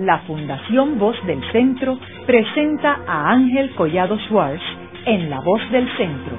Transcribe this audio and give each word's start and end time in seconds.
la 0.00 0.18
Fundación 0.20 0.98
Voz 0.98 1.16
del 1.26 1.40
Centro 1.52 1.98
presenta 2.26 3.00
a 3.06 3.30
Ángel 3.32 3.70
Collado 3.74 4.18
Schwartz 4.20 4.62
en 5.04 5.28
La 5.28 5.40
Voz 5.40 5.60
del 5.70 5.86
Centro, 5.96 6.36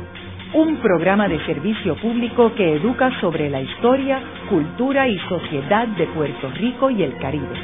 un 0.56 0.78
programa 0.78 1.28
de 1.28 1.40
servicio 1.46 1.96
público 1.98 2.54
que 2.56 2.78
educa 2.78 3.12
sobre 3.22 3.50
la 3.50 3.62
historia, 3.62 4.20
cultura 4.50 5.08
y 5.08 5.18
sociedad 5.30 5.88
de 5.90 6.08
Puerto 6.08 6.50
Rico 6.58 6.90
y 6.90 7.04
el 7.04 7.16
Caribe. 7.18 7.56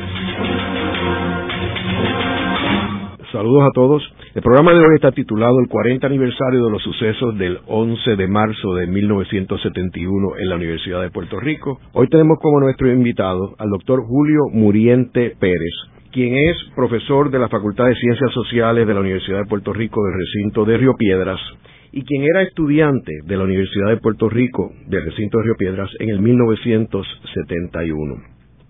Saludos 3.32 3.64
a 3.64 3.72
todos. 3.74 4.04
El 4.36 4.42
programa 4.42 4.74
de 4.74 4.80
hoy 4.80 4.96
está 4.96 5.12
titulado 5.12 5.60
El 5.60 5.68
40 5.68 6.08
aniversario 6.08 6.64
de 6.64 6.72
los 6.72 6.82
sucesos 6.82 7.38
del 7.38 7.60
11 7.68 8.16
de 8.16 8.28
marzo 8.28 8.74
de 8.76 8.88
1971 8.88 10.38
en 10.38 10.50
la 10.50 10.56
Universidad 10.56 11.02
de 11.02 11.10
Puerto 11.10 11.40
Rico. 11.40 11.80
Hoy 11.92 12.08
tenemos 12.08 12.38
como 12.42 12.62
nuestro 12.62 12.90
invitado 12.90 13.54
al 13.58 13.70
doctor 13.70 14.02
Julio 14.08 14.44
Muriente 14.54 15.36
Pérez, 15.38 15.74
quien 16.12 16.36
es 16.36 16.58
profesor 16.76 17.30
de 17.32 17.40
la 17.40 17.50
Facultad 17.50 17.86
de 17.86 17.96
Ciencias 17.96 18.32
Sociales 18.34 18.88
de 18.88 18.94
la 18.94 19.00
Universidad 19.00 19.40
de 19.40 19.50
Puerto 19.50 19.74
Rico 19.74 20.04
del 20.06 20.14
recinto 20.20 20.66
de 20.66 20.78
Río 20.78 20.94
Piedras 20.98 21.40
y 21.92 22.04
quien 22.04 22.24
era 22.24 22.42
estudiante 22.42 23.12
de 23.26 23.38
la 23.38 23.44
Universidad 23.44 23.90
de 23.90 23.98
Puerto 23.98 24.30
Rico 24.30 24.72
del 24.88 25.06
recinto 25.06 25.38
de 25.38 25.44
Río 25.46 25.56
Piedras 25.58 25.90
en 26.00 26.10
el 26.10 26.20
1971. 26.20 28.16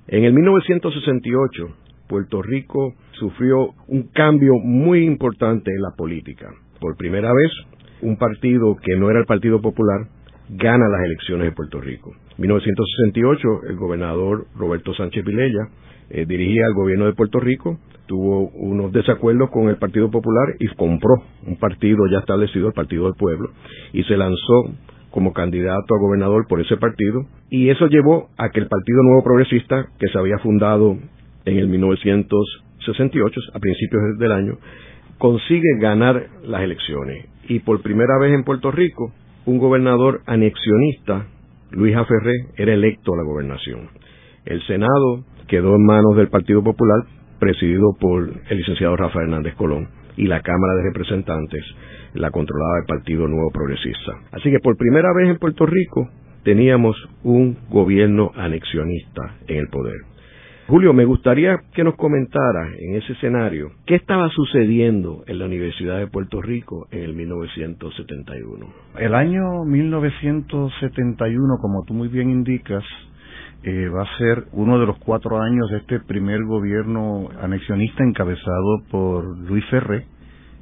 En 0.08 0.24
el 0.24 0.34
1968, 0.34 1.68
Puerto 2.08 2.42
Rico 2.42 2.94
sufrió 3.12 3.74
un 3.88 4.10
cambio 4.14 4.54
muy 4.64 5.04
importante 5.04 5.72
en 5.72 5.82
la 5.82 5.92
política. 5.98 6.50
Por 6.80 6.96
primera 6.96 7.34
vez, 7.34 7.52
un 8.02 8.18
partido 8.18 8.76
que 8.82 8.96
no 8.96 9.10
era 9.10 9.20
el 9.20 9.26
Partido 9.26 9.62
Popular 9.62 10.08
gana 10.50 10.88
las 10.88 11.04
elecciones 11.06 11.48
de 11.48 11.52
Puerto 11.52 11.82
Rico. 11.82 12.14
En 12.38 12.42
1968, 12.44 13.48
el 13.70 13.76
gobernador 13.76 14.46
Roberto 14.56 14.94
Sánchez 14.94 15.26
Vilella 15.26 15.68
eh, 16.10 16.26
dirigía 16.26 16.66
al 16.66 16.74
gobierno 16.74 17.06
de 17.06 17.14
Puerto 17.14 17.40
Rico, 17.40 17.78
tuvo 18.08 18.50
unos 18.50 18.92
desacuerdos 18.92 19.50
con 19.52 19.70
el 19.70 19.78
Partido 19.78 20.10
Popular 20.10 20.56
y 20.60 20.68
compró 20.76 21.24
un 21.46 21.58
partido 21.58 22.08
ya 22.12 22.20
establecido, 22.20 22.68
el 22.68 22.74
Partido 22.74 23.06
del 23.06 23.16
Pueblo, 23.16 23.50
y 23.94 24.04
se 24.04 24.18
lanzó 24.18 24.74
como 25.12 25.34
candidato 25.34 25.96
a 25.96 26.00
gobernador 26.00 26.48
por 26.48 26.62
ese 26.62 26.78
partido, 26.78 27.26
y 27.50 27.70
eso 27.70 27.88
llevó 27.88 28.30
a 28.38 28.50
que 28.50 28.60
el 28.60 28.68
Partido 28.68 29.04
Nuevo 29.04 29.24
Progresista, 29.24 29.88
que 30.00 30.08
se 30.08 30.18
había 30.18 30.38
fundado 30.40 30.98
en 31.46 31.58
el 31.58 31.68
1968, 31.68 33.42
a 33.54 33.60
principios 33.60 34.18
del 34.20 34.32
año, 34.32 34.58
consigue 35.18 35.80
ganar 35.80 36.28
las 36.44 36.62
elecciones. 36.62 37.26
Y 37.50 37.60
por 37.60 37.82
primera 37.82 38.20
vez 38.20 38.34
en 38.34 38.44
Puerto 38.44 38.72
Rico, 38.72 39.14
un 39.46 39.58
gobernador 39.58 40.22
anexionista, 40.26 41.28
Luis 41.72 41.96
Aferré, 41.96 42.34
era 42.58 42.74
electo 42.74 43.14
a 43.14 43.18
la 43.18 43.24
gobernación. 43.24 43.90
El 44.46 44.62
Senado 44.68 45.26
quedó 45.48 45.76
en 45.76 45.86
manos 45.86 46.16
del 46.16 46.30
Partido 46.30 46.64
Popular, 46.64 47.04
presidido 47.40 47.96
por 48.00 48.30
el 48.50 48.58
licenciado 48.58 48.96
Rafael 48.96 49.28
Hernández 49.28 49.56
Colón, 49.56 49.88
y 50.16 50.28
la 50.28 50.42
Cámara 50.42 50.76
de 50.76 50.84
Representantes 50.84 51.64
la 52.14 52.32
controlaba 52.32 52.80
el 52.80 52.86
Partido 52.86 53.28
Nuevo 53.28 53.52
Progresista. 53.52 54.14
Así 54.32 54.50
que 54.50 54.60
por 54.60 54.76
primera 54.78 55.10
vez 55.16 55.30
en 55.30 55.38
Puerto 55.38 55.66
Rico 55.66 56.10
teníamos 56.44 56.96
un 57.24 57.58
gobierno 57.70 58.32
anexionista 58.36 59.36
en 59.48 59.58
el 59.58 59.68
poder. 59.68 59.96
Julio, 60.68 60.92
me 60.92 61.06
gustaría 61.06 61.62
que 61.74 61.86
nos 61.86 61.96
comentara 61.96 62.74
en 62.78 62.96
ese 62.96 63.14
escenario 63.14 63.72
qué 63.86 63.96
estaba 63.96 64.28
sucediendo 64.30 65.24
en 65.26 65.40
la 65.40 65.46
Universidad 65.46 65.98
de 65.98 66.08
Puerto 66.08 66.42
Rico 66.42 66.88
en 66.92 67.04
el 67.04 67.14
1971. 67.14 68.68
El 69.00 69.16
año 69.16 69.64
1971, 69.64 71.58
como 71.62 71.86
tú 71.86 71.94
muy 71.94 72.10
bien 72.10 72.30
indicas, 72.30 72.84
eh, 73.70 73.90
va 73.90 74.04
a 74.04 74.18
ser 74.18 74.46
uno 74.54 74.80
de 74.80 74.86
los 74.86 74.98
cuatro 75.00 75.42
años 75.42 75.70
de 75.70 75.80
este 75.80 76.00
primer 76.00 76.42
gobierno 76.46 77.28
anexionista 77.42 78.02
encabezado 78.02 78.84
por 78.90 79.38
Luis 79.40 79.66
Ferré, 79.70 80.06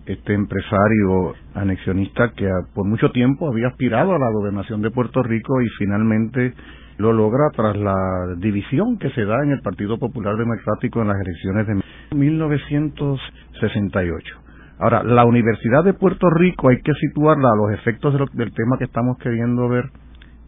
este 0.07 0.33
empresario 0.33 1.35
anexionista 1.53 2.31
que 2.35 2.49
por 2.73 2.87
mucho 2.87 3.11
tiempo 3.11 3.47
había 3.47 3.67
aspirado 3.67 4.15
a 4.15 4.17
la 4.17 4.31
gobernación 4.31 4.81
de 4.81 4.89
Puerto 4.89 5.21
Rico 5.21 5.61
y 5.61 5.67
finalmente 5.77 6.55
lo 6.97 7.13
logra 7.13 7.51
tras 7.55 7.77
la 7.77 7.93
división 8.37 8.97
que 8.97 9.11
se 9.11 9.23
da 9.23 9.43
en 9.43 9.51
el 9.51 9.61
Partido 9.61 9.99
Popular 9.99 10.35
Democrático 10.35 11.03
en 11.03 11.09
las 11.09 11.21
elecciones 11.21 11.67
de 11.67 11.75
1968. 12.15 14.35
Ahora, 14.79 15.03
la 15.03 15.25
Universidad 15.25 15.83
de 15.83 15.93
Puerto 15.93 16.27
Rico 16.31 16.69
hay 16.69 16.81
que 16.81 16.95
situarla 16.95 17.49
a 17.49 17.55
los 17.55 17.71
efectos 17.79 18.15
del 18.33 18.51
tema 18.51 18.79
que 18.79 18.85
estamos 18.85 19.19
queriendo 19.19 19.69
ver 19.69 19.91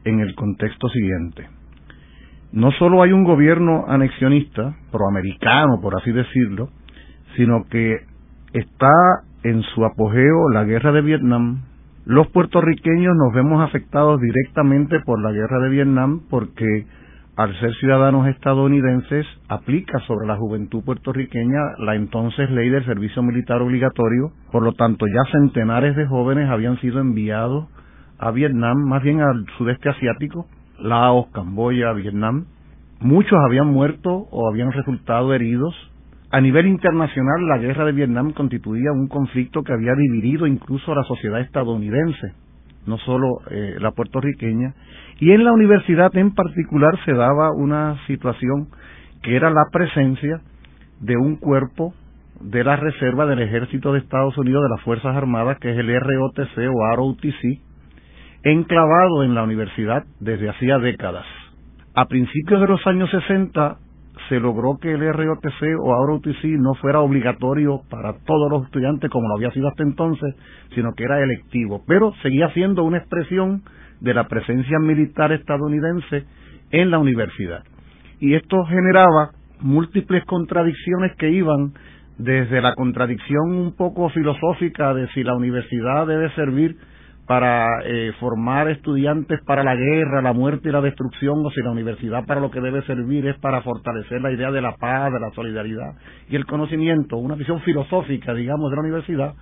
en 0.06 0.22
el 0.22 0.34
contexto 0.34 0.90
siguiente. 0.90 1.56
No 2.52 2.72
solo 2.72 3.02
hay 3.02 3.12
un 3.12 3.24
gobierno 3.24 3.85
anexionista, 3.88 4.75
proamericano, 4.91 5.80
por 5.81 5.96
así 5.96 6.12
decirlo, 6.12 6.69
sino 7.35 7.66
que 7.69 7.97
está 8.53 8.90
en 9.44 9.62
su 9.62 9.85
apogeo 9.85 10.50
la 10.52 10.63
guerra 10.63 10.91
de 10.91 11.02
Vietnam, 11.02 11.63
los 12.06 12.28
puertorriqueños 12.28 13.16
nos 13.18 13.34
vemos 13.34 13.62
afectados 13.62 14.22
directamente 14.22 15.02
por 15.02 15.22
la 15.22 15.34
guerra 15.34 15.59
de 15.59 15.69
Vietnam 15.69 16.22
porque 16.30 16.86
al 17.36 17.53
ser 17.59 17.74
ciudadanos 17.75 18.28
estadounidenses 18.30 19.28
aplica 19.50 20.00
sobre 20.07 20.25
la 20.25 20.38
juventud 20.38 20.84
puertorriqueña 20.86 21.59
la 21.80 21.96
entonces 21.96 22.50
ley 22.50 22.69
del 22.69 22.86
servicio 22.86 23.22
militar 23.22 23.62
obligatorio, 23.62 24.31
por 24.53 24.63
lo 24.63 24.72
tanto 24.72 25.06
ya 25.06 25.31
centenares 25.31 25.97
de 25.97 26.07
jóvenes 26.07 26.50
habían 26.50 26.80
sido 26.80 27.02
enviados 27.02 27.68
a 28.19 28.31
Vietnam, 28.31 28.78
más 28.88 29.03
bien 29.03 29.22
al 29.22 29.46
sudeste 29.57 29.90
asiático, 29.90 30.47
Laos, 30.80 31.28
Camboya, 31.34 31.94
Vietnam. 31.94 32.46
Muchos 33.00 33.38
habían 33.46 33.68
muerto 33.68 34.28
o 34.32 34.50
habían 34.50 34.72
resultado 34.72 35.34
heridos 35.34 35.76
a 36.30 36.42
nivel 36.42 36.68
internacional, 36.68 37.48
la 37.48 37.58
guerra 37.58 37.86
de 37.86 37.94
Vietnam 37.94 38.34
constituía 38.34 38.92
un 38.92 39.08
conflicto 39.08 39.64
que 39.64 39.72
había 39.72 39.94
dividido 39.96 40.46
incluso 40.46 40.92
a 40.92 40.96
la 40.96 41.04
sociedad 41.04 41.40
estadounidense, 41.40 42.34
no 42.86 42.98
solo 42.98 43.40
eh, 43.50 43.78
la 43.80 43.92
puertorriqueña, 43.92 44.74
y 45.20 45.32
en 45.32 45.46
la 45.46 45.54
universidad 45.54 46.14
en 46.18 46.34
particular 46.34 47.00
se 47.06 47.14
daba 47.14 47.54
una 47.54 47.96
situación 48.08 48.68
que 49.24 49.38
era 49.38 49.50
la 49.50 49.68
presencia 49.72 50.42
de 51.00 51.16
un 51.16 51.38
cuerpo 51.38 51.94
de 52.42 52.66
la 52.66 52.76
reserva 52.76 53.26
del 53.26 53.40
ejército 53.40 53.94
de 53.94 54.00
Estados 54.00 54.38
Unidos 54.38 54.64
de 54.64 54.76
las 54.76 54.82
Fuerzas 54.82 55.16
Armadas, 55.16 55.58
que 55.60 55.72
es 55.72 55.78
el 55.78 55.88
ROTC 55.88 56.58
o 56.70 56.96
ROTC, 56.96 57.62
enclavado 58.44 59.24
en 59.24 59.36
la 59.36 59.44
universidad 59.44 60.03
desde 60.20 60.50
hacía 60.50 60.78
décadas. 60.80 61.25
A 61.94 62.06
principios 62.06 62.62
de 62.62 62.68
los 62.68 62.86
años 62.86 63.09
60, 63.09 63.78
se 64.30 64.40
logró 64.40 64.78
que 64.78 64.92
el 64.92 65.14
ROTC 65.14 65.80
o 65.81 66.06
ROTC 66.06 66.44
no 66.59 66.75
fuera 66.75 67.00
obligatorio 67.00 67.81
para 67.90 68.14
todos 68.25 68.52
los 68.52 68.66
estudiantes 68.66 69.09
como 69.09 69.28
lo 69.28 69.36
había 69.36 69.52
sido 69.52 69.68
hasta 69.68 69.84
entonces, 69.84 70.36
sino 70.75 70.94
que 70.94 71.03
era 71.03 71.22
electivo, 71.22 71.84
pero 71.88 72.14
seguía 72.22 72.50
siendo 72.52 72.84
una 72.84 72.98
expresión 72.98 73.64
de 74.02 74.14
la 74.14 74.28
presencia 74.28 74.80
militar 74.80 75.31
estadounidense 75.31 76.25
en 76.72 76.92
la 76.92 77.00
universidad. 77.00 77.64
Y 78.19 78.36
esto 78.36 78.64
generaba 78.66 79.31
múltiples 79.62 80.24
contradicciones 80.25 81.16
que 81.18 81.30
iban 81.30 81.74
desde 82.18 82.62
la 82.62 82.74
contradicción 82.74 83.52
un 83.52 83.75
poco 83.75 84.09
filosófica 84.09 84.94
de 84.94 85.08
si 85.09 85.24
la 85.24 85.36
universidad 85.36 86.08
debe 86.08 86.30
servir 86.31 86.78
para 87.28 87.82
eh, 87.84 88.14
formar 88.22 88.70
estudiantes 88.70 89.42
para 89.46 89.62
la 89.62 89.76
guerra, 89.76 90.22
la 90.22 90.32
muerte 90.32 90.70
y 90.70 90.72
la 90.72 90.80
destrucción, 90.80 91.46
o 91.46 91.52
si 91.52 91.62
la 91.62 91.72
universidad 91.72 92.26
para 92.26 92.40
lo 92.40 92.50
que 92.50 92.62
debe 92.62 92.82
servir 92.84 93.28
es 93.28 93.38
para 93.40 93.62
fortalecer 93.62 94.22
la 94.22 94.32
idea 94.32 94.50
de 94.50 94.62
la 94.62 94.78
paz, 94.78 95.12
de 95.12 95.20
la 95.20 95.30
solidaridad 95.32 95.96
y 96.30 96.38
el 96.38 96.46
conocimiento, 96.46 97.18
una 97.18 97.36
visión 97.36 97.60
filosófica, 97.62 98.34
digamos, 98.34 98.70
de 98.70 98.76
la 98.78 98.82
universidad, 98.82 99.34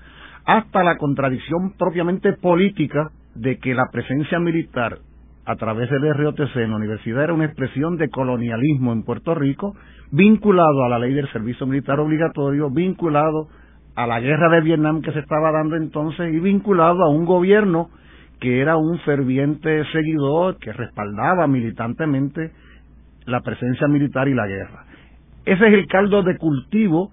hasta 0.46 0.84
la 0.84 0.98
contradicción 0.98 1.74
propiamente 1.78 2.34
política 2.34 3.12
de 3.36 3.60
que 3.60 3.76
la 3.76 3.86
presencia 3.92 4.40
militar 4.40 4.98
a 5.46 5.56
través 5.56 5.88
del 5.92 6.12
ROTC 6.12 6.56
en 6.56 6.72
la 6.72 6.78
universidad 6.78 7.26
era 7.26 7.34
una 7.34 7.46
expresión 7.46 7.98
de 7.98 8.10
colonialismo 8.10 8.94
en 8.94 9.04
Puerto 9.04 9.36
Rico, 9.36 9.76
vinculado 10.12 10.86
a 10.86 10.90
la 10.90 10.98
ley 10.98 11.14
del 11.14 11.32
servicio 11.32 11.68
militar 11.68 12.00
obligatorio, 12.00 12.72
vinculado 12.72 13.48
a 13.96 14.08
la 14.08 14.20
guerra 14.20 14.50
de 14.50 14.62
Vietnam 14.62 15.02
que 15.02 15.12
se 15.12 15.20
estaba 15.20 15.52
dando 15.52 15.76
entonces 15.76 16.34
y 16.34 16.40
vinculado 16.40 17.04
a 17.04 17.10
un 17.10 17.26
gobierno 17.26 17.90
que 18.40 18.60
era 18.60 18.76
un 18.78 19.00
ferviente 19.00 19.84
seguidor 19.92 20.58
que 20.58 20.74
respaldaba 20.74 21.48
militantemente 21.48 22.52
la 23.26 23.42
presencia 23.42 23.88
militar 23.88 24.28
y 24.28 24.34
la 24.34 24.48
guerra. 24.48 24.86
Ese 25.46 25.68
es 25.68 25.74
el 25.74 25.88
caldo 25.88 26.24
de 26.24 26.38
cultivo 26.38 27.12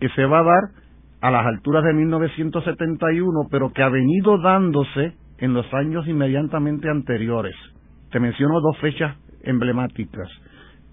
que 0.00 0.08
se 0.10 0.24
va 0.24 0.40
a 0.40 0.44
dar 0.44 0.62
a 1.20 1.30
las 1.30 1.46
alturas 1.46 1.82
de 1.84 1.94
1971, 1.94 3.48
pero 3.50 3.72
que 3.72 3.82
ha 3.82 3.88
venido 3.88 4.38
dándose 4.38 5.14
en 5.38 5.54
los 5.54 5.72
años 5.72 6.06
inmediatamente 6.06 6.88
anteriores. 6.88 7.54
Te 8.10 8.20
menciono 8.20 8.60
dos 8.60 8.78
fechas 8.78 9.16
emblemáticas. 9.42 10.28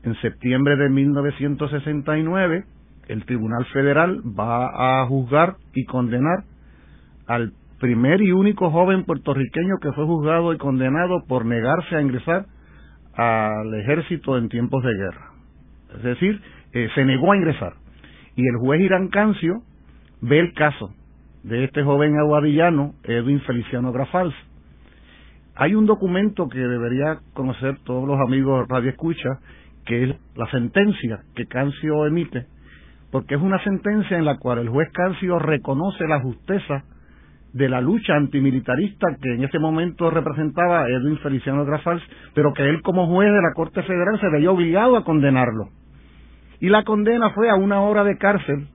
En 0.03 0.15
septiembre 0.21 0.77
de 0.77 0.89
1969, 0.89 2.63
el 3.11 3.25
Tribunal 3.25 3.65
Federal 3.73 4.21
va 4.21 5.01
a 5.01 5.05
juzgar 5.05 5.57
y 5.73 5.83
condenar 5.83 6.45
al 7.27 7.51
primer 7.79 8.21
y 8.21 8.31
único 8.31 8.71
joven 8.71 9.03
puertorriqueño 9.03 9.79
que 9.81 9.91
fue 9.91 10.05
juzgado 10.05 10.53
y 10.53 10.57
condenado 10.57 11.25
por 11.27 11.45
negarse 11.45 11.95
a 11.95 12.01
ingresar 12.01 12.45
al 13.13 13.73
ejército 13.73 14.37
en 14.37 14.47
tiempos 14.47 14.81
de 14.83 14.93
guerra. 14.93 15.31
Es 15.97 16.03
decir, 16.03 16.41
eh, 16.71 16.87
se 16.95 17.03
negó 17.03 17.33
a 17.33 17.35
ingresar. 17.35 17.73
Y 18.37 18.47
el 18.47 18.55
juez 18.57 18.79
Irán 18.79 19.09
Cancio 19.09 19.61
ve 20.21 20.39
el 20.39 20.53
caso 20.53 20.93
de 21.43 21.65
este 21.65 21.83
joven 21.83 22.17
aguadillano, 22.17 22.93
Edwin 23.03 23.41
Feliciano 23.41 23.91
Grafals. 23.91 24.35
Hay 25.55 25.75
un 25.75 25.85
documento 25.85 26.47
que 26.47 26.59
debería 26.59 27.19
conocer 27.33 27.77
todos 27.83 28.07
los 28.07 28.17
amigos 28.21 28.65
Radio 28.69 28.91
Escucha, 28.91 29.39
que 29.85 30.03
es 30.03 30.15
la 30.35 30.49
sentencia 30.49 31.19
que 31.35 31.45
Cancio 31.47 32.05
emite, 32.05 32.45
porque 33.11 33.35
es 33.35 33.41
una 33.41 33.61
sentencia 33.63 34.17
en 34.17 34.25
la 34.25 34.37
cual 34.37 34.59
el 34.59 34.69
juez 34.69 34.89
Cancio 34.93 35.37
reconoce 35.37 36.07
la 36.07 36.21
justeza 36.21 36.83
de 37.53 37.67
la 37.67 37.81
lucha 37.81 38.15
antimilitarista 38.15 39.07
que 39.21 39.33
en 39.35 39.43
ese 39.43 39.59
momento 39.59 40.09
representaba 40.09 40.87
Edwin 40.87 41.17
Feliciano 41.19 41.65
Grafals, 41.65 42.01
pero 42.33 42.53
que 42.53 42.63
él 42.63 42.81
como 42.81 43.07
juez 43.07 43.29
de 43.29 43.41
la 43.41 43.53
Corte 43.53 43.83
Federal 43.83 44.19
se 44.19 44.29
veía 44.29 44.51
obligado 44.51 44.95
a 44.95 45.03
condenarlo. 45.03 45.69
Y 46.61 46.69
la 46.69 46.83
condena 46.83 47.31
fue 47.31 47.49
a 47.49 47.55
una 47.55 47.81
hora 47.81 48.03
de 48.03 48.17
cárcel 48.17 48.67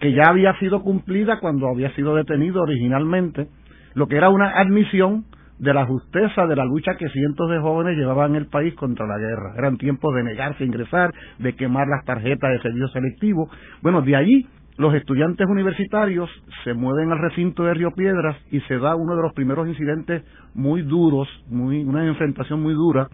que 0.00 0.12
ya 0.12 0.24
había 0.28 0.58
sido 0.58 0.82
cumplida 0.82 1.38
cuando 1.38 1.68
había 1.68 1.94
sido 1.94 2.16
detenido 2.16 2.62
originalmente, 2.62 3.48
lo 3.94 4.08
que 4.08 4.16
era 4.16 4.28
una 4.28 4.50
admisión 4.58 5.24
de 5.58 5.72
la 5.72 5.86
justeza 5.86 6.46
de 6.46 6.56
la 6.56 6.64
lucha 6.64 6.96
que 6.96 7.08
cientos 7.08 7.50
de 7.50 7.60
jóvenes 7.60 7.96
llevaban 7.96 8.32
en 8.32 8.42
el 8.42 8.46
país 8.46 8.74
contra 8.74 9.06
la 9.06 9.18
guerra. 9.18 9.54
Eran 9.56 9.78
tiempos 9.78 10.14
de 10.14 10.22
negarse 10.22 10.64
a 10.64 10.66
ingresar, 10.66 11.12
de 11.38 11.54
quemar 11.54 11.86
las 11.88 12.04
tarjetas 12.04 12.50
de 12.52 12.60
servicio 12.60 12.88
selectivo. 12.88 13.48
Bueno, 13.82 14.02
de 14.02 14.16
allí 14.16 14.46
los 14.76 14.94
estudiantes 14.94 15.46
universitarios 15.48 16.28
se 16.64 16.74
mueven 16.74 17.10
al 17.10 17.18
recinto 17.18 17.64
de 17.64 17.74
Río 17.74 17.92
Piedras 17.92 18.36
y 18.50 18.60
se 18.60 18.78
da 18.78 18.94
uno 18.94 19.16
de 19.16 19.22
los 19.22 19.32
primeros 19.32 19.66
incidentes 19.66 20.22
muy 20.54 20.82
duros, 20.82 21.28
muy, 21.48 21.82
una 21.82 22.06
enfrentación 22.06 22.62
muy 22.62 22.74
dura 22.74 23.08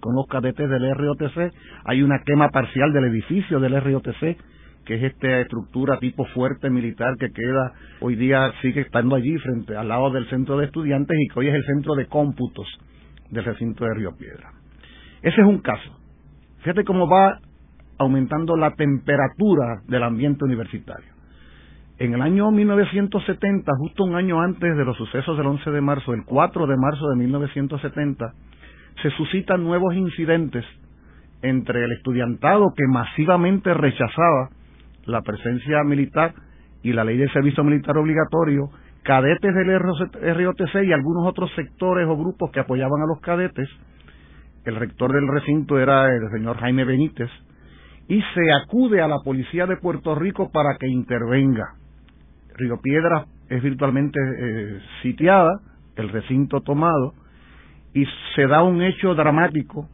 con 0.00 0.14
los 0.14 0.26
cadetes 0.26 0.68
del 0.68 0.94
ROTC. 0.94 1.54
Hay 1.86 2.02
una 2.02 2.18
quema 2.26 2.50
parcial 2.50 2.92
del 2.92 3.04
edificio 3.04 3.60
del 3.60 3.80
ROTC, 3.80 4.36
que 4.84 4.94
es 4.94 5.02
esta 5.02 5.40
estructura 5.40 5.98
tipo 5.98 6.24
fuerte 6.26 6.70
militar 6.70 7.16
que 7.18 7.30
queda 7.30 7.72
hoy 8.00 8.16
día, 8.16 8.52
sigue 8.62 8.82
estando 8.82 9.16
allí 9.16 9.36
frente 9.38 9.76
al 9.76 9.88
lado 9.88 10.10
del 10.10 10.28
centro 10.28 10.58
de 10.58 10.66
estudiantes 10.66 11.16
y 11.18 11.28
que 11.32 11.40
hoy 11.40 11.48
es 11.48 11.54
el 11.54 11.64
centro 11.64 11.94
de 11.94 12.06
cómputos 12.06 12.66
del 13.30 13.44
recinto 13.44 13.84
de 13.84 13.94
Río 13.94 14.16
Piedra. 14.16 14.52
Ese 15.22 15.40
es 15.40 15.46
un 15.46 15.58
caso. 15.58 15.90
Fíjate 16.58 16.84
cómo 16.84 17.08
va 17.08 17.40
aumentando 17.98 18.56
la 18.56 18.72
temperatura 18.72 19.82
del 19.86 20.02
ambiente 20.02 20.44
universitario. 20.44 21.14
En 21.98 22.12
el 22.12 22.22
año 22.22 22.50
1970, 22.50 23.70
justo 23.78 24.04
un 24.04 24.16
año 24.16 24.40
antes 24.40 24.76
de 24.76 24.84
los 24.84 24.96
sucesos 24.96 25.38
del 25.38 25.46
11 25.46 25.70
de 25.70 25.80
marzo, 25.80 26.12
el 26.12 26.24
4 26.24 26.66
de 26.66 26.76
marzo 26.76 27.08
de 27.08 27.16
1970, 27.16 28.32
se 29.00 29.10
suscitan 29.10 29.62
nuevos 29.62 29.94
incidentes 29.94 30.64
entre 31.42 31.84
el 31.84 31.92
estudiantado 31.92 32.72
que 32.76 32.84
masivamente 32.88 33.72
rechazaba 33.74 34.50
la 35.06 35.22
presencia 35.22 35.82
militar 35.84 36.34
y 36.82 36.92
la 36.92 37.04
ley 37.04 37.16
de 37.16 37.28
servicio 37.30 37.64
militar 37.64 37.96
obligatorio, 37.96 38.70
cadetes 39.02 39.54
del 39.54 39.78
ROTC 39.78 40.84
y 40.84 40.92
algunos 40.92 41.26
otros 41.26 41.50
sectores 41.54 42.06
o 42.08 42.16
grupos 42.16 42.50
que 42.50 42.60
apoyaban 42.60 43.02
a 43.02 43.06
los 43.06 43.20
cadetes. 43.20 43.68
El 44.64 44.76
rector 44.76 45.12
del 45.12 45.28
recinto 45.28 45.78
era 45.78 46.06
el 46.14 46.30
señor 46.30 46.58
Jaime 46.58 46.84
Benítez, 46.84 47.30
y 48.08 48.20
se 48.34 48.52
acude 48.52 49.00
a 49.00 49.08
la 49.08 49.20
policía 49.20 49.66
de 49.66 49.76
Puerto 49.76 50.14
Rico 50.14 50.50
para 50.50 50.76
que 50.78 50.86
intervenga. 50.88 51.74
Río 52.56 52.78
Piedras 52.82 53.26
es 53.48 53.62
virtualmente 53.62 54.18
eh, 54.20 54.80
sitiada, 55.02 55.60
el 55.96 56.08
recinto 56.10 56.60
tomado, 56.60 57.14
y 57.94 58.04
se 58.34 58.46
da 58.46 58.62
un 58.62 58.82
hecho 58.82 59.14
dramático 59.14 59.88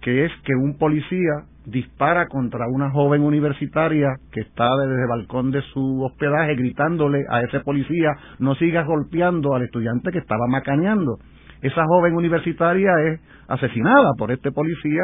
que 0.00 0.26
es 0.26 0.32
que 0.44 0.54
un 0.54 0.78
policía 0.78 1.44
dispara 1.70 2.26
contra 2.26 2.66
una 2.66 2.90
joven 2.90 3.22
universitaria 3.22 4.08
que 4.32 4.40
está 4.40 4.68
desde 4.76 5.02
el 5.02 5.08
balcón 5.08 5.50
de 5.50 5.60
su 5.72 6.02
hospedaje 6.02 6.54
gritándole 6.54 7.24
a 7.28 7.42
ese 7.42 7.60
policía 7.60 8.10
no 8.38 8.54
sigas 8.54 8.86
golpeando 8.86 9.54
al 9.54 9.62
estudiante 9.62 10.10
que 10.10 10.18
estaba 10.18 10.46
macaneando. 10.48 11.18
Esa 11.60 11.84
joven 11.84 12.14
universitaria 12.14 12.90
es 13.06 13.20
asesinada 13.48 14.12
por 14.16 14.30
este 14.32 14.52
policía, 14.52 15.02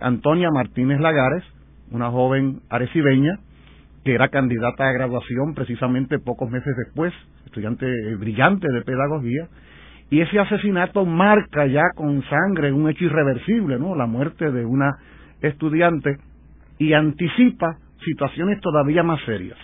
Antonia 0.00 0.50
Martínez 0.50 1.00
Lagares, 1.00 1.44
una 1.90 2.10
joven 2.10 2.60
arecibeña 2.70 3.38
que 4.04 4.14
era 4.14 4.28
candidata 4.28 4.88
a 4.88 4.92
graduación 4.92 5.54
precisamente 5.54 6.18
pocos 6.18 6.50
meses 6.50 6.74
después, 6.76 7.12
estudiante 7.44 7.86
brillante 8.16 8.66
de 8.72 8.82
pedagogía, 8.82 9.48
y 10.08 10.20
ese 10.20 10.38
asesinato 10.38 11.04
marca 11.04 11.66
ya 11.66 11.82
con 11.94 12.22
sangre 12.22 12.72
un 12.72 12.88
hecho 12.88 13.04
irreversible, 13.04 13.78
¿no? 13.78 13.94
La 13.94 14.06
muerte 14.06 14.50
de 14.50 14.64
una 14.64 14.96
estudiante 15.40 16.18
y 16.78 16.92
anticipa 16.92 17.76
situaciones 18.04 18.60
todavía 18.60 19.02
más 19.02 19.20
serias. 19.24 19.58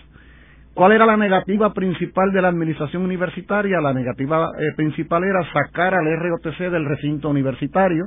¿Cuál 0.74 0.92
era 0.92 1.06
la 1.06 1.16
negativa 1.16 1.72
principal 1.72 2.32
de 2.32 2.42
la 2.42 2.48
administración 2.48 3.02
universitaria? 3.02 3.80
La 3.80 3.92
negativa 3.92 4.50
eh, 4.58 4.74
principal 4.76 5.22
era 5.22 5.40
sacar 5.52 5.94
al 5.94 6.06
ROTC 6.18 6.58
del 6.70 6.84
recinto 6.84 7.28
universitario, 7.28 8.06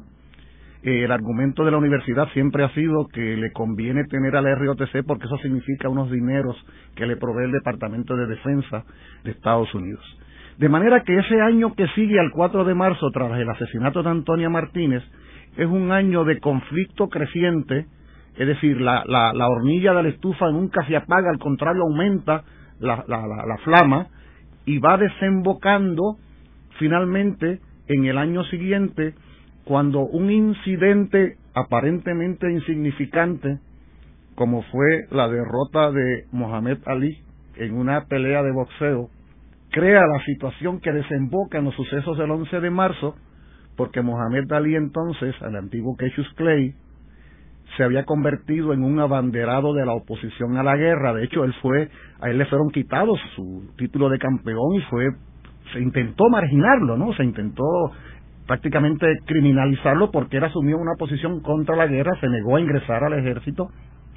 eh, 0.83 1.03
el 1.03 1.11
argumento 1.11 1.65
de 1.65 1.71
la 1.71 1.77
universidad 1.77 2.29
siempre 2.33 2.63
ha 2.63 2.69
sido 2.69 3.07
que 3.07 3.35
le 3.35 3.51
conviene 3.51 4.03
tener 4.05 4.35
al 4.35 4.45
ROTC 4.45 5.03
porque 5.05 5.25
eso 5.25 5.37
significa 5.39 5.89
unos 5.89 6.11
dineros 6.11 6.55
que 6.95 7.07
le 7.07 7.17
provee 7.17 7.45
el 7.45 7.51
Departamento 7.51 8.15
de 8.15 8.27
Defensa 8.27 8.85
de 9.23 9.31
Estados 9.31 9.73
Unidos. 9.73 10.03
De 10.57 10.69
manera 10.69 11.03
que 11.03 11.17
ese 11.17 11.41
año 11.41 11.73
que 11.75 11.87
sigue 11.89 12.19
al 12.19 12.31
4 12.31 12.63
de 12.63 12.73
marzo 12.73 13.09
tras 13.11 13.39
el 13.39 13.49
asesinato 13.49 14.03
de 14.03 14.09
Antonia 14.09 14.49
Martínez 14.49 15.03
es 15.57 15.67
un 15.67 15.91
año 15.91 16.23
de 16.23 16.39
conflicto 16.39 17.09
creciente, 17.09 17.85
es 18.37 18.47
decir, 18.47 18.79
la, 18.79 19.03
la, 19.05 19.47
hornilla 19.49 19.93
de 19.93 20.03
la 20.03 20.09
estufa 20.09 20.49
nunca 20.51 20.85
se 20.87 20.95
apaga, 20.95 21.29
al 21.31 21.39
contrario 21.39 21.81
aumenta 21.83 22.43
la, 22.79 23.03
la 23.07 23.57
flama 23.63 24.07
y 24.65 24.77
va 24.77 24.97
desembocando 24.97 26.17
finalmente 26.77 27.59
en 27.87 28.05
el 28.05 28.17
año 28.17 28.43
siguiente 28.45 29.15
cuando 29.63 30.01
un 30.01 30.31
incidente 30.31 31.37
aparentemente 31.53 32.51
insignificante, 32.51 33.59
como 34.35 34.61
fue 34.63 35.07
la 35.09 35.27
derrota 35.27 35.91
de 35.91 36.25
Mohamed 36.31 36.77
Ali 36.85 37.17
en 37.55 37.73
una 37.73 38.05
pelea 38.05 38.43
de 38.43 38.51
boxeo, 38.51 39.09
crea 39.71 40.01
la 40.01 40.23
situación 40.23 40.79
que 40.79 40.91
desemboca 40.91 41.57
en 41.57 41.65
los 41.65 41.75
sucesos 41.75 42.17
del 42.17 42.31
11 42.31 42.59
de 42.59 42.69
marzo, 42.69 43.15
porque 43.77 44.01
Mohamed 44.01 44.51
Ali 44.51 44.75
entonces, 44.75 45.35
el 45.41 45.55
antiguo 45.55 45.95
Cassius 45.95 46.27
Clay, 46.35 46.73
se 47.77 47.83
había 47.83 48.05
convertido 48.05 48.73
en 48.73 48.83
un 48.83 48.99
abanderado 48.99 49.73
de 49.73 49.85
la 49.85 49.93
oposición 49.93 50.57
a 50.57 50.63
la 50.63 50.75
guerra. 50.75 51.13
De 51.13 51.23
hecho, 51.23 51.43
él 51.43 51.53
fue, 51.61 51.89
a 52.19 52.29
él 52.29 52.37
le 52.37 52.45
fueron 52.45 52.71
quitados 52.71 53.19
su 53.35 53.71
título 53.77 54.09
de 54.09 54.17
campeón 54.17 54.73
y 54.75 54.81
fue, 54.89 55.05
se 55.73 55.79
intentó 55.79 56.27
marginarlo, 56.29 56.97
¿no? 56.97 57.13
Se 57.13 57.23
intentó 57.23 57.63
prácticamente 58.47 59.05
criminalizarlo 59.25 60.09
porque 60.11 60.37
él 60.37 60.45
asumió 60.45 60.77
una 60.77 60.95
posición 60.97 61.41
contra 61.41 61.75
la 61.75 61.85
guerra, 61.85 62.19
se 62.19 62.29
negó 62.29 62.55
a 62.55 62.61
ingresar 62.61 63.03
al 63.03 63.13
ejército 63.13 63.69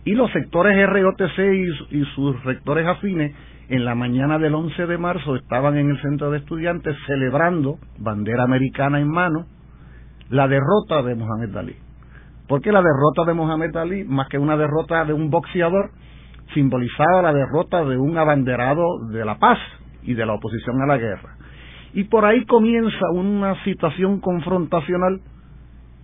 y 0.05 0.15
los 0.15 0.31
sectores 0.33 0.89
ROTC 0.89 1.39
y, 1.39 1.99
y, 1.99 2.05
sus 2.15 2.43
rectores 2.45 2.87
afines 2.87 3.35
en 3.71 3.85
la 3.85 3.95
mañana 3.95 4.39
del 4.39 4.55
11 4.55 4.87
de 4.87 4.99
marzo 4.99 5.37
estaban 5.37 5.77
en 5.77 5.91
el 5.91 6.03
centro 6.03 6.31
de 6.33 6.39
estudiantes 6.39 6.97
celebrando, 7.07 7.79
bandera 7.99 8.43
americana 8.43 9.01
en 9.01 9.09
mano, 9.09 9.47
la 10.29 10.49
derrota 10.49 11.03
de 11.03 11.15
Mohamed 11.15 11.57
Ali. 11.57 11.77
Porque 12.49 12.73
la 12.73 12.83
derrota 12.83 13.25
de 13.25 13.33
Mohamed 13.33 13.77
Ali, 13.77 14.05
más 14.05 14.29
que 14.29 14.39
una 14.39 14.57
derrota 14.57 15.05
de 15.05 15.13
un 15.13 15.31
boxeador, 15.31 15.93
simbolizaba 16.53 17.23
la 17.23 17.33
derrota 17.33 17.85
de 17.85 17.97
un 17.97 18.19
abanderado 18.19 19.07
de 19.13 19.25
la 19.25 19.39
paz 19.39 19.59
y 20.03 20.15
de 20.15 20.27
la 20.27 20.35
oposición 20.35 20.83
a 20.83 20.87
la 20.87 20.99
guerra. 20.99 21.37
Y 21.93 22.05
por 22.05 22.25
ahí 22.25 22.45
comienza 22.47 23.09
una 23.15 23.63
situación 23.63 24.21
confrontacional 24.21 25.21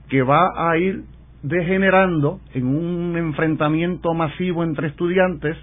que 0.09 0.23
va 0.23 0.53
a 0.57 0.79
ir 0.79 1.03
degenerando 1.43 2.39
en 2.55 2.67
un 2.67 3.17
enfrentamiento 3.17 4.15
masivo 4.15 4.63
entre 4.63 4.87
estudiantes. 4.87 5.57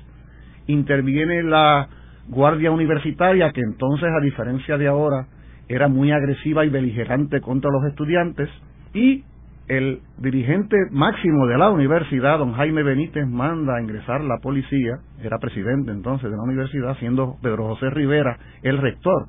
Interviene 0.67 1.43
la 1.43 1.87
Guardia 2.27 2.71
Universitaria, 2.71 3.51
que 3.51 3.61
entonces, 3.61 4.09
a 4.09 4.23
diferencia 4.23 4.77
de 4.77 4.87
ahora, 4.87 5.27
era 5.67 5.87
muy 5.87 6.11
agresiva 6.11 6.65
y 6.65 6.69
beligerante 6.69 7.41
contra 7.41 7.71
los 7.71 7.85
estudiantes. 7.89 8.49
Y 8.93 9.23
el 9.67 10.01
dirigente 10.17 10.75
máximo 10.91 11.47
de 11.47 11.57
la 11.57 11.69
universidad, 11.69 12.39
don 12.39 12.53
Jaime 12.53 12.83
Benítez, 12.83 13.27
manda 13.27 13.77
a 13.77 13.81
ingresar 13.81 14.21
la 14.21 14.37
policía, 14.37 14.99
era 15.21 15.37
presidente 15.39 15.91
entonces 15.91 16.29
de 16.29 16.35
la 16.37 16.43
universidad, 16.43 16.97
siendo 16.97 17.37
Pedro 17.41 17.67
José 17.67 17.89
Rivera 17.89 18.37
el 18.61 18.77
rector 18.77 19.27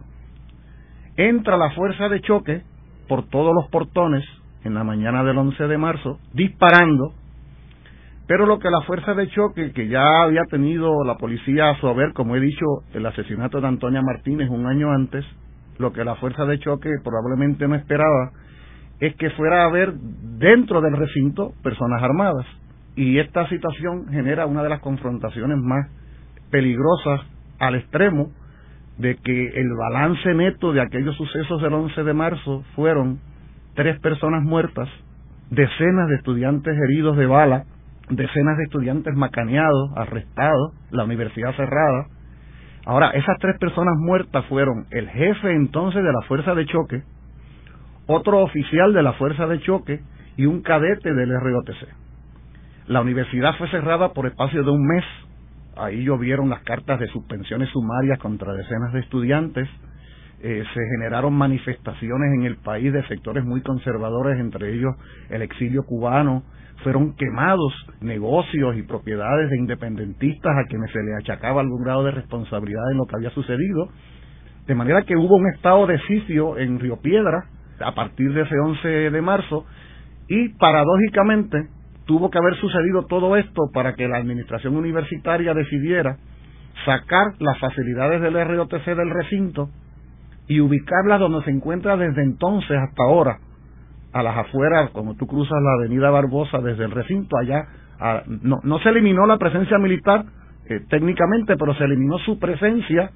entra 1.16 1.56
la 1.56 1.70
fuerza 1.70 2.08
de 2.08 2.20
choque 2.20 2.62
por 3.08 3.28
todos 3.28 3.54
los 3.54 3.68
portones 3.70 4.24
en 4.64 4.74
la 4.74 4.84
mañana 4.84 5.22
del 5.24 5.38
11 5.38 5.66
de 5.66 5.78
marzo, 5.78 6.18
disparando, 6.32 7.12
pero 8.26 8.46
lo 8.46 8.58
que 8.58 8.70
la 8.70 8.80
fuerza 8.82 9.14
de 9.14 9.28
choque, 9.28 9.72
que 9.72 9.88
ya 9.88 10.22
había 10.22 10.42
tenido 10.50 11.04
la 11.04 11.16
policía 11.16 11.70
a 11.70 11.76
su 11.76 11.88
haber, 11.88 12.12
como 12.14 12.36
he 12.36 12.40
dicho, 12.40 12.64
el 12.94 13.04
asesinato 13.04 13.60
de 13.60 13.68
Antonia 13.68 14.00
Martínez 14.02 14.48
un 14.48 14.66
año 14.66 14.90
antes, 14.92 15.24
lo 15.78 15.92
que 15.92 16.04
la 16.04 16.14
fuerza 16.16 16.44
de 16.46 16.58
choque 16.58 16.90
probablemente 17.02 17.68
no 17.68 17.74
esperaba 17.74 18.32
es 19.00 19.14
que 19.16 19.30
fuera 19.30 19.62
a 19.62 19.66
haber 19.66 19.92
dentro 19.94 20.80
del 20.80 20.96
recinto 20.96 21.52
personas 21.62 22.02
armadas. 22.02 22.46
Y 22.96 23.18
esta 23.18 23.46
situación 23.48 24.06
genera 24.08 24.46
una 24.46 24.62
de 24.62 24.68
las 24.68 24.80
confrontaciones 24.80 25.58
más 25.58 25.88
peligrosas 26.50 27.20
al 27.58 27.74
extremo 27.74 28.30
de 28.98 29.16
que 29.16 29.48
el 29.48 29.68
balance 29.76 30.32
neto 30.34 30.72
de 30.72 30.80
aquellos 30.80 31.16
sucesos 31.16 31.60
del 31.60 31.74
11 31.74 32.04
de 32.04 32.14
marzo 32.14 32.62
fueron 32.76 33.18
tres 33.74 33.98
personas 34.00 34.44
muertas, 34.44 34.88
decenas 35.50 36.08
de 36.08 36.16
estudiantes 36.16 36.74
heridos 36.88 37.16
de 37.16 37.26
bala, 37.26 37.64
decenas 38.10 38.56
de 38.58 38.64
estudiantes 38.64 39.14
macaneados, 39.14 39.90
arrestados, 39.96 40.72
la 40.90 41.04
universidad 41.04 41.54
cerrada. 41.56 42.06
Ahora, 42.86 43.10
esas 43.10 43.38
tres 43.38 43.58
personas 43.58 43.94
muertas 43.98 44.44
fueron 44.46 44.86
el 44.90 45.08
jefe 45.08 45.52
entonces 45.52 46.02
de 46.02 46.12
la 46.12 46.20
fuerza 46.28 46.54
de 46.54 46.66
choque, 46.66 47.02
otro 48.06 48.42
oficial 48.42 48.92
de 48.92 49.02
la 49.02 49.14
fuerza 49.14 49.46
de 49.46 49.60
choque 49.60 50.00
y 50.36 50.46
un 50.46 50.62
cadete 50.62 51.14
del 51.14 51.30
ROTC. 51.40 52.04
La 52.86 53.00
universidad 53.00 53.56
fue 53.56 53.70
cerrada 53.70 54.12
por 54.12 54.26
espacio 54.26 54.62
de 54.62 54.70
un 54.70 54.86
mes. 54.86 55.04
Ahí 55.76 56.04
llovieron 56.04 56.50
las 56.50 56.62
cartas 56.64 57.00
de 57.00 57.08
suspensiones 57.08 57.70
sumarias 57.70 58.18
contra 58.18 58.52
decenas 58.52 58.92
de 58.92 59.00
estudiantes. 59.00 59.68
Eh, 60.42 60.62
se 60.74 60.80
generaron 60.96 61.32
manifestaciones 61.32 62.34
en 62.34 62.44
el 62.44 62.56
país 62.58 62.92
de 62.92 63.06
sectores 63.08 63.44
muy 63.44 63.62
conservadores, 63.62 64.38
entre 64.38 64.74
ellos 64.74 64.94
el 65.30 65.40
exilio 65.40 65.84
cubano. 65.84 66.42
Fueron 66.84 67.16
quemados 67.16 67.72
negocios 68.00 68.76
y 68.76 68.82
propiedades 68.82 69.50
de 69.50 69.58
independentistas 69.58 70.52
a 70.56 70.68
quienes 70.68 70.92
se 70.92 71.02
les 71.02 71.16
achacaba 71.16 71.62
algún 71.62 71.82
grado 71.82 72.04
de 72.04 72.10
responsabilidad 72.10 72.92
en 72.92 72.98
lo 72.98 73.06
que 73.06 73.16
había 73.16 73.30
sucedido. 73.30 73.88
De 74.66 74.74
manera 74.74 75.02
que 75.02 75.16
hubo 75.16 75.36
un 75.36 75.48
estado 75.48 75.86
de 75.86 75.98
sitio 76.00 76.58
en 76.58 76.78
Río 76.78 77.00
Piedra 77.00 77.46
a 77.80 77.94
partir 77.94 78.32
de 78.34 78.42
ese 78.42 78.54
11 78.58 78.88
de 79.10 79.22
marzo 79.22 79.64
y 80.28 80.50
paradójicamente 80.50 81.68
tuvo 82.04 82.30
que 82.30 82.38
haber 82.38 82.54
sucedido 82.56 83.06
todo 83.06 83.36
esto 83.36 83.62
para 83.72 83.94
que 83.94 84.06
la 84.06 84.18
administración 84.18 84.76
universitaria 84.76 85.54
decidiera 85.54 86.18
sacar 86.84 87.32
las 87.38 87.58
facilidades 87.60 88.20
del 88.20 88.34
ROTC 88.34 88.84
del 88.84 89.10
recinto 89.10 89.70
y 90.48 90.60
ubicarlas 90.60 91.18
donde 91.18 91.42
se 91.44 91.50
encuentra 91.50 91.96
desde 91.96 92.22
entonces 92.22 92.76
hasta 92.76 93.04
ahora, 93.04 93.38
a 94.14 94.22
las 94.22 94.36
afueras, 94.36 94.90
como 94.90 95.16
tú 95.16 95.26
cruzas 95.26 95.60
la 95.60 95.72
avenida 95.72 96.08
Barbosa 96.08 96.58
desde 96.58 96.84
el 96.84 96.92
recinto 96.92 97.36
allá, 97.36 97.66
no, 98.26 98.60
no 98.62 98.78
se 98.78 98.90
eliminó 98.90 99.26
la 99.26 99.38
presencia 99.38 99.76
militar 99.76 100.24
eh, 100.68 100.80
técnicamente, 100.88 101.56
pero 101.56 101.74
se 101.74 101.84
eliminó 101.84 102.18
su 102.18 102.38
presencia 102.38 103.10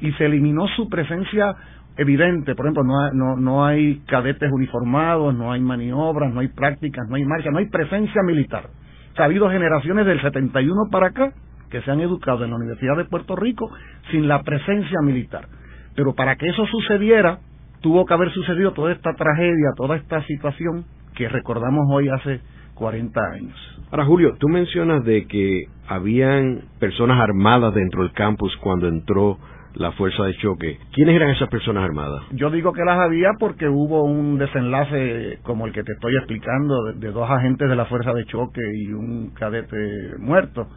y 0.00 0.10
se 0.12 0.24
eliminó 0.24 0.66
su 0.68 0.88
presencia 0.88 1.54
evidente, 1.98 2.54
por 2.54 2.64
ejemplo, 2.64 2.82
no 2.82 3.10
no, 3.12 3.36
no 3.36 3.66
hay 3.66 4.00
cadetes 4.06 4.50
uniformados, 4.50 5.34
no 5.34 5.52
hay 5.52 5.60
maniobras, 5.60 6.32
no 6.32 6.40
hay 6.40 6.48
prácticas, 6.48 7.06
no 7.10 7.16
hay 7.16 7.24
marcha, 7.26 7.50
no 7.50 7.58
hay 7.58 7.66
presencia 7.66 8.22
militar. 8.22 8.70
ha 9.18 9.24
habido 9.24 9.50
generaciones 9.50 10.06
del 10.06 10.22
71 10.22 10.88
para 10.90 11.08
acá 11.08 11.32
que 11.70 11.82
se 11.82 11.90
han 11.90 12.00
educado 12.00 12.44
en 12.44 12.50
la 12.50 12.56
Universidad 12.56 12.96
de 12.96 13.04
Puerto 13.04 13.36
Rico 13.36 13.70
sin 14.10 14.28
la 14.28 14.42
presencia 14.42 15.00
militar. 15.02 15.46
Pero 15.94 16.14
para 16.14 16.36
que 16.36 16.46
eso 16.46 16.64
sucediera, 16.66 17.40
tuvo 17.80 18.04
que 18.06 18.14
haber 18.14 18.30
sucedido 18.32 18.72
toda 18.72 18.92
esta 18.92 19.14
tragedia, 19.14 19.70
toda 19.76 19.96
esta 19.96 20.22
situación 20.24 20.84
que 21.14 21.28
recordamos 21.28 21.86
hoy 21.90 22.08
hace 22.08 22.40
40 22.74 23.20
años. 23.32 23.56
Ahora, 23.90 24.04
Julio, 24.04 24.36
tú 24.38 24.48
mencionas 24.48 25.04
de 25.04 25.26
que 25.26 25.64
habían 25.88 26.62
personas 26.78 27.20
armadas 27.20 27.74
dentro 27.74 28.02
del 28.02 28.12
campus 28.12 28.56
cuando 28.58 28.86
entró 28.86 29.38
la 29.74 29.92
fuerza 29.92 30.24
de 30.24 30.36
choque. 30.36 30.78
¿Quiénes 30.92 31.14
eran 31.14 31.30
esas 31.30 31.48
personas 31.48 31.84
armadas? 31.84 32.22
Yo 32.32 32.50
digo 32.50 32.72
que 32.72 32.84
las 32.84 32.98
había 32.98 33.30
porque 33.38 33.68
hubo 33.68 34.04
un 34.04 34.38
desenlace 34.38 35.38
como 35.42 35.66
el 35.66 35.72
que 35.72 35.82
te 35.82 35.92
estoy 35.92 36.16
explicando 36.16 36.92
de, 36.94 37.10
dos 37.12 37.30
agentes 37.30 37.68
de 37.68 37.76
la 37.76 37.86
fuerza 37.86 38.12
de 38.12 38.24
choque 38.24 38.60
y 38.74 38.92
un 38.92 39.30
cadete 39.34 40.16
muerto. 40.18 40.68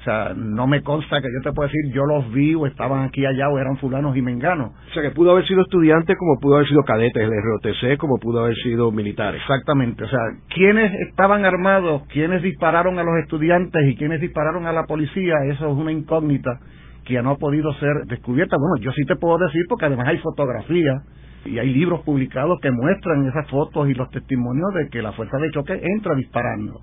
O 0.00 0.04
sea, 0.04 0.32
no 0.34 0.66
me 0.66 0.82
consta 0.82 1.20
que 1.20 1.26
yo 1.26 1.42
te 1.42 1.52
pueda 1.52 1.68
decir 1.68 1.92
yo 1.92 2.04
los 2.04 2.32
vi 2.32 2.54
o 2.54 2.66
estaban 2.66 3.04
aquí 3.04 3.26
allá 3.26 3.48
o 3.48 3.58
eran 3.58 3.76
fulanos 3.78 4.16
y 4.16 4.22
menganos. 4.22 4.70
O 4.90 4.94
sea, 4.94 5.02
que 5.02 5.10
pudo 5.10 5.32
haber 5.32 5.46
sido 5.46 5.62
estudiantes 5.62 6.16
como 6.16 6.38
pudo 6.40 6.56
haber 6.56 6.68
sido 6.68 6.82
cadetes 6.84 7.28
del 7.28 7.42
ROTC 7.42 7.98
como 7.98 8.18
pudo 8.18 8.44
haber 8.44 8.54
sido 8.56 8.92
militares. 8.92 9.40
Exactamente. 9.40 10.04
O 10.04 10.08
sea, 10.08 10.20
¿quiénes 10.54 10.92
estaban 11.08 11.44
armados? 11.44 12.02
¿Quiénes 12.08 12.42
dispararon 12.42 12.98
a 12.98 13.02
los 13.02 13.18
estudiantes 13.22 13.82
y 13.88 13.96
quiénes 13.96 14.20
dispararon 14.20 14.66
a 14.66 14.72
la 14.72 14.84
policía? 14.84 15.34
Eso 15.50 15.70
es 15.70 15.76
una 15.76 15.90
incógnita 15.90 16.60
que 17.04 17.20
no 17.22 17.30
ha 17.30 17.36
podido 17.36 17.72
ser 17.74 18.04
descubierta. 18.06 18.56
Bueno, 18.56 18.76
yo 18.84 18.92
sí 18.92 19.04
te 19.04 19.16
puedo 19.16 19.38
decir 19.38 19.62
porque 19.68 19.86
además 19.86 20.08
hay 20.08 20.18
fotografías 20.18 21.02
y 21.44 21.58
hay 21.58 21.72
libros 21.72 22.02
publicados 22.02 22.58
que 22.60 22.70
muestran 22.70 23.26
esas 23.26 23.48
fotos 23.50 23.88
y 23.88 23.94
los 23.94 24.10
testimonios 24.10 24.72
de 24.74 24.88
que 24.90 25.02
la 25.02 25.12
fuerza 25.12 25.38
de 25.38 25.50
choque 25.50 25.80
entra 25.82 26.14
disparando. 26.14 26.80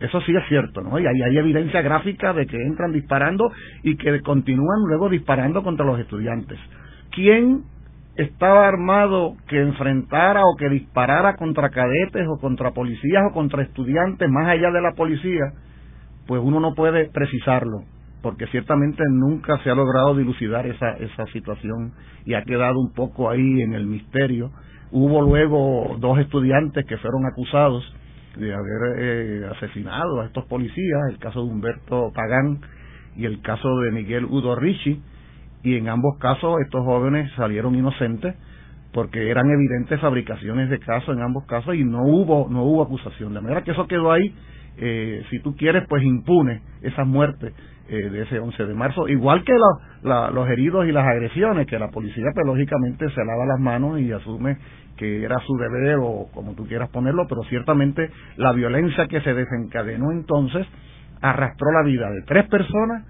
Eso 0.00 0.20
sí 0.22 0.36
es 0.36 0.46
cierto, 0.48 0.82
¿no? 0.82 0.98
Y 0.98 1.06
ahí 1.06 1.22
hay 1.22 1.38
evidencia 1.38 1.80
gráfica 1.80 2.32
de 2.34 2.46
que 2.46 2.56
entran 2.56 2.92
disparando 2.92 3.50
y 3.82 3.96
que 3.96 4.20
continúan 4.20 4.82
luego 4.86 5.08
disparando 5.08 5.62
contra 5.62 5.86
los 5.86 5.98
estudiantes. 5.98 6.58
¿Quién 7.10 7.62
estaba 8.16 8.68
armado 8.68 9.36
que 9.48 9.60
enfrentara 9.60 10.42
o 10.44 10.56
que 10.56 10.68
disparara 10.68 11.36
contra 11.36 11.70
cadetes 11.70 12.26
o 12.28 12.38
contra 12.38 12.72
policías 12.72 13.22
o 13.30 13.32
contra 13.32 13.62
estudiantes 13.62 14.28
más 14.28 14.48
allá 14.48 14.70
de 14.70 14.82
la 14.82 14.92
policía? 14.92 15.52
Pues 16.26 16.42
uno 16.44 16.60
no 16.60 16.74
puede 16.74 17.08
precisarlo 17.10 17.84
porque 18.22 18.46
ciertamente 18.48 19.04
nunca 19.08 19.56
se 19.62 19.70
ha 19.70 19.74
logrado 19.74 20.16
dilucidar 20.16 20.66
esa, 20.66 20.94
esa 20.94 21.26
situación 21.26 21.92
y 22.24 22.34
ha 22.34 22.42
quedado 22.42 22.78
un 22.80 22.92
poco 22.92 23.30
ahí 23.30 23.62
en 23.62 23.72
el 23.72 23.86
misterio. 23.86 24.50
Hubo 24.90 25.22
luego 25.22 25.96
dos 26.00 26.18
estudiantes 26.18 26.84
que 26.86 26.96
fueron 26.98 27.24
acusados 27.24 27.84
de 28.36 28.54
haber 28.54 28.98
eh, 28.98 29.46
asesinado 29.56 30.20
a 30.20 30.26
estos 30.26 30.44
policías, 30.46 31.00
el 31.10 31.18
caso 31.18 31.44
de 31.44 31.50
Humberto 31.50 32.12
Pagán 32.14 32.60
y 33.16 33.24
el 33.24 33.40
caso 33.40 33.68
de 33.80 33.92
Miguel 33.92 34.24
Udo 34.26 34.54
Ricci, 34.56 35.02
y 35.62 35.76
en 35.76 35.88
ambos 35.88 36.18
casos 36.18 36.60
estos 36.60 36.84
jóvenes 36.84 37.30
salieron 37.36 37.74
inocentes 37.74 38.34
porque 38.92 39.30
eran 39.30 39.50
evidentes 39.50 40.00
fabricaciones 40.00 40.70
de 40.70 40.78
casos 40.78 41.14
en 41.16 41.22
ambos 41.22 41.44
casos 41.46 41.74
y 41.74 41.84
no 41.84 42.02
hubo 42.02 42.48
no 42.48 42.62
hubo 42.62 42.82
acusación. 42.82 43.34
De 43.34 43.40
manera 43.40 43.62
que 43.62 43.72
eso 43.72 43.86
quedó 43.86 44.12
ahí. 44.12 44.34
Eh, 44.78 45.22
si 45.30 45.40
tú 45.40 45.56
quieres 45.56 45.84
pues 45.88 46.02
impune 46.02 46.60
esas 46.82 47.06
muertes 47.06 47.52
eh, 47.88 48.10
de 48.10 48.22
ese 48.22 48.38
11 48.38 48.64
de 48.64 48.74
marzo, 48.74 49.08
igual 49.08 49.42
que 49.44 49.52
los 50.02 50.48
heridos 50.48 50.86
y 50.86 50.92
las 50.92 51.06
agresiones, 51.06 51.66
que 51.66 51.78
la 51.78 51.90
policía 51.90 52.26
pues 52.34 52.46
lógicamente 52.46 53.08
se 53.10 53.24
lava 53.24 53.46
las 53.46 53.60
manos 53.60 54.00
y 54.00 54.12
asume 54.12 54.58
que 54.96 55.22
era 55.22 55.38
su 55.46 55.56
deber 55.56 55.98
o 56.00 56.28
como 56.34 56.54
tú 56.54 56.66
quieras 56.66 56.90
ponerlo, 56.90 57.26
pero 57.28 57.42
ciertamente 57.44 58.10
la 58.36 58.52
violencia 58.52 59.06
que 59.06 59.20
se 59.20 59.34
desencadenó 59.34 60.12
entonces 60.12 60.66
arrastró 61.20 61.72
la 61.72 61.82
vida 61.82 62.10
de 62.10 62.22
tres 62.26 62.48
personas, 62.48 63.04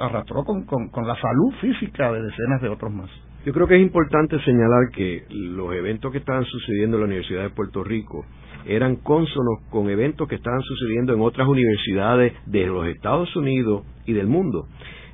arrastró 0.00 0.44
con, 0.44 0.64
con, 0.64 1.06
la 1.06 1.16
salud 1.16 1.52
física 1.60 2.10
de 2.12 2.22
decenas 2.22 2.62
de 2.62 2.68
otros 2.68 2.92
más. 2.92 3.10
Yo 3.44 3.52
creo 3.52 3.66
que 3.66 3.76
es 3.76 3.82
importante 3.82 4.38
señalar 4.40 4.90
que 4.94 5.24
los 5.30 5.74
eventos 5.74 6.12
que 6.12 6.18
estaban 6.18 6.44
sucediendo 6.44 6.96
en 6.96 7.02
la 7.02 7.06
Universidad 7.06 7.42
de 7.42 7.50
Puerto 7.50 7.82
Rico 7.82 8.24
eran 8.64 8.96
cónsonos 8.96 9.58
con 9.70 9.90
eventos 9.90 10.28
que 10.28 10.36
estaban 10.36 10.62
sucediendo 10.62 11.12
en 11.12 11.20
otras 11.20 11.48
universidades 11.48 12.32
de 12.46 12.66
los 12.66 12.86
Estados 12.86 13.34
Unidos 13.34 13.84
y 14.06 14.12
del 14.12 14.28
mundo. 14.28 14.68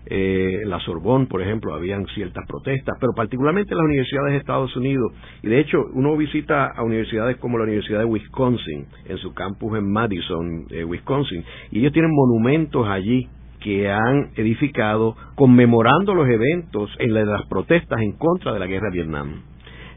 Eh, 0.06 0.62
la 0.64 0.80
Sorbonne, 0.80 1.26
por 1.26 1.42
ejemplo, 1.42 1.74
habían 1.74 2.06
ciertas 2.14 2.46
protestas, 2.46 2.96
pero 3.00 3.12
particularmente 3.14 3.72
en 3.72 3.78
las 3.78 3.84
universidades 3.84 4.32
de 4.32 4.38
Estados 4.38 4.74
Unidos. 4.76 5.12
Y 5.42 5.48
de 5.48 5.60
hecho, 5.60 5.78
uno 5.94 6.16
visita 6.16 6.66
a 6.66 6.82
universidades 6.82 7.36
como 7.36 7.58
la 7.58 7.64
Universidad 7.64 8.00
de 8.00 8.04
Wisconsin, 8.06 8.86
en 9.06 9.18
su 9.18 9.34
campus 9.34 9.78
en 9.78 9.90
Madison, 9.90 10.66
eh, 10.70 10.84
Wisconsin, 10.84 11.44
y 11.70 11.80
ellos 11.80 11.92
tienen 11.92 12.10
monumentos 12.12 12.86
allí 12.88 13.28
que 13.60 13.90
han 13.90 14.30
edificado 14.36 15.16
conmemorando 15.34 16.14
los 16.14 16.28
eventos 16.28 16.90
en 16.98 17.14
las 17.14 17.46
protestas 17.48 18.00
en 18.00 18.12
contra 18.12 18.52
de 18.52 18.60
la 18.60 18.66
guerra 18.66 18.88
de 18.90 18.96
Vietnam. 18.96 19.42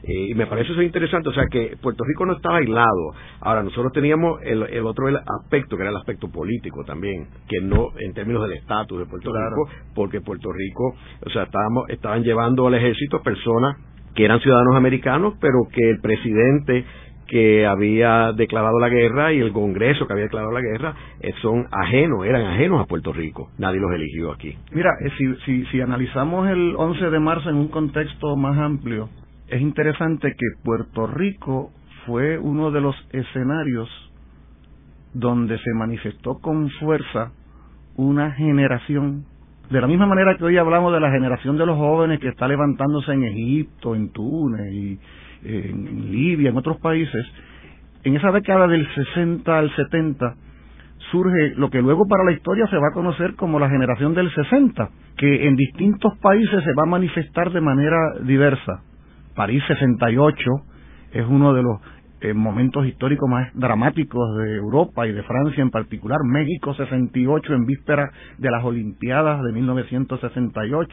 Eh, 0.03 0.29
y 0.29 0.35
me 0.35 0.47
parece 0.47 0.71
eso 0.71 0.81
interesante, 0.81 1.29
o 1.29 1.33
sea 1.33 1.45
que 1.49 1.77
Puerto 1.81 2.03
Rico 2.03 2.25
no 2.25 2.33
estaba 2.33 2.57
aislado. 2.57 3.13
Ahora, 3.41 3.63
nosotros 3.63 3.91
teníamos 3.93 4.41
el, 4.43 4.63
el 4.63 4.85
otro 4.85 5.07
aspecto, 5.07 5.75
que 5.75 5.83
era 5.83 5.91
el 5.91 5.97
aspecto 5.97 6.29
político 6.29 6.83
también, 6.83 7.27
que 7.47 7.61
no 7.61 7.89
en 7.99 8.13
términos 8.13 8.43
del 8.43 8.57
estatus 8.57 8.99
de 8.99 9.05
Puerto 9.05 9.31
Rico, 9.31 9.69
porque 9.93 10.21
Puerto 10.21 10.51
Rico, 10.51 10.95
o 11.25 11.29
sea, 11.29 11.43
estábamos, 11.43 11.89
estaban 11.89 12.23
llevando 12.23 12.67
al 12.67 12.75
ejército 12.75 13.21
personas 13.21 13.77
que 14.15 14.25
eran 14.25 14.39
ciudadanos 14.41 14.75
americanos, 14.75 15.35
pero 15.39 15.59
que 15.71 15.89
el 15.89 16.01
presidente 16.01 16.85
que 17.31 17.65
había 17.65 18.33
declarado 18.33 18.77
la 18.77 18.89
guerra 18.89 19.31
y 19.31 19.39
el 19.39 19.53
Congreso 19.53 20.05
que 20.05 20.11
había 20.11 20.25
declarado 20.25 20.51
la 20.51 20.59
guerra 20.59 20.95
eh, 21.21 21.31
son 21.41 21.65
ajenos, 21.71 22.25
eran 22.25 22.45
ajenos 22.45 22.81
a 22.81 22.85
Puerto 22.85 23.13
Rico. 23.13 23.49
Nadie 23.57 23.79
los 23.79 23.89
eligió 23.93 24.33
aquí. 24.33 24.53
Mira, 24.73 24.89
eh, 25.05 25.09
si, 25.17 25.33
si, 25.45 25.65
si 25.67 25.79
analizamos 25.79 26.49
el 26.49 26.75
11 26.75 27.09
de 27.09 27.19
marzo 27.19 27.49
en 27.49 27.55
un 27.55 27.69
contexto 27.69 28.35
más 28.35 28.57
amplio, 28.57 29.07
es 29.51 29.61
interesante 29.61 30.33
que 30.37 30.47
Puerto 30.63 31.07
Rico 31.07 31.71
fue 32.05 32.39
uno 32.39 32.71
de 32.71 32.79
los 32.79 32.95
escenarios 33.11 33.89
donde 35.13 35.57
se 35.57 35.73
manifestó 35.73 36.39
con 36.39 36.69
fuerza 36.79 37.33
una 37.97 38.31
generación, 38.31 39.25
de 39.69 39.81
la 39.81 39.87
misma 39.87 40.05
manera 40.05 40.37
que 40.37 40.45
hoy 40.45 40.57
hablamos 40.57 40.93
de 40.93 41.01
la 41.01 41.11
generación 41.11 41.57
de 41.57 41.65
los 41.65 41.77
jóvenes 41.77 42.21
que 42.21 42.29
está 42.29 42.47
levantándose 42.47 43.11
en 43.11 43.25
Egipto, 43.25 43.93
en 43.93 44.09
Túnez, 44.11 44.71
y 44.73 44.99
en 45.43 46.11
Libia, 46.11 46.49
en 46.49 46.57
otros 46.57 46.77
países, 46.79 47.25
en 48.03 48.15
esa 48.15 48.31
década 48.31 48.67
del 48.67 48.87
60 48.95 49.59
al 49.59 49.69
70 49.75 50.35
surge 51.11 51.55
lo 51.57 51.69
que 51.69 51.81
luego 51.81 52.07
para 52.07 52.23
la 52.23 52.31
historia 52.31 52.67
se 52.67 52.77
va 52.77 52.87
a 52.87 52.93
conocer 52.93 53.35
como 53.35 53.59
la 53.59 53.69
generación 53.69 54.13
del 54.13 54.33
60, 54.33 54.89
que 55.17 55.45
en 55.45 55.57
distintos 55.57 56.17
países 56.19 56.63
se 56.63 56.73
va 56.73 56.83
a 56.83 56.89
manifestar 56.89 57.51
de 57.51 57.59
manera 57.59 57.97
diversa. 58.23 58.83
París 59.35 59.63
68 59.67 60.41
es 61.13 61.25
uno 61.27 61.53
de 61.53 61.63
los 61.63 61.79
eh, 62.21 62.33
momentos 62.33 62.85
históricos 62.85 63.27
más 63.27 63.49
dramáticos 63.55 64.37
de 64.37 64.55
Europa 64.55 65.07
y 65.07 65.11
de 65.11 65.23
Francia 65.23 65.61
en 65.63 65.71
particular. 65.71 66.19
México 66.23 66.73
68 66.75 67.53
en 67.53 67.65
víspera 67.65 68.11
de 68.37 68.51
las 68.51 68.63
Olimpiadas 68.63 69.41
de 69.43 69.51
1968. 69.51 70.91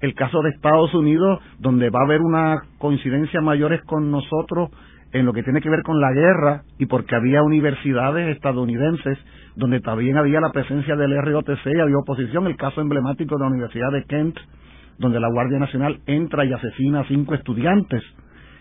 El 0.00 0.14
caso 0.14 0.40
de 0.40 0.50
Estados 0.50 0.94
Unidos, 0.94 1.40
donde 1.58 1.90
va 1.90 2.00
a 2.00 2.04
haber 2.04 2.22
una 2.22 2.62
coincidencia 2.78 3.42
mayores 3.42 3.82
con 3.84 4.10
nosotros 4.10 4.70
en 5.12 5.26
lo 5.26 5.32
que 5.32 5.42
tiene 5.42 5.60
que 5.60 5.70
ver 5.70 5.82
con 5.82 6.00
la 6.00 6.12
guerra 6.12 6.62
y 6.78 6.86
porque 6.86 7.14
había 7.14 7.42
universidades 7.42 8.34
estadounidenses 8.34 9.18
donde 9.54 9.80
también 9.80 10.16
había 10.16 10.40
la 10.40 10.50
presencia 10.50 10.96
del 10.96 11.16
ROTC 11.22 11.66
y 11.66 11.80
había 11.80 11.98
oposición. 11.98 12.46
El 12.46 12.56
caso 12.56 12.80
emblemático 12.80 13.36
de 13.36 13.44
la 13.44 13.50
Universidad 13.50 13.92
de 13.92 14.04
Kent, 14.04 14.36
donde 14.98 15.20
la 15.20 15.28
Guardia 15.28 15.58
Nacional 15.58 16.00
entra 16.06 16.44
y 16.44 16.52
asesina 16.52 17.00
a 17.00 17.08
cinco 17.08 17.34
estudiantes 17.34 18.02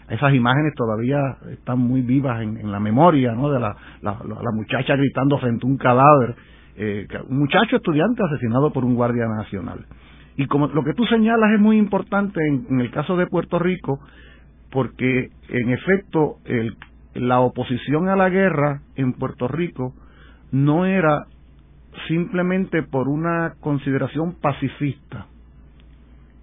esas 0.10 0.34
imágenes 0.34 0.74
todavía 0.75 1.20
están 1.52 1.80
muy 1.80 2.02
vivas 2.02 2.42
en, 2.42 2.72
la 2.72 2.80
memoria, 2.80 3.34
¿no? 3.34 3.50
De 3.50 3.60
la, 3.60 3.75
la, 4.02 4.52
muchacha 4.54 4.96
gritando 4.96 5.38
frente 5.38 5.66
a 5.66 5.70
un 5.70 5.78
cadáver, 5.78 6.36
eh, 6.75 7.08
un 7.30 7.40
muchacho 7.40 7.78
estudiante 7.78 8.22
asesinado 8.24 8.72
por 8.72 8.84
un 8.84 8.96
guardia 8.96 9.25
nacional. 9.28 9.86
Y 10.36 10.48
como 10.48 10.68
lo 10.68 10.84
que 10.84 10.94
tú 10.94 11.06
señalas 11.06 11.54
es 11.54 11.60
muy 11.60 11.78
importante 11.78 12.40
en, 12.46 12.82
el 12.82 12.92
caso 12.92 13.16
de 13.16 13.28
Puerto 13.28 13.60
Rico, 13.60 14.00
porque 14.72 15.30
en 15.50 15.70
efecto 15.70 16.38
el, 16.46 16.75
la 17.13 17.40
oposición 17.40 18.10
a 18.10 18.16
la 18.16 18.30
guerra 18.30 18.82
en 18.96 19.13
Puerto 19.13 19.48
Rico 19.48 19.94
no 20.52 20.86
era 20.86 21.28
simplemente 22.08 22.84
por 22.84 23.08
una 23.08 23.54
consideración 23.62 24.36
pacifista. 24.42 25.28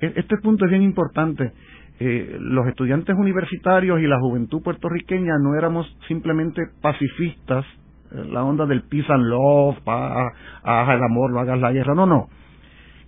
E, 0.01 0.13
este 0.17 0.37
punto 0.39 0.65
es 0.65 0.71
bien 0.71 0.83
importante. 0.83 1.53
Eh, 1.99 2.39
los 2.41 2.67
estudiantes 2.67 3.15
universitarios 3.17 4.01
y 4.01 4.07
la 4.07 4.19
juventud 4.19 4.63
puertorriqueña 4.63 5.35
no 5.39 5.55
éramos 5.55 5.87
simplemente 6.09 6.63
pacifistas, 6.81 7.67
eh, 8.13 8.25
la 8.31 8.43
onda 8.43 8.65
del 8.65 8.83
peace 8.83 9.13
and 9.13 9.27
love, 9.27 9.77
haz 9.87 10.89
el 10.89 11.03
amor, 11.03 11.33
no 11.33 11.41
hagas 11.41 11.61
la 11.61 11.73
guerra, 11.73 11.95
no, 11.95 12.07
no. 12.07 12.29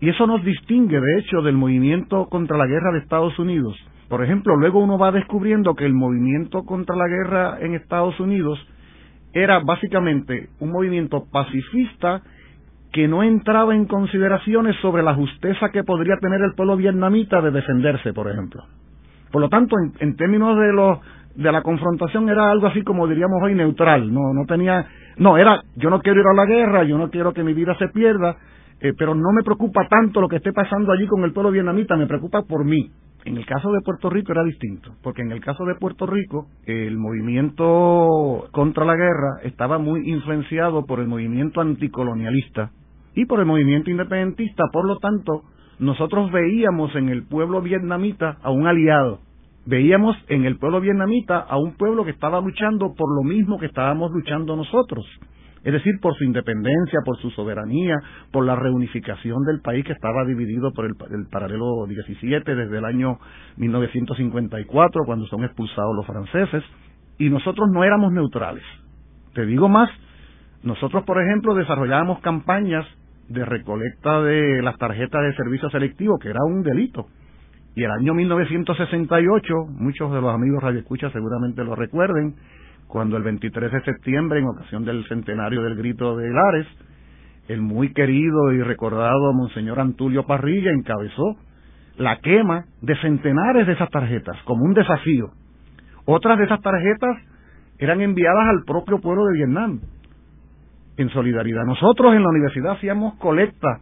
Y 0.01 0.09
eso 0.11 0.27
nos 0.27 0.45
distingue, 0.45 1.01
de 1.01 1.19
hecho, 1.21 1.43
del 1.43 1.57
movimiento 1.57 2.27
contra 2.27 2.59
la 2.59 2.67
guerra 2.67 2.93
de 2.93 2.99
Estados 2.99 3.39
Unidos. 3.39 3.77
Por 4.09 4.23
ejemplo, 4.23 4.57
luego 4.57 4.81
uno 4.81 4.99
va 4.99 5.11
descubriendo 5.11 5.75
que 5.75 5.87
el 5.87 5.95
movimiento 5.95 6.65
contra 6.65 6.95
la 6.95 7.07
guerra 7.07 7.59
en 7.61 7.75
Estados 7.75 8.19
Unidos 8.21 8.59
era 9.33 9.61
básicamente 9.61 10.51
un 10.61 10.71
movimiento 10.71 11.25
pacifista 11.33 12.21
que 12.93 13.09
no 13.09 13.23
entraba 13.23 13.75
en 13.75 13.87
consideraciones 13.87 14.77
sobre 14.83 15.03
la 15.03 15.15
justeza 15.15 15.71
que 15.71 15.83
podría 15.83 16.17
tener 16.19 16.43
el 16.43 16.55
pueblo 16.55 16.77
vietnamita 16.77 17.41
de 17.41 17.51
defenderse, 17.51 18.13
por 18.13 18.31
ejemplo. 18.31 18.63
Por 19.31 19.41
lo 19.41 19.49
tanto, 19.49 19.77
en, 19.99 20.15
términos 20.17 20.59
de 20.59 20.73
los 20.73 20.99
de 21.35 21.51
la 21.51 21.63
confrontación 21.63 22.29
era 22.29 22.51
algo 22.51 22.67
así 22.67 22.83
como 22.83 23.09
diríamos 23.09 23.43
hoy 23.43 23.55
neutral, 23.55 24.13
no 24.13 24.35
no 24.35 24.45
tenía 24.45 24.87
no 25.17 25.39
era 25.39 25.63
yo 25.77 25.89
no 25.89 26.01
quiero 26.01 26.21
ir 26.21 26.27
a 26.27 26.35
la 26.35 26.45
guerra, 26.45 26.85
yo 26.85 26.99
no 26.99 27.09
quiero 27.09 27.33
que 27.33 27.43
mi 27.43 27.55
vida 27.55 27.75
se 27.79 27.89
pierda, 27.89 28.37
eh, 28.79 28.93
pero 28.99 29.15
no 29.15 29.33
me 29.33 29.43
preocupa 29.43 29.89
tanto 29.89 30.21
lo 30.21 30.29
que 30.29 30.37
esté 30.37 30.53
pasando 30.53 30.93
allí 30.93 31.07
con 31.07 31.25
el 31.25 31.33
pueblo 31.33 31.51
vietnamita, 31.51 31.97
me 31.97 32.07
preocupa 32.07 32.43
por 32.43 32.67
mí. 32.67 32.91
En 33.25 33.39
el 33.39 33.47
caso 33.47 33.73
de 33.73 33.81
Puerto 33.81 34.11
Rico 34.11 34.33
era 34.33 34.43
distinto, 34.43 34.91
porque 35.03 35.23
en 35.23 35.33
el 35.33 35.41
caso 35.41 35.65
de 35.65 35.77
Puerto 35.77 36.07
Rico 36.07 36.49
el 36.67 36.99
movimiento 36.99 38.49
contra 38.51 38.85
la 38.85 38.97
guerra 38.97 39.39
estaba 39.45 39.79
muy 39.79 40.11
influenciado 40.11 40.85
por 40.85 41.01
el 41.01 41.07
movimiento 41.07 41.63
anticolonialista 41.63 42.73
y 43.15 43.27
por 43.27 43.41
el 43.41 43.47
movimiento 43.47 43.91
independentista, 43.91 44.65
por 44.73 44.87
lo 44.87 44.97
tanto, 44.99 45.43
nosotros 45.79 46.31
veíamos 46.31 46.95
en 46.95 47.09
el 47.09 47.25
pueblo 47.27 47.61
vietnamita 47.61 48.39
a 48.43 48.51
un 48.51 48.67
aliado. 48.67 49.21
Veíamos 49.67 50.17
en 50.29 50.45
el 50.45 50.59
pueblo 50.59 50.81
vietnamita 50.81 51.39
a 51.39 51.57
un 51.59 51.77
pueblo 51.77 52.05
que 52.05 52.11
estaba 52.11 52.41
luchando 52.41 52.95
por 52.95 53.15
lo 53.15 53.23
mismo 53.23 53.59
que 53.59 53.67
estábamos 53.67 54.11
luchando 54.13 54.57
nosotros. 54.57 55.05
Es 55.65 55.73
decir, 55.73 55.95
por 56.01 56.15
su 56.17 56.25
independencia, 56.25 57.01
por 57.05 57.17
su 57.19 57.31
soberanía, 57.31 57.95
por 58.33 58.45
la 58.45 58.57
reunificación 58.57 59.45
del 59.45 59.61
país 59.61 59.85
que 59.85 59.93
estaba 59.93 60.25
dividido 60.25 60.73
por 60.73 60.87
el, 60.87 60.93
el 61.13 61.27
paralelo 61.31 61.87
17 61.87 62.55
desde 62.55 62.79
el 62.79 62.85
año 62.85 63.19
1954, 63.59 65.03
cuando 65.07 65.27
son 65.27 65.45
expulsados 65.45 65.95
los 65.95 66.07
franceses. 66.07 66.65
Y 67.19 67.31
nosotros 67.31 67.69
no 67.73 67.85
éramos 67.85 68.13
neutrales. 68.13 68.65
Te 69.35 69.47
digo 69.47 69.69
más, 69.69 69.89
nosotros, 70.65 71.05
por 71.05 71.23
ejemplo, 71.23 71.55
desarrollábamos 71.55 72.19
campañas 72.21 72.85
de 73.33 73.45
recolecta 73.45 74.23
de 74.23 74.63
las 74.63 74.77
tarjetas 74.79 75.23
de 75.23 75.35
servicio 75.35 75.71
selectivo, 75.71 76.19
que 76.19 76.29
era 76.29 76.45
un 76.45 76.63
delito. 76.63 77.07
Y 77.75 77.85
el 77.85 77.91
año 77.91 78.15
1968, 78.15 79.55
muchos 79.71 80.13
de 80.13 80.21
los 80.21 80.35
amigos 80.35 80.63
radioescuchas 80.63 81.13
seguramente 81.13 81.65
lo 81.65 81.75
recuerden, 81.75 82.35
cuando 82.87 83.17
el 83.17 83.23
23 83.23 83.73
de 83.73 83.83
septiembre, 83.83 84.41
en 84.41 84.47
ocasión 84.47 84.85
del 84.85 85.07
centenario 85.09 85.63
del 85.63 85.77
grito 85.77 86.17
de 86.17 86.29
Lares, 86.29 86.67
el 87.49 87.63
muy 87.63 87.93
querido 87.93 88.53
y 88.53 88.63
recordado 88.63 89.33
Monseñor 89.33 89.81
Antulio 89.81 90.27
Parrilla 90.27 90.71
encabezó 90.71 91.37
la 91.97 92.19
quema 92.19 92.67
de 92.83 92.97
centenares 93.01 93.67
de 93.67 93.73
esas 93.73 93.91
tarjetas 93.91 94.37
como 94.45 94.65
un 94.65 94.75
desafío. 94.75 95.31
Otras 96.05 96.39
de 96.39 96.45
esas 96.45 96.61
tarjetas 96.61 97.17
eran 97.79 98.01
enviadas 98.01 98.49
al 98.49 98.65
propio 98.65 99.01
pueblo 99.01 99.25
de 99.27 99.39
Vietnam 99.39 99.81
en 100.97 101.09
solidaridad. 101.11 101.65
Nosotros 101.65 102.15
en 102.15 102.23
la 102.23 102.29
universidad 102.29 102.73
hacíamos 102.73 103.15
colecta 103.15 103.81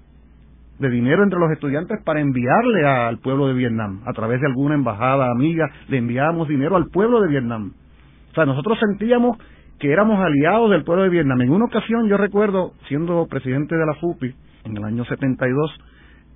de 0.78 0.88
dinero 0.88 1.22
entre 1.22 1.38
los 1.38 1.50
estudiantes 1.52 2.02
para 2.04 2.20
enviarle 2.20 2.86
al 2.86 3.18
pueblo 3.18 3.48
de 3.48 3.54
Vietnam. 3.54 4.00
A 4.06 4.12
través 4.12 4.40
de 4.40 4.46
alguna 4.46 4.74
embajada 4.74 5.30
amiga 5.30 5.68
le 5.88 5.98
enviábamos 5.98 6.48
dinero 6.48 6.76
al 6.76 6.86
pueblo 6.86 7.20
de 7.20 7.28
Vietnam. 7.28 7.72
O 8.30 8.34
sea, 8.34 8.46
nosotros 8.46 8.78
sentíamos 8.78 9.36
que 9.78 9.92
éramos 9.92 10.18
aliados 10.20 10.70
del 10.70 10.84
pueblo 10.84 11.04
de 11.04 11.10
Vietnam. 11.10 11.40
En 11.42 11.50
una 11.50 11.66
ocasión, 11.66 12.08
yo 12.08 12.16
recuerdo, 12.16 12.72
siendo 12.88 13.26
presidente 13.26 13.76
de 13.76 13.86
la 13.86 13.94
FUPI, 13.94 14.34
en 14.64 14.76
el 14.76 14.84
año 14.84 15.04
72, 15.04 15.70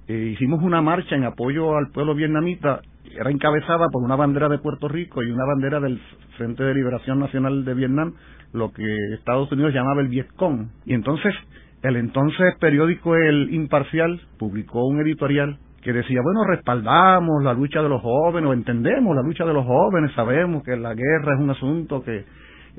eh, 0.08 0.32
hicimos 0.34 0.62
una 0.62 0.82
marcha 0.82 1.14
en 1.14 1.24
apoyo 1.24 1.76
al 1.76 1.90
pueblo 1.90 2.14
vietnamita, 2.14 2.80
era 3.18 3.30
encabezada 3.30 3.86
por 3.92 4.02
una 4.02 4.16
bandera 4.16 4.48
de 4.48 4.58
Puerto 4.58 4.88
Rico 4.88 5.22
y 5.22 5.30
una 5.30 5.44
bandera 5.44 5.80
del 5.80 6.00
Frente 6.36 6.64
de 6.64 6.74
Liberación 6.74 7.20
Nacional 7.20 7.64
de 7.64 7.74
Vietnam, 7.74 8.14
lo 8.54 8.72
que 8.72 8.84
Estados 9.14 9.50
Unidos 9.52 9.74
llamaba 9.74 10.00
el 10.00 10.08
Vietcong. 10.08 10.68
Y 10.86 10.94
entonces 10.94 11.34
el 11.82 11.96
entonces 11.96 12.54
periódico 12.60 13.14
El 13.14 13.52
Imparcial 13.52 14.18
publicó 14.38 14.86
un 14.86 15.00
editorial 15.00 15.58
que 15.82 15.92
decía, 15.92 16.20
bueno, 16.22 16.44
respaldamos 16.44 17.42
la 17.44 17.52
lucha 17.52 17.82
de 17.82 17.90
los 17.90 18.00
jóvenes, 18.00 18.48
o 18.48 18.54
entendemos 18.54 19.14
la 19.14 19.22
lucha 19.22 19.44
de 19.44 19.52
los 19.52 19.66
jóvenes, 19.66 20.12
sabemos 20.14 20.62
que 20.62 20.76
la 20.76 20.94
guerra 20.94 21.34
es 21.34 21.40
un 21.40 21.50
asunto 21.50 22.02
que 22.02 22.24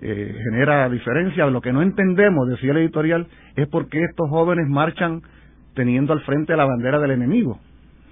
eh, 0.02 0.36
genera 0.50 0.90
diferencia, 0.90 1.46
lo 1.46 1.62
que 1.62 1.72
no 1.72 1.84
entendemos, 1.84 2.50
decía 2.50 2.72
el 2.72 2.78
editorial, 2.78 3.28
es 3.56 3.68
por 3.68 3.90
qué 3.90 4.04
estos 4.04 4.28
jóvenes 4.30 4.68
marchan 4.68 5.22
teniendo 5.76 6.14
al 6.14 6.22
frente 6.22 6.56
la 6.56 6.66
bandera 6.66 6.98
del 7.00 7.12
enemigo, 7.12 7.60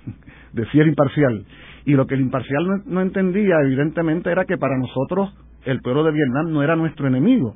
decía 0.53 0.83
el 0.83 0.89
imparcial. 0.89 1.43
Y 1.85 1.93
lo 1.93 2.05
que 2.05 2.13
el 2.13 2.21
imparcial 2.21 2.83
no 2.85 3.01
entendía, 3.01 3.55
evidentemente, 3.63 4.31
era 4.31 4.45
que 4.45 4.57
para 4.57 4.77
nosotros 4.77 5.33
el 5.65 5.81
pueblo 5.81 6.03
de 6.03 6.11
Vietnam 6.11 6.51
no 6.51 6.63
era 6.63 6.75
nuestro 6.75 7.07
enemigo, 7.07 7.55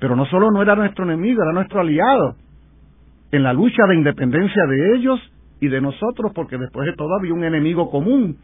pero 0.00 0.16
no 0.16 0.26
solo 0.26 0.50
no 0.50 0.62
era 0.62 0.74
nuestro 0.74 1.04
enemigo, 1.04 1.42
era 1.42 1.52
nuestro 1.52 1.80
aliado 1.80 2.36
en 3.30 3.42
la 3.42 3.52
lucha 3.52 3.86
de 3.86 3.94
independencia 3.94 4.62
de 4.66 4.96
ellos 4.96 5.20
y 5.60 5.68
de 5.68 5.80
nosotros, 5.80 6.32
porque 6.34 6.56
después 6.56 6.86
de 6.86 6.94
todo 6.94 7.14
había 7.18 7.34
un 7.34 7.44
enemigo 7.44 7.90
común 7.90 8.38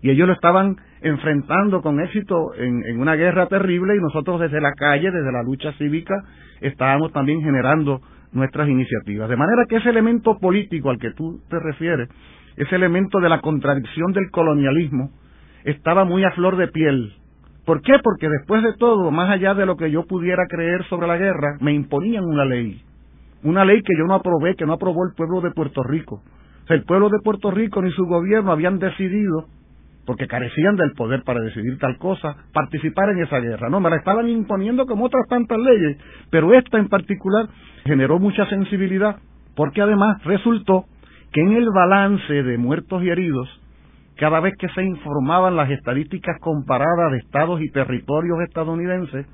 y 0.00 0.10
ellos 0.10 0.28
lo 0.28 0.34
estaban 0.34 0.76
enfrentando 1.00 1.82
con 1.82 2.00
éxito 2.00 2.54
en, 2.56 2.84
en, 2.84 3.00
una 3.00 3.16
guerra 3.16 3.46
terrible 3.46 3.96
y 3.96 4.00
nosotros 4.00 4.40
desde 4.40 4.60
la 4.60 4.72
calle, 4.72 5.10
desde 5.10 5.32
la 5.32 5.42
lucha 5.42 5.72
cívica, 5.72 6.14
estábamos 6.60 7.12
también 7.12 7.42
generando 7.42 8.00
nuestras 8.32 8.68
iniciativas. 8.68 9.28
De 9.28 9.36
manera 9.36 9.64
que 9.68 9.76
ese 9.76 9.90
elemento 9.90 10.38
político 10.38 10.90
al 10.90 10.98
que 10.98 11.12
tú 11.12 11.40
te 11.48 11.58
refieres, 11.58 12.08
ese 12.56 12.76
elemento 12.76 13.18
de 13.20 13.28
la 13.28 13.40
contradicción 13.40 14.12
del 14.12 14.30
colonialismo, 14.30 15.10
estaba 15.64 16.04
muy 16.04 16.24
a 16.24 16.30
flor 16.32 16.56
de 16.56 16.68
piel 16.68 17.12
¿Por 17.68 17.82
qué? 17.82 17.98
Porque 18.02 18.30
después 18.30 18.62
de 18.62 18.72
todo, 18.78 19.10
más 19.10 19.28
allá 19.28 19.52
de 19.52 19.66
lo 19.66 19.76
que 19.76 19.90
yo 19.90 20.06
pudiera 20.06 20.46
creer 20.48 20.84
sobre 20.84 21.06
la 21.06 21.18
guerra, 21.18 21.58
me 21.60 21.74
imponían 21.74 22.24
una 22.24 22.46
ley. 22.46 22.80
Una 23.42 23.62
ley 23.66 23.82
que 23.82 23.92
yo 23.94 24.06
no 24.06 24.14
aprobé, 24.14 24.54
que 24.54 24.64
no 24.64 24.72
aprobó 24.72 25.04
el 25.04 25.14
pueblo 25.14 25.42
de 25.42 25.50
Puerto 25.50 25.82
Rico. 25.82 26.22
el 26.70 26.84
pueblo 26.84 27.10
de 27.10 27.18
Puerto 27.22 27.50
Rico 27.50 27.82
ni 27.82 27.90
su 27.90 28.06
gobierno 28.06 28.52
habían 28.52 28.78
decidido, 28.78 29.48
porque 30.06 30.26
carecían 30.26 30.76
del 30.76 30.92
poder 30.92 31.24
para 31.24 31.40
decidir 31.40 31.78
tal 31.78 31.98
cosa, 31.98 32.36
participar 32.54 33.10
en 33.10 33.22
esa 33.24 33.38
guerra. 33.38 33.68
No, 33.68 33.80
me 33.80 33.90
la 33.90 33.96
estaban 33.96 34.30
imponiendo 34.30 34.86
como 34.86 35.04
otras 35.04 35.26
tantas 35.28 35.58
leyes, 35.58 35.98
pero 36.30 36.54
esta 36.54 36.78
en 36.78 36.88
particular 36.88 37.50
generó 37.84 38.18
mucha 38.18 38.46
sensibilidad, 38.46 39.16
porque 39.54 39.82
además 39.82 40.24
resultó 40.24 40.86
que 41.32 41.42
en 41.42 41.52
el 41.52 41.68
balance 41.68 42.32
de 42.32 42.56
muertos 42.56 43.02
y 43.02 43.10
heridos, 43.10 43.60
cada 44.18 44.40
vez 44.40 44.54
que 44.58 44.68
se 44.70 44.82
informaban 44.82 45.56
las 45.56 45.70
estadísticas 45.70 46.38
comparadas 46.40 47.12
de 47.12 47.18
estados 47.18 47.60
y 47.62 47.70
territorios 47.70 48.40
estadounidenses, 48.42 49.26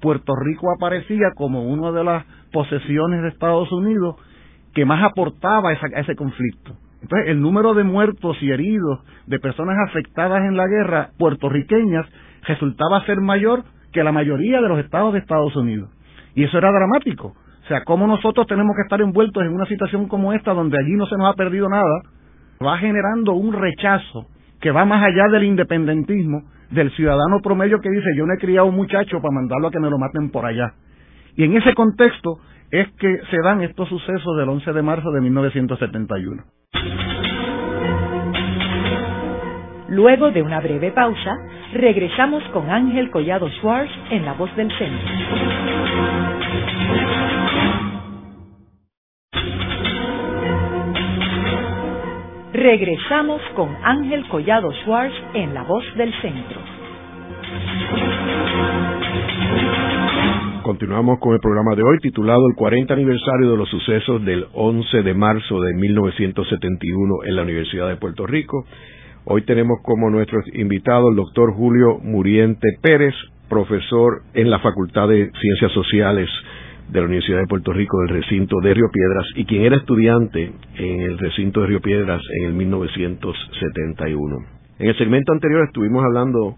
Puerto 0.00 0.32
Rico 0.36 0.72
aparecía 0.72 1.32
como 1.34 1.64
una 1.64 1.90
de 1.90 2.04
las 2.04 2.24
posesiones 2.52 3.22
de 3.22 3.28
Estados 3.28 3.70
Unidos 3.72 4.14
que 4.74 4.84
más 4.84 5.02
aportaba 5.02 5.70
a, 5.70 6.00
ese 6.00 6.14
conflicto. 6.14 6.76
Entonces, 7.02 7.30
el 7.30 7.40
número 7.40 7.74
de 7.74 7.82
muertos 7.82 8.36
y 8.40 8.52
heridos 8.52 9.00
de 9.26 9.40
personas 9.40 9.76
afectadas 9.88 10.42
en 10.42 10.56
la 10.56 10.68
guerra 10.68 11.10
puertorriqueñas 11.18 12.06
resultaba 12.46 13.04
ser 13.06 13.20
mayor 13.20 13.64
que 13.92 14.04
la 14.04 14.12
mayoría 14.12 14.60
de 14.60 14.68
los 14.68 14.78
estados 14.78 15.14
de 15.14 15.18
Estados 15.18 15.56
Unidos. 15.56 15.90
Y 16.36 16.44
eso 16.44 16.58
era 16.58 16.70
dramático. 16.70 17.34
O 17.64 17.66
sea, 17.66 17.82
cómo 17.82 18.06
nosotros 18.06 18.46
tenemos 18.46 18.76
que 18.76 18.82
estar 18.82 19.00
envueltos 19.00 19.42
en 19.42 19.52
una 19.52 19.66
situación 19.66 20.06
como 20.06 20.32
esta, 20.32 20.54
donde 20.54 20.78
allí 20.78 20.94
no 20.94 21.06
se 21.06 21.16
nos 21.16 21.32
ha 21.32 21.36
perdido 21.36 21.68
nada, 21.68 22.02
va 22.64 22.78
generando 22.78 23.32
un 23.34 23.52
rechazo 23.52 24.26
que 24.60 24.70
va 24.70 24.84
más 24.84 25.02
allá 25.04 25.28
del 25.32 25.44
independentismo, 25.44 26.42
del 26.70 26.90
ciudadano 26.92 27.40
promedio 27.42 27.80
que 27.80 27.90
dice, 27.90 28.08
yo 28.16 28.26
no 28.26 28.34
he 28.34 28.38
criado 28.38 28.66
un 28.66 28.76
muchacho 28.76 29.20
para 29.20 29.34
mandarlo 29.34 29.68
a 29.68 29.70
que 29.70 29.80
me 29.80 29.90
lo 29.90 29.98
maten 29.98 30.30
por 30.30 30.44
allá. 30.44 30.74
Y 31.36 31.44
en 31.44 31.56
ese 31.56 31.74
contexto 31.74 32.40
es 32.70 32.88
que 32.98 33.20
se 33.30 33.38
dan 33.42 33.62
estos 33.62 33.88
sucesos 33.88 34.36
del 34.36 34.48
11 34.48 34.72
de 34.72 34.82
marzo 34.82 35.10
de 35.12 35.20
1971. 35.20 36.42
Luego 39.88 40.30
de 40.30 40.42
una 40.42 40.60
breve 40.60 40.90
pausa, 40.90 41.36
regresamos 41.72 42.42
con 42.52 42.68
Ángel 42.68 43.10
Collado 43.10 43.48
Schwartz 43.48 43.90
en 44.10 44.24
La 44.24 44.34
Voz 44.34 44.54
del 44.54 44.70
Centro. 44.76 46.17
Regresamos 52.58 53.40
con 53.54 53.68
Ángel 53.84 54.26
Collado 54.28 54.72
Schwartz 54.82 55.14
en 55.32 55.54
La 55.54 55.62
Voz 55.62 55.84
del 55.96 56.12
Centro. 56.20 56.58
Continuamos 60.64 61.20
con 61.20 61.34
el 61.34 61.38
programa 61.38 61.76
de 61.76 61.84
hoy 61.84 61.98
titulado 62.00 62.40
El 62.48 62.56
40 62.56 62.94
aniversario 62.94 63.52
de 63.52 63.56
los 63.56 63.68
sucesos 63.68 64.24
del 64.24 64.46
11 64.54 65.04
de 65.04 65.14
marzo 65.14 65.60
de 65.60 65.72
1971 65.72 67.18
en 67.26 67.36
la 67.36 67.42
Universidad 67.42 67.86
de 67.86 67.94
Puerto 67.94 68.26
Rico. 68.26 68.64
Hoy 69.24 69.42
tenemos 69.42 69.78
como 69.84 70.10
nuestro 70.10 70.40
invitado 70.52 71.10
el 71.10 71.16
doctor 71.16 71.54
Julio 71.54 72.00
Muriente 72.02 72.66
Pérez, 72.82 73.14
profesor 73.48 74.22
en 74.34 74.50
la 74.50 74.58
Facultad 74.58 75.06
de 75.06 75.30
Ciencias 75.40 75.70
Sociales 75.70 76.28
de 76.88 77.00
la 77.00 77.06
Universidad 77.06 77.40
de 77.40 77.46
Puerto 77.46 77.72
Rico 77.72 78.00
del 78.00 78.08
recinto 78.08 78.56
de 78.62 78.74
Río 78.74 78.88
Piedras 78.90 79.26
y 79.34 79.44
quien 79.44 79.62
era 79.62 79.76
estudiante 79.76 80.52
en 80.76 81.00
el 81.00 81.18
recinto 81.18 81.60
de 81.60 81.66
Río 81.66 81.80
Piedras 81.80 82.22
en 82.40 82.46
el 82.46 82.52
1971. 82.54 84.36
En 84.78 84.88
el 84.88 84.96
segmento 84.96 85.32
anterior 85.32 85.64
estuvimos 85.66 86.04
hablando 86.04 86.56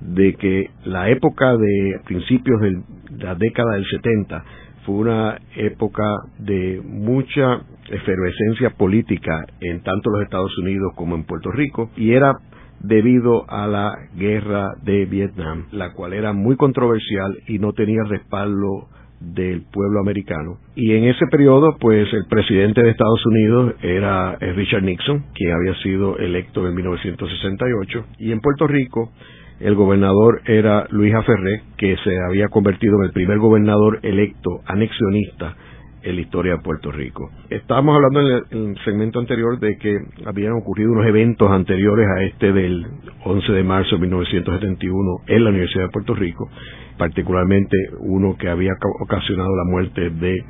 de 0.00 0.34
que 0.34 0.70
la 0.84 1.08
época 1.08 1.56
de 1.56 2.00
principios 2.04 2.60
de 2.60 2.82
la 3.18 3.34
década 3.34 3.74
del 3.74 3.86
70 3.86 4.44
fue 4.84 4.94
una 4.96 5.38
época 5.56 6.04
de 6.38 6.80
mucha 6.84 7.60
efervescencia 7.88 8.70
política 8.70 9.46
en 9.60 9.82
tanto 9.82 10.10
los 10.10 10.22
Estados 10.22 10.56
Unidos 10.58 10.92
como 10.94 11.16
en 11.16 11.24
Puerto 11.24 11.50
Rico 11.50 11.90
y 11.96 12.12
era 12.12 12.34
debido 12.80 13.44
a 13.50 13.66
la 13.66 13.94
guerra 14.16 14.74
de 14.82 15.04
Vietnam, 15.04 15.66
la 15.70 15.92
cual 15.92 16.14
era 16.14 16.32
muy 16.32 16.56
controversial 16.56 17.38
y 17.46 17.58
no 17.58 17.72
tenía 17.72 18.02
respaldo 18.04 18.88
del 19.20 19.62
pueblo 19.70 20.00
americano. 20.00 20.58
Y 20.74 20.92
en 20.92 21.04
ese 21.04 21.26
periodo, 21.30 21.76
pues 21.78 22.12
el 22.12 22.24
presidente 22.28 22.82
de 22.82 22.90
Estados 22.90 23.24
Unidos 23.26 23.74
era 23.82 24.36
eh, 24.40 24.52
Richard 24.52 24.82
Nixon, 24.82 25.24
que 25.34 25.52
había 25.52 25.74
sido 25.82 26.18
electo 26.18 26.66
en 26.66 26.74
1968, 26.74 28.06
y 28.18 28.32
en 28.32 28.40
Puerto 28.40 28.66
Rico 28.66 29.12
el 29.60 29.74
gobernador 29.74 30.40
era 30.46 30.86
Luis 30.90 31.14
Aferré, 31.14 31.62
que 31.76 31.96
se 32.02 32.18
había 32.28 32.48
convertido 32.48 32.96
en 32.96 33.04
el 33.04 33.12
primer 33.12 33.38
gobernador 33.38 34.00
electo 34.02 34.62
anexionista 34.64 35.54
en 36.02 36.16
la 36.16 36.20
historia 36.22 36.52
de 36.52 36.62
Puerto 36.62 36.90
Rico. 36.90 37.30
Estábamos 37.48 37.96
hablando 37.96 38.44
en 38.50 38.68
el, 38.70 38.78
segmento 38.84 39.18
anterior 39.18 39.58
de 39.58 39.76
que 39.78 39.98
habían 40.24 40.52
ocurrido 40.52 40.92
unos 40.92 41.06
eventos 41.06 41.50
anteriores 41.50 42.06
a 42.16 42.22
este 42.22 42.52
del 42.52 42.86
11 43.24 43.52
de 43.52 43.64
marzo 43.64 43.96
de 43.96 44.02
1971 44.02 45.18
en 45.26 45.44
la 45.44 45.50
Universidad 45.50 45.84
de 45.84 45.90
Puerto 45.90 46.14
Rico, 46.14 46.48
particularmente 46.96 47.76
uno 48.00 48.36
que 48.38 48.48
había 48.48 48.72
ocasionado 49.00 49.54
la 49.56 49.64
muerte 49.64 50.10
de 50.10 50.44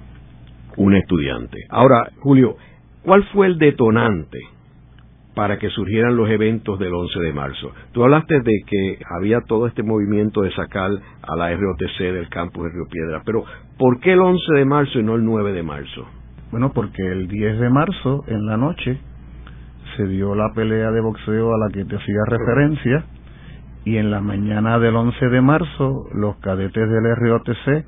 un 0.76 0.94
estudiante. 0.94 1.58
Ahora, 1.68 2.10
Julio, 2.20 2.56
¿cuál 3.02 3.24
fue 3.32 3.46
el 3.48 3.58
detonante 3.58 4.38
para 5.34 5.58
que 5.58 5.68
surgieran 5.70 6.16
los 6.16 6.28
eventos 6.28 6.78
del 6.78 6.92
11 6.92 7.20
de 7.20 7.32
marzo. 7.32 7.72
Tú 7.92 8.02
hablaste 8.02 8.40
de 8.40 8.62
que 8.66 8.98
había 9.08 9.40
todo 9.42 9.66
este 9.66 9.82
movimiento 9.82 10.42
de 10.42 10.52
sacar 10.52 10.90
a 11.22 11.36
la 11.36 11.54
ROTC 11.54 11.98
del 11.98 12.28
campus 12.28 12.64
de 12.64 12.70
Río 12.70 12.86
Piedra, 12.90 13.22
pero 13.24 13.44
¿por 13.78 14.00
qué 14.00 14.12
el 14.12 14.20
11 14.20 14.52
de 14.54 14.64
marzo 14.64 14.98
y 14.98 15.02
no 15.02 15.14
el 15.14 15.24
9 15.24 15.52
de 15.52 15.62
marzo? 15.62 16.06
Bueno, 16.50 16.72
porque 16.72 17.02
el 17.02 17.28
10 17.28 17.60
de 17.60 17.70
marzo, 17.70 18.24
en 18.26 18.46
la 18.46 18.56
noche, 18.56 18.98
se 19.96 20.06
dio 20.06 20.34
la 20.34 20.52
pelea 20.54 20.90
de 20.90 21.00
boxeo 21.00 21.54
a 21.54 21.58
la 21.58 21.68
que 21.72 21.84
te 21.84 21.96
hacía 21.96 22.24
referencia, 22.26 23.04
y 23.84 23.96
en 23.96 24.10
la 24.10 24.20
mañana 24.20 24.78
del 24.78 24.96
11 24.96 25.28
de 25.28 25.40
marzo, 25.40 26.06
los 26.12 26.36
cadetes 26.38 26.88
del 26.88 27.16
ROTC 27.16 27.86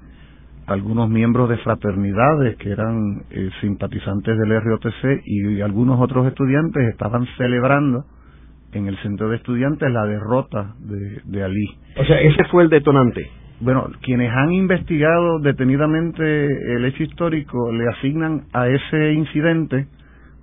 algunos 0.67 1.09
miembros 1.09 1.49
de 1.49 1.59
fraternidades 1.59 2.57
que 2.57 2.71
eran 2.71 3.25
eh, 3.31 3.51
simpatizantes 3.61 4.39
del 4.39 4.61
ROTC 4.61 5.23
y 5.25 5.61
algunos 5.61 6.01
otros 6.01 6.27
estudiantes 6.27 6.89
estaban 6.89 7.27
celebrando 7.37 8.05
en 8.73 8.87
el 8.87 8.97
centro 8.99 9.29
de 9.29 9.37
estudiantes 9.37 9.91
la 9.91 10.07
derrota 10.07 10.75
de, 10.79 11.21
de 11.25 11.43
Ali. 11.43 11.67
O 11.97 12.05
sea, 12.05 12.21
ese 12.21 12.45
fue 12.45 12.63
el 12.63 12.71
detonante. 12.71 13.29
Bueno, 13.61 13.87
quienes 14.01 14.31
han 14.33 14.53
investigado 14.53 15.39
detenidamente 15.41 16.47
el 16.75 16.85
hecho 16.85 17.03
histórico 17.05 17.71
le 17.73 17.89
asignan 17.91 18.43
a 18.53 18.67
ese 18.69 19.13
incidente 19.13 19.87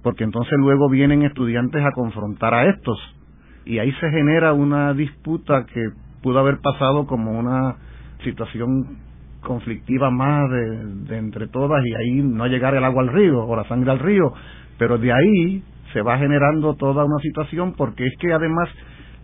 porque 0.03 0.23
entonces 0.23 0.53
luego 0.57 0.89
vienen 0.89 1.23
estudiantes 1.23 1.83
a 1.83 1.91
confrontar 1.91 2.53
a 2.53 2.69
estos 2.69 2.97
y 3.65 3.79
ahí 3.79 3.91
se 3.99 4.09
genera 4.09 4.53
una 4.53 4.93
disputa 4.93 5.65
que 5.65 5.89
pudo 6.21 6.39
haber 6.39 6.59
pasado 6.61 7.05
como 7.05 7.37
una 7.37 7.75
situación 8.23 9.08
conflictiva 9.41 10.09
más 10.11 10.49
de, 10.49 11.17
entre 11.17 11.47
todas 11.47 11.83
y 11.85 11.95
ahí 11.95 12.21
no 12.23 12.47
llegar 12.47 12.75
el 12.75 12.83
agua 12.83 13.03
al 13.03 13.09
río 13.09 13.45
o 13.45 13.55
la 13.55 13.63
sangre 13.65 13.91
al 13.91 13.99
río, 13.99 14.33
pero 14.77 14.97
de 14.97 15.11
ahí 15.11 15.63
se 15.93 16.01
va 16.01 16.17
generando 16.17 16.75
toda 16.75 17.05
una 17.05 17.19
situación 17.19 17.73
porque 17.75 18.05
es 18.05 18.13
que 18.19 18.33
además 18.33 18.69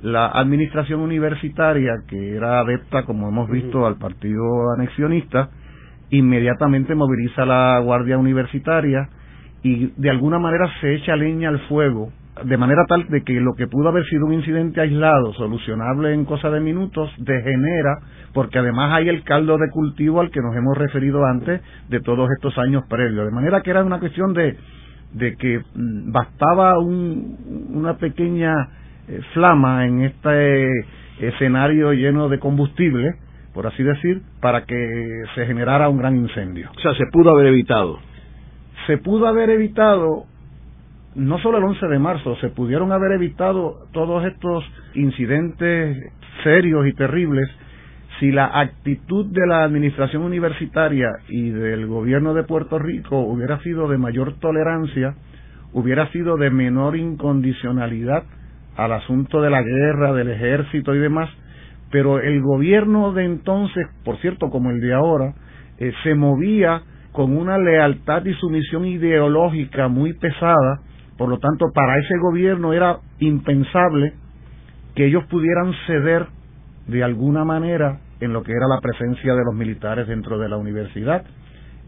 la 0.01 0.27
administración 0.27 1.01
universitaria 1.01 1.93
que 2.07 2.35
era 2.35 2.59
adepta, 2.59 3.03
como 3.03 3.29
hemos 3.29 3.49
visto, 3.49 3.85
al 3.85 3.97
partido 3.97 4.43
anexionista, 4.77 5.49
inmediatamente 6.09 6.95
moviliza 6.95 7.45
la 7.45 7.79
guardia 7.79 8.17
universitaria 8.17 9.09
y 9.63 9.91
de 9.97 10.09
alguna 10.09 10.39
manera 10.39 10.69
se 10.79 10.95
echa 10.95 11.15
leña 11.15 11.49
al 11.49 11.59
fuego 11.67 12.11
de 12.43 12.57
manera 12.57 12.83
tal 12.87 13.07
de 13.07 13.23
que 13.23 13.39
lo 13.39 13.53
que 13.53 13.67
pudo 13.67 13.89
haber 13.89 14.05
sido 14.05 14.25
un 14.25 14.33
incidente 14.33 14.81
aislado, 14.81 15.33
solucionable 15.33 16.13
en 16.13 16.25
cosa 16.25 16.49
de 16.49 16.59
minutos, 16.59 17.09
degenera, 17.17 17.99
porque 18.33 18.59
además 18.59 18.91
hay 18.93 19.07
el 19.07 19.23
caldo 19.23 19.57
de 19.57 19.69
cultivo 19.69 20.19
al 20.19 20.31
que 20.31 20.41
nos 20.41 20.55
hemos 20.55 20.77
referido 20.77 21.25
antes 21.25 21.61
de 21.87 21.99
todos 22.01 22.29
estos 22.31 22.57
años 22.57 22.83
previos. 22.89 23.25
De 23.25 23.31
manera 23.31 23.61
que 23.61 23.69
era 23.69 23.83
una 23.83 23.99
cuestión 23.99 24.33
de, 24.33 24.57
de 25.13 25.35
que 25.37 25.59
mm, 25.59 26.11
bastaba 26.11 26.77
un, 26.77 27.69
una 27.73 27.97
pequeña 27.97 28.53
eh, 29.07 29.21
flama 29.33 29.85
en 29.85 30.01
este 30.01 30.69
escenario 31.19 31.93
lleno 31.93 32.27
de 32.27 32.39
combustible, 32.39 33.15
por 33.53 33.65
así 33.65 33.81
decir, 33.81 34.21
para 34.41 34.65
que 34.65 35.23
se 35.35 35.45
generara 35.45 35.87
un 35.87 35.99
gran 35.99 36.17
incendio. 36.17 36.69
O 36.75 36.79
sea, 36.81 36.93
se 36.95 37.05
pudo 37.13 37.31
haber 37.31 37.47
evitado. 37.47 37.97
Se 38.87 38.97
pudo 38.97 39.27
haber 39.27 39.49
evitado 39.51 40.25
no 41.15 41.39
solo 41.39 41.57
el 41.57 41.63
11 41.63 41.87
de 41.87 41.99
marzo, 41.99 42.35
se 42.37 42.49
pudieron 42.49 42.91
haber 42.91 43.13
evitado 43.13 43.87
todos 43.93 44.25
estos 44.25 44.63
incidentes 44.93 46.11
serios 46.43 46.85
y 46.87 46.93
terribles 46.93 47.49
si 48.19 48.31
la 48.31 48.45
actitud 48.59 49.25
de 49.25 49.45
la 49.47 49.63
administración 49.63 50.23
universitaria 50.23 51.07
y 51.27 51.49
del 51.49 51.87
gobierno 51.87 52.33
de 52.33 52.43
Puerto 52.43 52.79
Rico 52.79 53.19
hubiera 53.19 53.59
sido 53.59 53.87
de 53.89 53.97
mayor 53.97 54.39
tolerancia, 54.39 55.15
hubiera 55.73 56.09
sido 56.11 56.37
de 56.37 56.49
menor 56.49 56.95
incondicionalidad 56.95 58.23
al 58.77 58.93
asunto 58.93 59.41
de 59.41 59.49
la 59.49 59.61
guerra, 59.61 60.13
del 60.13 60.29
ejército 60.29 60.95
y 60.95 60.99
demás, 60.99 61.29
pero 61.91 62.19
el 62.19 62.41
gobierno 62.41 63.13
de 63.13 63.25
entonces, 63.25 63.87
por 64.03 64.17
cierto, 64.17 64.49
como 64.49 64.69
el 64.69 64.81
de 64.81 64.93
ahora, 64.93 65.33
eh, 65.77 65.91
se 66.03 66.15
movía 66.15 66.81
con 67.11 67.35
una 67.37 67.57
lealtad 67.57 68.25
y 68.25 68.33
sumisión 68.33 68.85
ideológica 68.85 69.87
muy 69.87 70.13
pesada 70.13 70.81
por 71.17 71.29
lo 71.29 71.39
tanto, 71.39 71.71
para 71.73 71.97
ese 71.97 72.17
gobierno 72.17 72.73
era 72.73 72.97
impensable 73.19 74.13
que 74.95 75.05
ellos 75.05 75.23
pudieran 75.25 75.73
ceder 75.87 76.27
de 76.87 77.03
alguna 77.03 77.43
manera 77.43 77.99
en 78.19 78.33
lo 78.33 78.43
que 78.43 78.51
era 78.51 78.67
la 78.67 78.81
presencia 78.81 79.33
de 79.33 79.43
los 79.45 79.53
militares 79.53 80.07
dentro 80.07 80.37
de 80.37 80.49
la 80.49 80.57
universidad, 80.57 81.25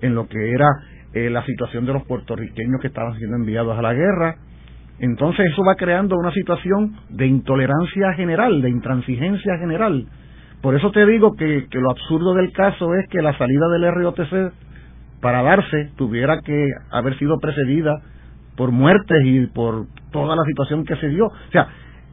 en 0.01 0.15
lo 0.15 0.27
que 0.27 0.51
era 0.51 0.67
eh, 1.13 1.29
la 1.29 1.43
situación 1.45 1.85
de 1.85 1.93
los 1.93 2.03
puertorriqueños 2.03 2.81
que 2.81 2.87
estaban 2.87 3.17
siendo 3.17 3.37
enviados 3.37 3.77
a 3.77 3.81
la 3.81 3.93
guerra. 3.93 4.35
Entonces 4.99 5.51
eso 5.51 5.63
va 5.63 5.75
creando 5.75 6.15
una 6.15 6.31
situación 6.31 6.95
de 7.09 7.27
intolerancia 7.27 8.13
general, 8.13 8.61
de 8.61 8.69
intransigencia 8.69 9.57
general. 9.57 10.07
Por 10.61 10.75
eso 10.75 10.91
te 10.91 11.05
digo 11.05 11.35
que, 11.35 11.67
que 11.69 11.79
lo 11.79 11.91
absurdo 11.91 12.33
del 12.33 12.51
caso 12.51 12.93
es 12.95 13.07
que 13.09 13.21
la 13.21 13.37
salida 13.37 13.67
del 13.69 13.93
ROTC 13.93 14.53
para 15.21 15.43
darse 15.43 15.91
tuviera 15.97 16.41
que 16.41 16.71
haber 16.91 17.17
sido 17.19 17.37
precedida 17.39 18.01
por 18.57 18.71
muertes 18.71 19.21
y 19.23 19.45
por 19.47 19.85
toda 20.11 20.35
la 20.35 20.43
situación 20.43 20.83
que 20.83 20.95
se 20.97 21.07
dio. 21.09 21.27
O 21.27 21.51
sea, 21.51 21.67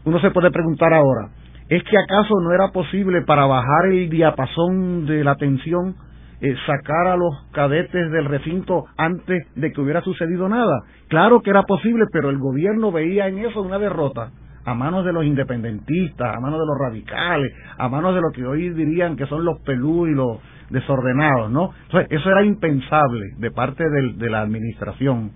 uno 0.05 0.21
se 0.21 0.31
puede 0.31 0.51
preguntar 0.51 0.93
ahora, 0.93 1.31
¿es 1.69 1.83
que 1.83 1.99
acaso 1.99 2.35
no 2.41 2.53
era 2.53 2.69
posible 2.69 3.23
para 3.23 3.47
bajar 3.47 3.87
el 3.87 4.11
diapasón 4.11 5.07
de 5.07 5.25
la 5.25 5.35
tensión 5.37 5.97
eh, 6.41 6.55
sacar 6.67 7.07
a 7.07 7.17
los 7.17 7.47
cadetes 7.53 8.11
del 8.11 8.27
recinto 8.27 8.85
antes 8.99 9.47
de 9.57 9.73
que 9.73 9.81
hubiera 9.81 10.03
sucedido 10.03 10.49
nada? 10.49 10.83
Claro 11.09 11.41
que 11.41 11.51
era 11.51 11.63
posible, 11.63 12.05
pero 12.13 12.29
el 12.29 12.39
gobierno 12.39 12.93
veía 12.93 13.27
en 13.29 13.39
eso 13.39 13.63
una 13.63 13.79
derrota 13.79 14.31
a 14.67 14.75
manos 14.75 15.05
de 15.05 15.13
los 15.13 15.25
independentistas, 15.25 16.37
a 16.37 16.41
manos 16.41 16.61
de 16.61 16.67
los 16.67 16.79
radicales, 16.79 17.53
a 17.77 17.89
manos 17.89 18.15
de 18.15 18.21
lo 18.21 18.31
que 18.31 18.47
hoy 18.47 18.71
dirían 18.71 19.17
que 19.17 19.27
son 19.27 19.45
los 19.45 19.61
pelú 19.61 20.07
y 20.07 20.15
los 20.15 20.39
desordenados, 20.71 21.51
¿no? 21.51 21.71
Entonces, 21.85 22.09
eso 22.11 22.31
era 22.31 22.43
impensable 22.45 23.27
de 23.37 23.51
parte 23.51 23.85
de 23.85 24.31
la 24.31 24.41
administración. 24.41 25.33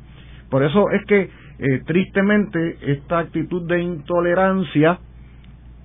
Por 0.50 0.62
eso 0.62 0.90
es 0.90 1.04
que, 1.06 1.30
eh, 1.58 1.82
tristemente, 1.86 2.78
esta 2.92 3.18
actitud 3.18 3.66
de 3.68 3.82
intolerancia 3.82 4.98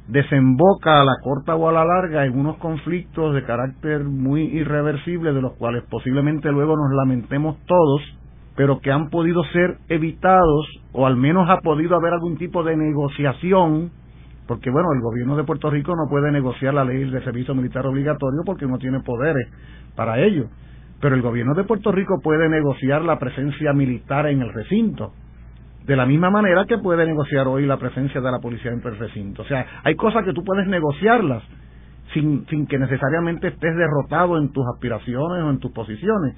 desemboca 0.07 1.01
a 1.01 1.05
la 1.05 1.15
corta 1.23 1.55
o 1.55 1.69
a 1.69 1.71
la 1.71 1.85
larga 1.85 2.25
en 2.25 2.37
unos 2.37 2.57
conflictos 2.57 3.33
de 3.33 3.43
carácter 3.43 4.03
muy 4.03 4.43
irreversible, 4.43 5.33
de 5.33 5.41
los 5.41 5.53
cuales 5.53 5.83
posiblemente 5.89 6.51
luego 6.51 6.75
nos 6.75 6.91
lamentemos 6.93 7.57
todos, 7.65 8.01
pero 8.55 8.79
que 8.79 8.91
han 8.91 9.09
podido 9.09 9.43
ser 9.45 9.77
evitados 9.89 10.67
o 10.91 11.07
al 11.07 11.15
menos 11.15 11.49
ha 11.49 11.61
podido 11.61 11.95
haber 11.95 12.13
algún 12.13 12.37
tipo 12.37 12.63
de 12.63 12.75
negociación, 12.75 13.91
porque 14.45 14.69
bueno, 14.69 14.89
el 14.93 15.01
gobierno 15.01 15.37
de 15.37 15.45
Puerto 15.45 15.69
Rico 15.69 15.95
no 15.95 16.09
puede 16.09 16.31
negociar 16.31 16.73
la 16.73 16.83
ley 16.83 17.09
de 17.09 17.23
servicio 17.23 17.55
militar 17.55 17.85
obligatorio 17.87 18.41
porque 18.45 18.67
no 18.67 18.77
tiene 18.77 18.99
poderes 18.99 19.47
para 19.95 20.19
ello, 20.19 20.47
pero 21.03 21.15
el 21.15 21.21
gobierno 21.21 21.53
de 21.53 21.65
Puerto 21.65 21.91
Rico 21.91 22.21
puede 22.23 22.47
negociar 22.47 23.01
la 23.01 23.19
presencia 23.19 23.73
militar 23.73 24.25
en 24.27 24.41
el 24.41 24.53
recinto, 24.53 25.11
de 25.85 25.97
la 25.97 26.05
misma 26.05 26.29
manera 26.29 26.63
que 26.65 26.77
puede 26.77 27.05
negociar 27.05 27.45
hoy 27.45 27.65
la 27.65 27.75
presencia 27.75 28.21
de 28.21 28.31
la 28.31 28.39
policía 28.39 28.71
en 28.71 28.81
el 28.81 28.97
recinto. 28.97 29.41
O 29.41 29.45
sea, 29.45 29.65
hay 29.83 29.95
cosas 29.95 30.23
que 30.23 30.31
tú 30.31 30.45
puedes 30.45 30.65
negociarlas 30.65 31.43
sin, 32.13 32.45
sin 32.47 32.67
que 32.67 32.79
necesariamente 32.79 33.49
estés 33.49 33.75
derrotado 33.75 34.37
en 34.37 34.53
tus 34.53 34.63
aspiraciones 34.73 35.43
o 35.43 35.49
en 35.49 35.59
tus 35.59 35.73
posiciones 35.73 36.37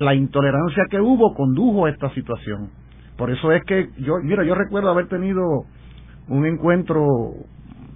la 0.00 0.16
intolerancia 0.16 0.86
que 0.90 1.00
hubo 1.00 1.32
condujo 1.32 1.86
a 1.86 1.90
esta 1.90 2.10
situación. 2.10 2.70
Por 3.16 3.30
eso 3.30 3.52
es 3.52 3.62
que 3.66 3.90
yo, 3.98 4.14
mira, 4.20 4.42
yo 4.42 4.56
recuerdo 4.56 4.90
haber 4.90 5.06
tenido 5.06 5.42
un 6.26 6.44
encuentro, 6.44 7.06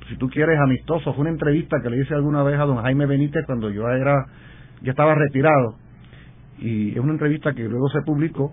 si 0.09 0.17
tú 0.19 0.29
quieres, 0.29 0.57
amistoso, 0.61 1.13
fue 1.15 1.23
una 1.23 1.31
entrevista 1.31 1.79
que 1.83 1.91
le 1.91 2.01
hice 2.01 2.15
alguna 2.15 2.45
vez 2.45 2.61
a 2.61 2.65
don 2.65 2.77
Jaime 2.77 3.07
Benítez 3.07 3.45
cuando 3.45 3.71
yo 3.71 3.89
era, 3.89 4.25
ya 4.83 4.91
estaba 4.91 5.15
retirado, 5.15 5.77
y 6.59 6.91
es 6.93 6.99
una 6.99 7.13
entrevista 7.13 7.53
que 7.53 7.63
luego 7.65 7.89
se 7.89 8.03
publicó, 8.03 8.53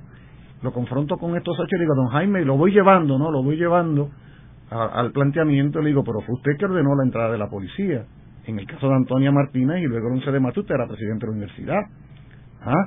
lo 0.61 0.71
confronto 0.71 1.17
con 1.17 1.35
estos 1.35 1.55
hechos 1.55 1.71
y 1.71 1.75
le 1.75 1.81
digo, 1.81 1.95
don 1.95 2.07
Jaime, 2.07 2.43
lo 2.43 2.57
voy 2.57 2.71
llevando, 2.71 3.17
¿no? 3.19 3.31
Lo 3.31 3.43
voy 3.43 3.57
llevando 3.57 4.09
al 4.69 5.11
planteamiento, 5.11 5.81
le 5.81 5.89
digo, 5.89 6.03
pero 6.03 6.21
fue 6.21 6.35
usted 6.35 6.57
que 6.57 6.65
ordenó 6.65 6.95
la 6.95 7.03
entrada 7.03 7.31
de 7.31 7.37
la 7.37 7.47
policía, 7.47 8.05
en 8.45 8.59
el 8.59 8.65
caso 8.65 8.87
de 8.89 8.95
Antonia 8.95 9.31
Martínez 9.31 9.83
y 9.83 9.87
luego 9.87 10.07
el 10.07 10.15
11 10.15 10.31
de 10.31 10.39
marzo 10.39 10.61
usted 10.61 10.75
era 10.75 10.87
presidente 10.87 11.25
de 11.25 11.31
la 11.31 11.37
universidad. 11.37 11.81
¿Ah? 12.61 12.85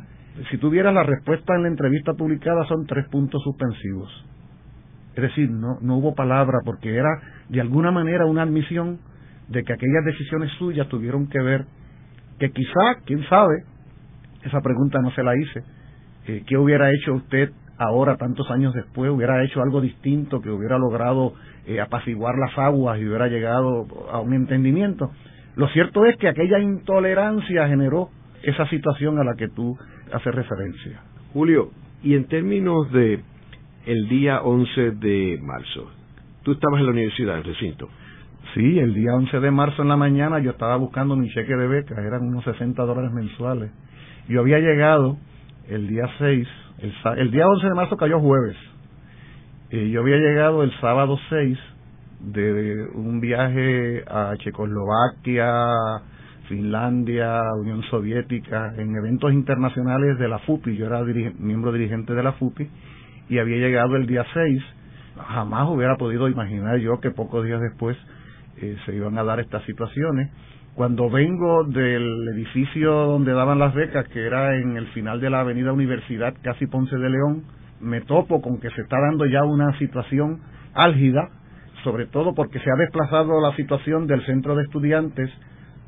si 0.50 0.58
tuviera 0.58 0.92
la 0.92 1.02
respuesta 1.02 1.54
en 1.54 1.62
la 1.62 1.68
entrevista 1.68 2.14
publicada 2.14 2.64
son 2.66 2.86
tres 2.86 3.06
puntos 3.08 3.42
suspensivos. 3.42 4.08
Es 5.14 5.22
decir, 5.22 5.50
no, 5.50 5.78
no 5.80 5.98
hubo 5.98 6.14
palabra 6.14 6.58
porque 6.64 6.94
era 6.94 7.10
de 7.48 7.60
alguna 7.60 7.90
manera 7.90 8.26
una 8.26 8.42
admisión 8.42 9.00
de 9.48 9.64
que 9.64 9.72
aquellas 9.72 10.04
decisiones 10.04 10.50
suyas 10.58 10.88
tuvieron 10.88 11.26
que 11.26 11.42
ver, 11.42 11.66
que 12.40 12.50
quizá, 12.50 12.96
quién 13.04 13.22
sabe, 13.28 13.64
esa 14.42 14.60
pregunta 14.62 14.98
no 15.00 15.12
se 15.12 15.22
la 15.22 15.36
hice, 15.36 15.62
eh, 16.26 16.42
¿qué 16.46 16.56
hubiera 16.56 16.90
hecho 16.90 17.12
usted 17.12 17.50
ahora, 17.76 18.16
tantos 18.16 18.50
años 18.50 18.72
después? 18.72 19.10
¿Hubiera 19.10 19.44
hecho 19.44 19.62
algo 19.62 19.80
distinto 19.80 20.40
que 20.40 20.50
hubiera 20.50 20.78
logrado 20.78 21.34
eh, 21.66 21.80
apaciguar 21.80 22.34
las 22.38 22.56
aguas 22.58 22.98
y 22.98 23.06
hubiera 23.06 23.28
llegado 23.28 23.86
a 24.10 24.20
un 24.20 24.32
entendimiento? 24.32 25.10
Lo 25.54 25.68
cierto 25.68 26.06
es 26.06 26.16
que 26.16 26.28
aquella 26.28 26.58
intolerancia 26.58 27.68
generó 27.68 28.08
esa 28.42 28.66
situación 28.68 29.18
a 29.18 29.24
la 29.24 29.34
que 29.34 29.48
tú 29.48 29.76
hacer 30.10 30.34
referencia. 30.34 31.02
Julio, 31.34 31.70
y 32.02 32.14
en 32.14 32.24
términos 32.24 32.90
de 32.90 33.20
el 33.84 34.08
día 34.08 34.40
11 34.40 34.92
de 34.92 35.38
marzo, 35.42 35.90
tú 36.42 36.52
estabas 36.52 36.80
en 36.80 36.86
la 36.86 36.92
universidad, 36.92 37.36
en 37.36 37.44
recinto. 37.44 37.90
Sí, 38.54 38.78
el 38.80 38.94
día 38.94 39.14
11 39.14 39.38
de 39.38 39.50
marzo 39.52 39.82
en 39.82 39.88
la 39.88 39.96
mañana 39.96 40.40
yo 40.40 40.50
estaba 40.50 40.74
buscando 40.74 41.14
mi 41.14 41.28
cheque 41.28 41.54
de 41.54 41.68
beca, 41.68 41.94
eran 42.00 42.22
unos 42.22 42.42
60 42.44 42.82
dólares 42.82 43.12
mensuales. 43.12 43.70
Yo 44.28 44.40
había 44.40 44.58
llegado 44.58 45.18
el 45.68 45.86
día 45.86 46.08
6, 46.18 46.48
el, 47.16 47.30
día 47.30 47.46
11 47.46 47.66
de 47.68 47.74
marzo 47.74 47.96
cayó 47.96 48.18
jueves. 48.18 48.56
Y 49.70 49.90
yo 49.90 50.00
había 50.00 50.16
llegado 50.16 50.64
el 50.64 50.72
sábado 50.80 51.16
6 51.28 51.58
de 52.20 52.88
un 52.94 53.20
viaje 53.20 54.02
a 54.08 54.34
Checoslovaquia, 54.38 55.46
Finlandia, 56.48 57.40
Unión 57.60 57.82
Soviética, 57.84 58.74
en 58.76 58.96
eventos 58.96 59.32
internacionales 59.32 60.18
de 60.18 60.26
la 60.26 60.40
FUPI. 60.40 60.76
Yo 60.76 60.86
era 60.86 61.02
miembro 61.38 61.70
dirigente 61.70 62.14
de 62.14 62.22
la 62.24 62.32
FUPI 62.32 62.68
y 63.28 63.38
había 63.38 63.58
llegado 63.58 63.94
el 63.94 64.08
día 64.08 64.24
6. 64.34 64.62
Jamás 65.28 65.68
hubiera 65.68 65.96
podido 65.96 66.28
imaginar 66.28 66.78
yo 66.78 66.98
que 66.98 67.12
pocos 67.12 67.44
días 67.44 67.60
después 67.60 67.96
eh, 68.62 68.76
se 68.84 68.94
iban 68.94 69.18
a 69.18 69.24
dar 69.24 69.40
estas 69.40 69.64
situaciones. 69.64 70.30
Cuando 70.74 71.10
vengo 71.10 71.64
del 71.64 72.28
edificio 72.34 72.92
donde 72.92 73.32
daban 73.32 73.58
las 73.58 73.74
becas, 73.74 74.06
que 74.08 74.24
era 74.24 74.56
en 74.56 74.76
el 74.76 74.86
final 74.88 75.20
de 75.20 75.30
la 75.30 75.40
Avenida 75.40 75.72
Universidad, 75.72 76.34
casi 76.42 76.66
Ponce 76.66 76.96
de 76.96 77.10
León, 77.10 77.44
me 77.80 78.00
topo 78.02 78.40
con 78.40 78.60
que 78.60 78.70
se 78.70 78.82
está 78.82 78.98
dando 79.00 79.26
ya 79.26 79.44
una 79.44 79.76
situación 79.78 80.40
álgida, 80.74 81.28
sobre 81.82 82.06
todo 82.06 82.34
porque 82.34 82.58
se 82.60 82.70
ha 82.70 82.76
desplazado 82.76 83.40
la 83.40 83.54
situación 83.56 84.06
del 84.06 84.24
centro 84.26 84.54
de 84.54 84.62
estudiantes 84.62 85.30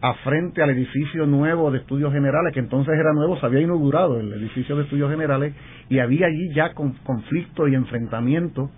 a 0.00 0.14
frente 0.24 0.62
al 0.62 0.70
edificio 0.70 1.26
nuevo 1.26 1.70
de 1.70 1.78
estudios 1.78 2.12
generales, 2.12 2.52
que 2.52 2.61
entonces 2.61 2.94
era 2.98 3.12
nuevo, 3.12 3.38
se 3.38 3.46
había 3.46 3.61
inaugurado 3.61 4.18
el 4.18 4.32
edificio 4.32 4.74
de 4.74 4.82
estudios 4.82 5.11
generales 5.11 5.54
y 5.88 6.00
había 6.00 6.26
allí 6.26 6.52
ya 6.54 6.74
conflicto 6.74 7.68
y 7.68 7.76
enfrentamiento 7.76 8.68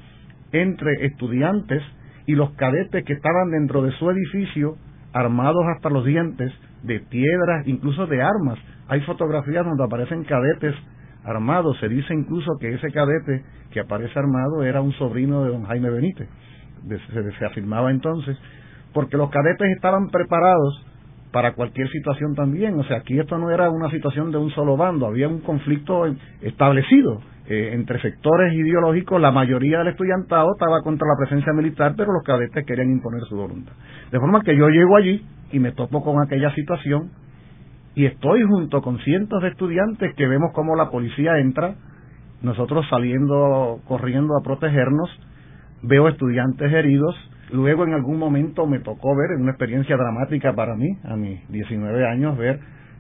entre 0.53 1.07
estudiantes 1.07 1.83
y 2.27 2.35
los 2.35 2.51
cadetes 2.53 3.05
que 3.05 3.13
estaban 3.13 3.51
dentro 3.51 3.83
de 3.83 3.93
su 3.93 4.11
edificio 4.11 4.77
armados 5.13 5.65
hasta 5.75 5.91
los 5.91 6.05
dientes 6.05 6.53
de 6.83 7.01
piedras, 7.01 7.67
incluso 7.67 8.07
de 8.07 8.21
armas. 8.21 8.59
Hay 8.89 9.01
fotografías 9.03 9.65
donde 9.65 9.85
aparecen 9.85 10.25
cadetes 10.25 10.75
armados. 11.25 11.79
Se 11.81 11.89
dice 11.89 12.13
incluso 12.13 12.53
que 12.61 12.75
ese 12.75 12.91
cadete 12.91 13.45
que 13.71 13.81
aparece 13.81 14.19
armado 14.19 14.63
era 14.63 14.81
un 14.81 14.93
sobrino 14.93 15.45
de 15.45 15.51
don 15.51 15.65
Jaime 15.65 15.91
Benítez. 15.91 16.29
Se, 17.39 17.47
afirmaba 17.47 17.91
entonces, 17.91 18.37
porque 18.93 19.17
los 19.17 19.31
cadetes 19.31 19.69
estaban 19.75 20.09
preparados 20.11 20.85
para 21.35 21.55
cualquier 21.55 21.89
situación 21.91 22.37
también. 22.37 22.79
O 22.79 22.85
sea, 22.85 22.99
aquí 22.99 23.19
esto 23.19 23.37
no 23.39 23.51
era 23.51 23.69
una 23.69 23.91
situación 23.91 24.31
de 24.31 24.39
un 24.39 24.51
solo 24.51 24.77
bando, 24.77 25.09
había 25.09 25.27
un 25.27 25.41
conflicto 25.41 26.07
establecido 26.41 27.21
eh, 27.49 27.71
entre 27.73 28.01
sectores 28.01 28.55
ideológicos. 28.55 29.21
La 29.21 29.33
mayoría 29.33 29.79
del 29.79 29.89
estudiantado 29.89 30.53
estaba 30.55 30.81
contra 30.83 31.09
la 31.09 31.17
presencia 31.19 31.53
militar, 31.53 31.95
pero 31.97 32.13
los 32.13 32.23
cadetes 32.23 32.65
querían 32.65 32.89
imponer 32.89 33.21
su 33.29 33.37
voluntad. 33.37 33.73
De 34.13 34.21
forma 34.21 34.43
que 34.43 34.57
yo 34.57 34.69
llego 34.69 34.97
allí 34.97 35.27
y 35.51 35.59
me 35.59 35.73
topo 35.73 36.05
con 36.05 36.25
aquella 36.25 36.55
situación 36.55 37.11
y 37.97 38.07
estoy 38.07 38.45
junto 38.45 38.81
con 38.81 39.01
cientos 39.01 39.43
de 39.43 39.49
estudiantes 39.49 40.15
que 40.15 40.29
vemos 40.29 40.53
cómo 40.55 40.77
la 40.77 40.89
policía 40.89 41.41
entra, 41.41 41.75
nosotros 42.43 42.87
saliendo 42.89 43.81
corriendo 43.89 44.37
a 44.39 44.45
protegernos, 44.45 45.11
veo 45.83 46.07
estudiantes 46.07 46.73
heridos, 46.73 47.17
Luego 47.55 47.85
en 47.85 47.93
algún 47.93 48.19
momento 48.19 48.67
me 48.67 48.81
tocó 48.81 49.15
ver, 49.15 49.31
en 49.31 49.43
una 49.43 49.53
experiencia 49.53 49.97
dramática 49.97 50.53
para 50.55 50.75
mí, 50.75 50.89
a 51.05 51.15
mis 51.15 51.49
19 51.51 52.05
años, 52.05 52.37
ver 52.37 52.59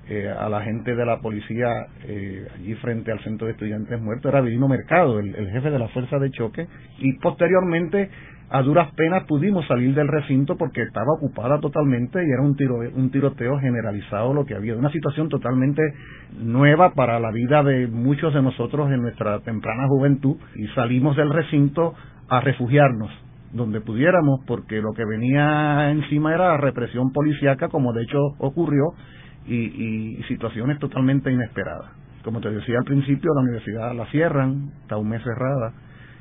eh, 0.09 0.29
a 0.31 0.49
la 0.49 0.61
gente 0.63 0.95
de 0.95 1.05
la 1.05 1.19
policía 1.19 1.67
eh, 2.05 2.47
allí 2.55 2.75
frente 2.75 3.11
al 3.11 3.19
centro 3.25 3.49
de 3.49 3.55
estudiantes 3.55 4.01
muertos, 4.01 4.33
era 4.33 4.43
Divino 4.43 4.69
Mercado, 4.69 5.19
el, 5.19 5.35
jefe 5.51 5.71
de 5.73 5.79
la 5.81 5.89
fuerza 5.89 6.21
de 6.21 6.31
choque, 6.31 6.69
y 6.99 7.15
posteriormente 7.15 8.11
a 8.49 8.63
duras 8.63 8.93
penas 8.95 9.25
pudimos 9.25 9.67
salir 9.67 9.93
del 9.93 10.07
recinto 10.07 10.57
porque 10.57 10.83
estaba 10.83 11.15
ocupada 11.17 11.59
totalmente 11.59 12.25
y 12.25 12.31
era 12.31 12.43
un, 12.43 12.55
tiro, 12.55 12.77
un 12.95 13.11
tiroteo 13.11 13.59
generalizado 13.59 14.35
lo 14.35 14.45
que 14.47 14.55
había, 14.55 14.77
una 14.77 14.93
situación 14.93 15.29
totalmente 15.29 15.83
nueva 16.39 16.95
para 16.95 17.19
la 17.19 17.33
vida 17.33 17.65
de 17.65 17.89
muchos 17.89 18.33
de 18.33 18.41
nosotros 18.41 18.89
en 18.93 19.03
nuestra 19.03 19.41
temprana 19.41 19.89
juventud. 19.89 20.37
Y 20.55 20.69
salimos 20.77 21.17
del 21.17 21.31
recinto 21.31 21.95
a 22.29 22.41
refugiarnos 22.41 23.11
donde 23.55 23.81
pudiéramos, 23.81 24.41
porque 24.47 24.81
lo 24.81 24.93
que 24.93 25.05
venía 25.05 25.91
encima 25.91 26.35
era 26.35 26.57
represión 26.57 27.13
policíaca, 27.13 27.69
como 27.69 27.93
de 27.93 28.03
hecho 28.03 28.19
ocurrió, 28.39 28.93
y, 29.47 30.23
situaciones 30.29 30.79
totalmente 30.79 31.31
inesperadas. 31.31 31.91
Como 32.23 32.41
te 32.41 32.51
decía 32.51 32.79
al 32.79 32.85
principio, 32.85 33.31
la 33.35 33.43
universidad 33.43 33.95
la 33.95 34.07
cierran, 34.07 34.71
está 34.83 34.97
un 34.97 35.09
mes 35.09 35.23
cerrada. 35.23 35.73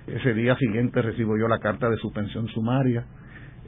Ese 0.08 0.34
día 0.34 0.56
siguiente 0.58 1.02
recibo 1.02 1.38
yo 1.38 1.48
la 1.48 1.60
carta 1.60 1.90
de 1.90 1.98
suspensión 1.98 2.48
sumaria. 2.50 3.06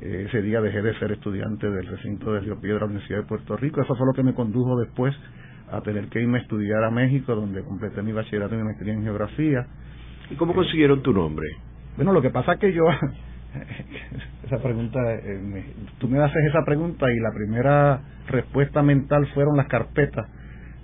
Eh, 0.01 0.25
ese 0.27 0.41
día 0.41 0.59
dejé 0.59 0.81
de 0.81 0.93
ser 0.99 1.13
estudiante 1.13 1.69
del 1.69 1.87
recinto 1.87 2.33
de 2.33 2.41
Río 2.41 2.59
Piedra, 2.59 2.85
Universidad 2.85 3.19
de 3.19 3.25
Puerto 3.25 3.55
Rico. 3.55 3.81
Eso 3.81 3.95
fue 3.95 4.05
lo 4.05 4.13
que 4.13 4.23
me 4.23 4.33
condujo 4.33 4.77
después 4.77 5.15
a 5.71 5.79
tener 5.81 6.09
que 6.09 6.19
irme 6.21 6.39
a 6.39 6.41
estudiar 6.41 6.83
a 6.83 6.91
México, 6.91 7.33
donde 7.33 7.63
completé 7.63 8.01
mi 8.01 8.11
bachillerato 8.11 8.53
y 8.53 8.57
mi 8.57 8.63
maestría 8.65 8.93
en 8.93 9.03
geografía 9.03 9.65
¿Y 10.29 10.35
cómo 10.35 10.53
consiguieron 10.53 11.01
tu 11.01 11.13
nombre? 11.13 11.47
Bueno, 11.95 12.11
lo 12.11 12.21
que 12.21 12.29
pasa 12.29 12.53
es 12.53 12.59
que 12.59 12.73
yo, 12.73 12.83
esa 14.45 14.57
pregunta, 14.61 14.99
eh, 15.13 15.63
tú 15.99 16.07
me 16.07 16.19
haces 16.21 16.43
esa 16.49 16.63
pregunta 16.65 17.05
y 17.11 17.19
la 17.19 17.31
primera 17.31 18.01
respuesta 18.27 18.81
mental 18.81 19.27
fueron 19.33 19.57
las 19.57 19.67
carpetas, 19.67 20.27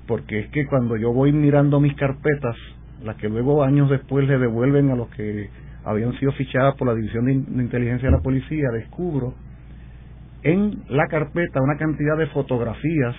porque 0.08 0.40
es 0.40 0.50
que 0.50 0.66
cuando 0.68 0.98
yo 0.98 1.14
voy 1.14 1.32
mirando 1.32 1.80
mis 1.80 1.96
carpetas, 1.96 2.56
las 3.04 3.16
que 3.18 3.30
luego 3.30 3.64
años 3.64 3.90
después 3.90 4.28
le 4.28 4.38
devuelven 4.38 4.92
a 4.92 4.96
los 4.96 5.10
que 5.10 5.50
habían 5.84 6.14
sido 6.20 6.32
fichadas 6.34 6.76
por 6.76 6.88
la 6.88 6.96
División 6.96 7.26
de, 7.26 7.34
Inteligencia 7.34 8.10
de 8.10 8.16
la 8.16 8.22
Policía, 8.22 8.70
descubro 8.74 9.34
en 10.44 10.84
la 10.90 11.08
carpeta 11.08 11.62
una 11.62 11.78
cantidad 11.78 12.18
de 12.18 12.28
fotografías 12.28 13.16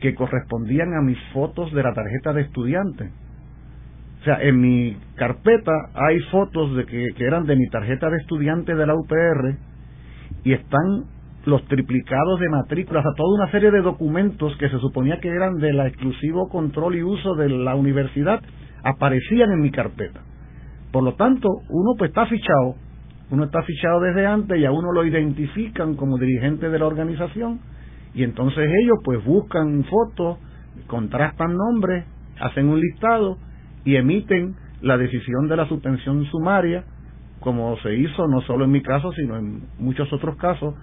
que 0.00 0.14
correspondían 0.14 0.94
a 0.94 1.02
mis 1.02 1.18
fotos 1.32 1.72
de 1.72 1.82
la 1.82 1.92
tarjeta 1.92 2.32
de 2.32 2.42
estudiante. 2.42 3.10
O 4.20 4.24
sea, 4.24 4.42
en 4.42 4.60
mi 4.60 4.96
carpeta 5.14 5.72
hay 5.94 6.20
fotos 6.30 6.76
de 6.76 6.84
que, 6.84 7.08
eran 7.18 7.46
de 7.46 7.56
mi 7.56 7.66
tarjeta 7.68 8.10
de 8.10 8.18
estudiante 8.18 8.74
de 8.74 8.86
la 8.86 8.94
UPR 8.94 9.56
y 10.44 10.52
están 10.52 11.04
los 11.46 11.64
triplicados 11.64 12.38
de 12.38 12.50
matrículas, 12.50 13.04
a 13.06 13.14
toda 13.16 13.34
una 13.34 13.50
serie 13.50 13.70
de 13.70 13.80
documentos 13.80 14.54
que 14.58 14.68
se 14.68 14.78
suponía 14.78 15.20
que 15.20 15.28
eran 15.28 15.56
del 15.56 15.80
exclusivo 15.80 16.50
control 16.50 16.96
y 16.96 17.02
uso 17.02 17.34
de 17.34 17.48
la 17.48 17.74
universidad, 17.74 18.42
aparecían 18.84 19.52
en 19.52 19.60
mi 19.62 19.70
carpeta. 19.70 20.20
Por 20.92 21.02
lo 21.02 21.14
tanto, 21.14 21.48
uno 21.70 21.94
pues 21.96 22.10
está 22.10 22.26
fichado, 22.26 22.74
uno 23.30 23.44
está 23.44 23.62
fichado 23.62 24.00
desde 24.00 24.26
antes 24.26 24.58
y 24.58 24.66
a 24.66 24.70
uno 24.70 24.92
lo 24.92 25.06
identifican 25.06 25.94
como 25.94 26.18
dirigente 26.18 26.68
de 26.68 26.78
la 26.78 26.86
organización 26.86 27.60
y 28.12 28.22
entonces 28.22 28.68
ellos 28.82 28.98
pues 29.02 29.24
buscan 29.24 29.82
fotos, 29.84 30.36
contrastan 30.88 31.56
nombres, 31.56 32.04
hacen 32.38 32.68
un 32.68 32.80
listado 32.80 33.38
y 33.84 33.96
emiten 33.96 34.54
la 34.80 34.96
decisión 34.96 35.48
de 35.48 35.56
la 35.56 35.68
suspensión 35.68 36.24
sumaria, 36.26 36.84
como 37.40 37.76
se 37.78 37.94
hizo 37.94 38.26
no 38.28 38.40
solo 38.42 38.64
en 38.64 38.70
mi 38.70 38.82
caso, 38.82 39.12
sino 39.12 39.36
en 39.36 39.62
muchos 39.78 40.12
otros 40.12 40.36
casos, 40.36 40.74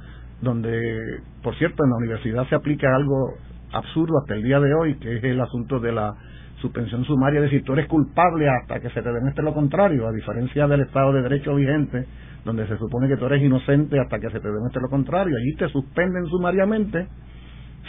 donde, 0.42 1.20
por 1.44 1.56
cierto, 1.56 1.84
en 1.84 1.90
la 1.90 1.98
universidad 1.98 2.48
se 2.48 2.56
aplica 2.56 2.96
algo 2.96 3.34
absurdo 3.72 4.20
hasta 4.20 4.36
el 4.36 4.44
día 4.44 4.60
de 4.60 4.74
hoy, 4.74 4.96
que 4.96 5.18
es 5.18 5.24
el 5.24 5.40
asunto 5.42 5.80
de 5.80 5.92
la 5.92 6.16
suspensión 6.62 7.04
sumaria, 7.06 7.40
es 7.40 7.52
decir, 7.52 7.64
tú 7.64 7.74
eres 7.74 7.88
culpable 7.88 8.50
hasta 8.50 8.80
que 8.80 8.90
se 8.90 9.02
te 9.02 9.12
demuestre 9.12 9.44
lo 9.44 9.54
contrario, 9.54 10.08
a 10.08 10.12
diferencia 10.12 10.68
del 10.68 10.82
Estado 10.82 11.14
de 11.14 11.22
Derecho 11.22 11.56
vigente, 11.56 12.06
donde 12.46 12.68
se 12.68 12.78
supone 12.78 13.08
que 13.08 13.18
tú 13.18 13.26
eres 13.26 13.44
inocente 13.44 14.00
hasta 14.00 14.20
que 14.20 14.30
se 14.30 14.40
te 14.40 14.48
demuestre 14.48 14.82
lo 14.82 14.90
contrario. 14.90 15.36
Allí 15.38 15.56
te 15.56 15.70
suspenden 15.70 16.26
sumariamente. 16.28 17.08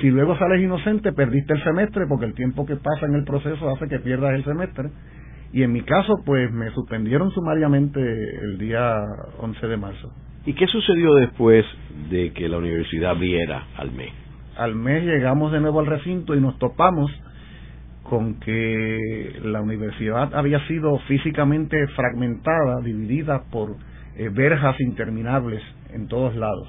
Si 0.01 0.11
luego 0.11 0.37
sales 0.39 0.63
inocente, 0.63 1.13
perdiste 1.13 1.55
el 1.55 1.65
semestre, 1.65 2.07
porque 2.07 2.27
el 2.27 2.35
tiempo 2.35 2.65
que 2.65 2.77
pasa 2.77 3.07
en 3.07 3.15
el 3.15 3.25
proceso 3.25 3.69
hace 3.71 3.89
que 3.89 3.99
pierdas 3.99 4.35
el 4.35 4.45
semestre. 4.45 4.91
Y 5.53 5.63
en 5.63 5.73
mi 5.73 5.81
caso, 5.83 6.23
pues 6.25 6.53
me 6.53 6.71
suspendieron 6.71 7.31
sumariamente 7.33 8.01
el 8.01 8.59
día 8.59 9.03
11 9.41 9.67
de 9.67 9.77
marzo. 9.77 10.13
¿Y 10.47 10.53
qué 10.55 10.67
sucedió 10.67 11.15
después 11.15 11.65
de 12.11 12.33
que 12.33 12.49
la 12.49 12.59
universidad 12.59 13.11
abriera 13.13 13.67
al 13.77 13.91
mes? 13.93 14.13
Al 14.57 14.75
mes 14.75 15.05
llegamos 15.05 15.53
de 15.53 15.61
nuevo 15.61 15.81
al 15.81 15.87
recinto 15.87 16.35
y 16.35 16.41
nos 16.41 16.59
topamos 16.59 17.11
con 18.03 18.41
que 18.41 19.39
la 19.43 19.61
universidad 19.61 20.35
había 20.35 20.67
sido 20.67 20.99
físicamente 21.01 21.77
fragmentada, 21.89 22.81
dividida 22.83 23.43
por 23.51 23.77
eh, 24.17 24.31
verjas 24.31 24.77
interminables 24.81 25.63
en 25.93 26.09
todos 26.09 26.35
lados. 26.37 26.69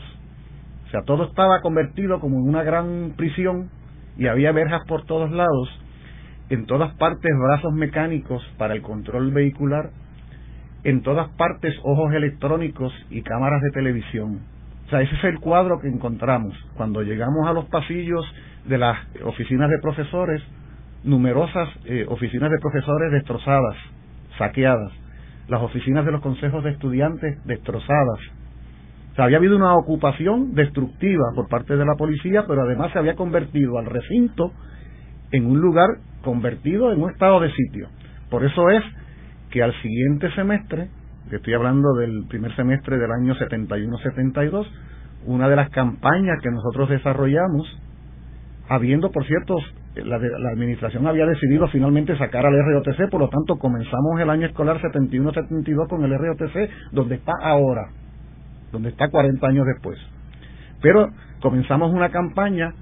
O 0.89 0.91
sea, 0.91 1.03
todo 1.03 1.25
estaba 1.25 1.61
convertido 1.61 2.19
como 2.19 2.37
en 2.37 2.49
una 2.49 2.63
gran 2.63 3.13
prisión 3.15 3.69
y 4.17 4.25
había 4.25 4.51
verjas 4.51 4.81
por 4.87 5.05
todos 5.05 5.29
lados, 5.29 5.69
en 6.49 6.65
todas 6.65 6.95
partes 6.95 7.31
brazos 7.47 7.71
mecánicos 7.73 8.43
para 8.57 8.73
el 8.73 8.81
control 8.81 9.31
vehicular, 9.31 9.91
en 10.83 11.03
todas 11.03 11.29
partes 11.37 11.75
ojos 11.83 12.11
electrónicos 12.15 12.91
y 13.11 13.21
cámaras 13.21 13.61
de 13.61 13.69
televisión. 13.69 14.39
O 14.87 14.89
sea, 14.89 15.03
ese 15.03 15.13
es 15.13 15.23
el 15.25 15.39
cuadro 15.39 15.79
que 15.79 15.87
encontramos. 15.87 16.57
Cuando 16.75 17.03
llegamos 17.03 17.47
a 17.47 17.53
los 17.53 17.65
pasillos 17.65 18.25
de 18.65 18.79
las 18.79 18.97
oficinas 19.23 19.69
de 19.69 19.77
profesores, 19.77 20.41
numerosas 21.03 21.69
eh, 21.85 22.07
oficinas 22.09 22.49
de 22.49 22.57
profesores 22.57 23.11
destrozadas, 23.11 23.75
saqueadas, 24.39 24.91
las 25.49 25.61
oficinas 25.61 26.03
de 26.03 26.13
los 26.13 26.21
consejos 26.21 26.63
de 26.63 26.71
estudiantes 26.71 27.37
destrozadas. 27.45 28.19
Había 29.23 29.37
habido 29.37 29.55
una 29.55 29.75
ocupación 29.75 30.53
destructiva 30.53 31.25
por 31.35 31.47
parte 31.47 31.75
de 31.75 31.85
la 31.85 31.95
policía, 31.95 32.45
pero 32.47 32.61
además 32.63 32.91
se 32.93 32.99
había 32.99 33.15
convertido 33.15 33.77
al 33.77 33.85
recinto 33.85 34.51
en 35.31 35.45
un 35.45 35.59
lugar 35.59 35.87
convertido 36.23 36.91
en 36.91 37.01
un 37.01 37.11
estado 37.11 37.39
de 37.39 37.51
sitio. 37.51 37.87
Por 38.29 38.45
eso 38.45 38.69
es 38.69 38.83
que 39.51 39.63
al 39.63 39.73
siguiente 39.81 40.31
semestre, 40.31 40.89
que 41.29 41.37
estoy 41.37 41.53
hablando 41.53 41.93
del 41.95 42.25
primer 42.27 42.55
semestre 42.55 42.97
del 42.97 43.11
año 43.11 43.35
71-72, 43.35 44.67
una 45.25 45.49
de 45.49 45.55
las 45.55 45.69
campañas 45.69 46.39
que 46.41 46.49
nosotros 46.49 46.89
desarrollamos, 46.89 47.67
habiendo, 48.69 49.11
por 49.11 49.25
cierto, 49.25 49.57
la, 49.95 50.17
la, 50.17 50.49
administración 50.51 51.07
había 51.07 51.25
decidido 51.25 51.67
finalmente 51.67 52.17
sacar 52.17 52.45
al 52.45 52.53
ROTC, 52.53 53.09
por 53.09 53.21
lo 53.21 53.29
tanto 53.29 53.57
comenzamos 53.57 54.19
el 54.21 54.29
año 54.29 54.45
escolar 54.45 54.79
71-72 54.79 55.87
con 55.89 56.03
el 56.03 56.17
ROTC, 56.17 56.91
donde 56.91 57.15
está 57.15 57.33
ahora, 57.41 57.89
donde 58.71 58.89
está 58.89 59.09
40 59.09 59.45
años 59.47 59.65
después. 59.65 59.97
Pero 60.81 61.09
comenzamos 61.41 61.91
una 61.93 62.09
campaña 62.09 62.73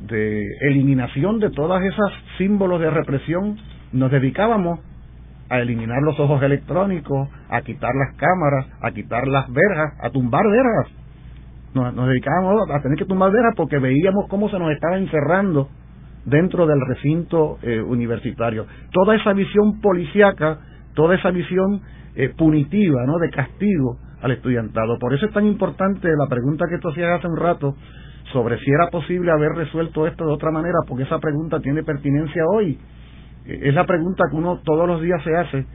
de 0.00 0.46
eliminación 0.60 1.38
de 1.40 1.50
todas 1.50 1.82
esas 1.82 2.12
símbolos 2.38 2.80
de 2.80 2.90
represión, 2.90 3.56
nos 3.92 4.10
dedicábamos 4.10 4.80
a 5.48 5.60
eliminar 5.60 6.02
los 6.02 6.18
ojos 6.18 6.42
electrónicos, 6.42 7.28
a 7.48 7.62
quitar 7.62 7.92
las 7.94 8.16
cámaras, 8.16 8.66
a 8.82 8.90
quitar 8.90 9.26
las 9.28 9.50
verjas, 9.50 9.94
a 10.02 10.10
tumbar 10.10 10.42
verjas. 10.44 10.92
Nos, 11.74 11.94
nos 11.94 12.08
dedicábamos 12.08 12.70
a 12.70 12.82
tener 12.82 12.98
que 12.98 13.04
tumbar 13.04 13.30
verjas 13.30 13.54
porque 13.56 13.78
veíamos 13.78 14.26
cómo 14.28 14.48
se 14.50 14.58
nos 14.58 14.70
estaba 14.72 14.98
encerrando 14.98 15.68
dentro 16.24 16.66
del 16.66 16.80
recinto 16.86 17.58
eh, 17.62 17.80
universitario. 17.80 18.66
Toda 18.92 19.14
esa 19.14 19.32
visión 19.32 19.80
policíaca, 19.80 20.58
toda 20.94 21.14
esa 21.14 21.30
visión 21.30 21.80
eh, 22.16 22.30
punitiva, 22.36 23.04
¿no? 23.06 23.18
de 23.18 23.30
castigo 23.30 23.98
al 24.26 24.32
estudiantado. 24.32 24.98
Por 24.98 25.14
eso 25.14 25.26
es 25.26 25.32
tan 25.32 25.46
importante 25.46 26.08
la 26.16 26.26
pregunta 26.28 26.66
que 26.68 26.78
tú 26.78 26.90
hacías 26.90 27.18
hace 27.18 27.26
un 27.26 27.36
rato 27.36 27.74
sobre 28.32 28.58
si 28.58 28.70
era 28.70 28.90
posible 28.90 29.30
haber 29.32 29.52
resuelto 29.52 30.06
esto 30.06 30.26
de 30.26 30.32
otra 30.32 30.50
manera, 30.50 30.78
porque 30.86 31.04
esa 31.04 31.18
pregunta 31.18 31.60
tiene 31.60 31.82
pertinencia 31.82 32.42
hoy 32.46 32.78
es 33.46 33.74
la 33.74 33.86
pregunta 33.86 34.24
que 34.30 34.36
uno 34.36 34.60
todos 34.64 34.88
los 34.88 35.00
días 35.00 35.22
se 35.22 35.36
hace 35.36 35.66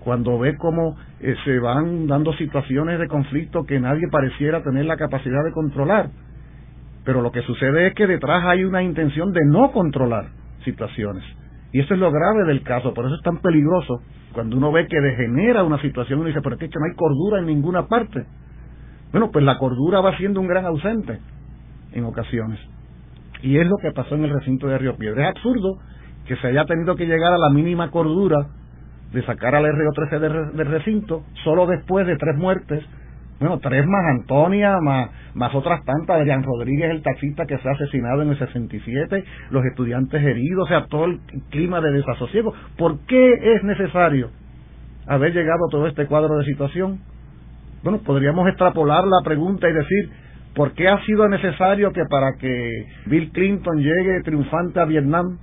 cuando 0.00 0.38
ve 0.38 0.56
cómo 0.56 0.96
eh, 1.20 1.34
se 1.44 1.58
van 1.58 2.06
dando 2.06 2.34
situaciones 2.34 2.98
de 2.98 3.08
conflicto 3.08 3.64
que 3.64 3.80
nadie 3.80 4.06
pareciera 4.10 4.62
tener 4.62 4.84
la 4.84 4.98
capacidad 4.98 5.42
de 5.42 5.52
controlar. 5.52 6.10
Pero 7.04 7.22
lo 7.22 7.32
que 7.32 7.40
sucede 7.42 7.86
es 7.86 7.94
que 7.94 8.06
detrás 8.06 8.44
hay 8.44 8.64
una 8.64 8.82
intención 8.82 9.32
de 9.32 9.40
no 9.46 9.72
controlar 9.72 10.26
situaciones. 10.64 11.24
Y 11.74 11.80
eso 11.80 11.92
es 11.92 11.98
lo 11.98 12.12
grave 12.12 12.44
del 12.44 12.62
caso, 12.62 12.94
por 12.94 13.04
eso 13.04 13.16
es 13.16 13.22
tan 13.22 13.38
peligroso 13.38 14.00
cuando 14.32 14.56
uno 14.56 14.70
ve 14.70 14.86
que 14.86 15.00
degenera 15.00 15.64
una 15.64 15.82
situación 15.82 16.20
y 16.20 16.26
dice, 16.26 16.40
pero 16.40 16.54
es 16.54 16.60
que 16.60 16.68
no 16.78 16.84
hay 16.84 16.94
cordura 16.94 17.40
en 17.40 17.46
ninguna 17.46 17.88
parte. 17.88 18.24
Bueno, 19.10 19.32
pues 19.32 19.44
la 19.44 19.58
cordura 19.58 20.00
va 20.00 20.16
siendo 20.16 20.40
un 20.40 20.46
gran 20.46 20.66
ausente 20.66 21.18
en 21.90 22.04
ocasiones. 22.04 22.60
Y 23.42 23.58
es 23.58 23.66
lo 23.66 23.74
que 23.82 23.90
pasó 23.90 24.14
en 24.14 24.22
el 24.22 24.30
recinto 24.30 24.68
de 24.68 24.78
Río 24.78 24.96
Piedra. 24.96 25.24
Es 25.24 25.36
absurdo 25.36 25.80
que 26.28 26.36
se 26.36 26.46
haya 26.46 26.64
tenido 26.64 26.94
que 26.94 27.06
llegar 27.06 27.32
a 27.32 27.38
la 27.38 27.50
mínima 27.50 27.90
cordura 27.90 28.46
de 29.12 29.26
sacar 29.26 29.56
al 29.56 29.64
RO13 29.64 30.52
del, 30.54 30.66
recinto 30.66 31.24
solo 31.42 31.66
después 31.66 32.06
de 32.06 32.16
tres 32.16 32.36
muertes 32.36 32.84
bueno, 33.40 33.58
tres 33.58 33.84
más 33.86 34.04
Antonia, 34.06 34.78
más, 34.80 35.10
más 35.34 35.54
otras 35.54 35.84
tantas, 35.84 36.16
Adrián 36.16 36.42
Rodríguez, 36.42 36.90
el 36.90 37.02
taxista 37.02 37.46
que 37.46 37.58
fue 37.58 37.72
asesinado 37.72 38.22
en 38.22 38.30
el 38.30 38.38
67, 38.38 39.24
los 39.50 39.64
estudiantes 39.64 40.22
heridos, 40.22 40.64
o 40.64 40.68
sea, 40.68 40.86
todo 40.86 41.06
el 41.06 41.20
clima 41.50 41.80
de 41.80 41.92
desasosiego. 41.92 42.54
¿Por 42.78 43.00
qué 43.06 43.54
es 43.54 43.64
necesario 43.64 44.30
haber 45.06 45.32
llegado 45.32 45.66
a 45.68 45.70
todo 45.70 45.86
este 45.88 46.06
cuadro 46.06 46.38
de 46.38 46.44
situación? 46.44 47.00
Bueno, 47.82 48.00
podríamos 48.04 48.48
extrapolar 48.48 49.04
la 49.04 49.22
pregunta 49.24 49.68
y 49.68 49.72
decir, 49.72 50.10
¿por 50.54 50.72
qué 50.72 50.88
ha 50.88 51.04
sido 51.04 51.28
necesario 51.28 51.92
que 51.92 52.04
para 52.08 52.34
que 52.38 52.86
Bill 53.06 53.30
Clinton 53.32 53.78
llegue 53.78 54.22
triunfante 54.24 54.80
a 54.80 54.84
Vietnam, 54.84 55.38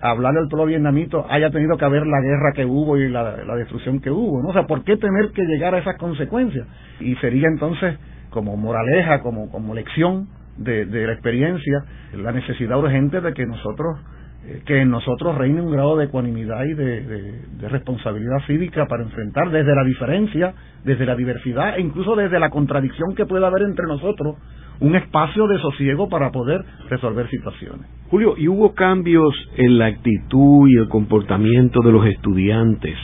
hablarle 0.00 0.40
al 0.40 0.48
pueblo 0.48 0.66
vietnamito 0.66 1.26
haya 1.28 1.50
tenido 1.50 1.76
que 1.76 1.84
haber 1.84 2.06
la 2.06 2.20
guerra 2.20 2.52
que 2.54 2.64
hubo 2.64 2.96
y 2.96 3.08
la, 3.08 3.36
destrucción 3.56 4.00
que 4.00 4.10
hubo, 4.10 4.42
¿no? 4.42 4.52
Sea, 4.52 4.66
¿por 4.66 4.84
qué 4.84 4.96
tener 4.96 5.30
que 5.32 5.42
llegar 5.42 5.74
a 5.74 5.78
esas 5.78 5.96
consecuencias? 5.96 6.66
Y 7.00 7.14
sería 7.16 7.48
entonces 7.48 7.98
como 8.30 8.56
moraleja, 8.56 9.20
como, 9.20 9.50
como 9.50 9.74
lección 9.74 10.28
de, 10.58 10.86
de 10.86 11.06
la 11.06 11.12
experiencia, 11.12 11.84
la 12.14 12.32
necesidad 12.32 12.78
urgente 12.78 13.20
de 13.20 13.32
que 13.32 13.46
nosotros 13.46 13.98
eh, 14.46 14.62
que 14.64 14.80
en 14.80 14.90
nosotros 14.90 15.36
reine 15.36 15.60
un 15.60 15.72
grado 15.72 15.96
de 15.96 16.04
ecuanimidad 16.04 16.64
y 16.64 16.74
de, 16.74 17.00
de, 17.00 17.68
responsabilidad 17.68 18.38
cívica 18.46 18.86
para 18.86 19.02
enfrentar 19.02 19.50
desde 19.50 19.74
la 19.74 19.82
diferencia, 19.82 20.54
desde 20.84 21.04
la 21.04 21.16
diversidad 21.16 21.76
e 21.76 21.80
incluso 21.80 22.14
desde 22.14 22.38
la 22.38 22.50
contradicción 22.50 23.16
que 23.16 23.26
pueda 23.26 23.48
haber 23.48 23.62
entre 23.62 23.86
nosotros, 23.86 24.36
un 24.80 24.94
espacio 24.94 25.46
de 25.46 25.58
sosiego 25.58 26.08
para 26.08 26.30
poder 26.30 26.64
resolver 26.88 27.28
situaciones. 27.30 27.86
Julio, 28.10 28.34
¿y 28.36 28.48
hubo 28.48 28.74
cambios 28.74 29.34
en 29.56 29.78
la 29.78 29.86
actitud 29.86 30.68
y 30.68 30.76
el 30.76 30.88
comportamiento 30.88 31.80
de 31.80 31.92
los 31.92 32.06
estudiantes 32.06 32.96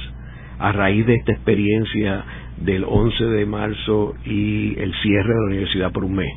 a 0.58 0.70
raíz 0.72 1.06
de 1.06 1.14
esta 1.14 1.32
experiencia 1.32 2.24
del 2.58 2.84
11 2.84 3.24
de 3.24 3.46
marzo 3.46 4.14
y 4.24 4.78
el 4.78 4.92
cierre 5.02 5.28
de 5.34 5.40
la 5.40 5.46
universidad 5.46 5.92
por 5.92 6.04
un 6.04 6.14
mes? 6.14 6.32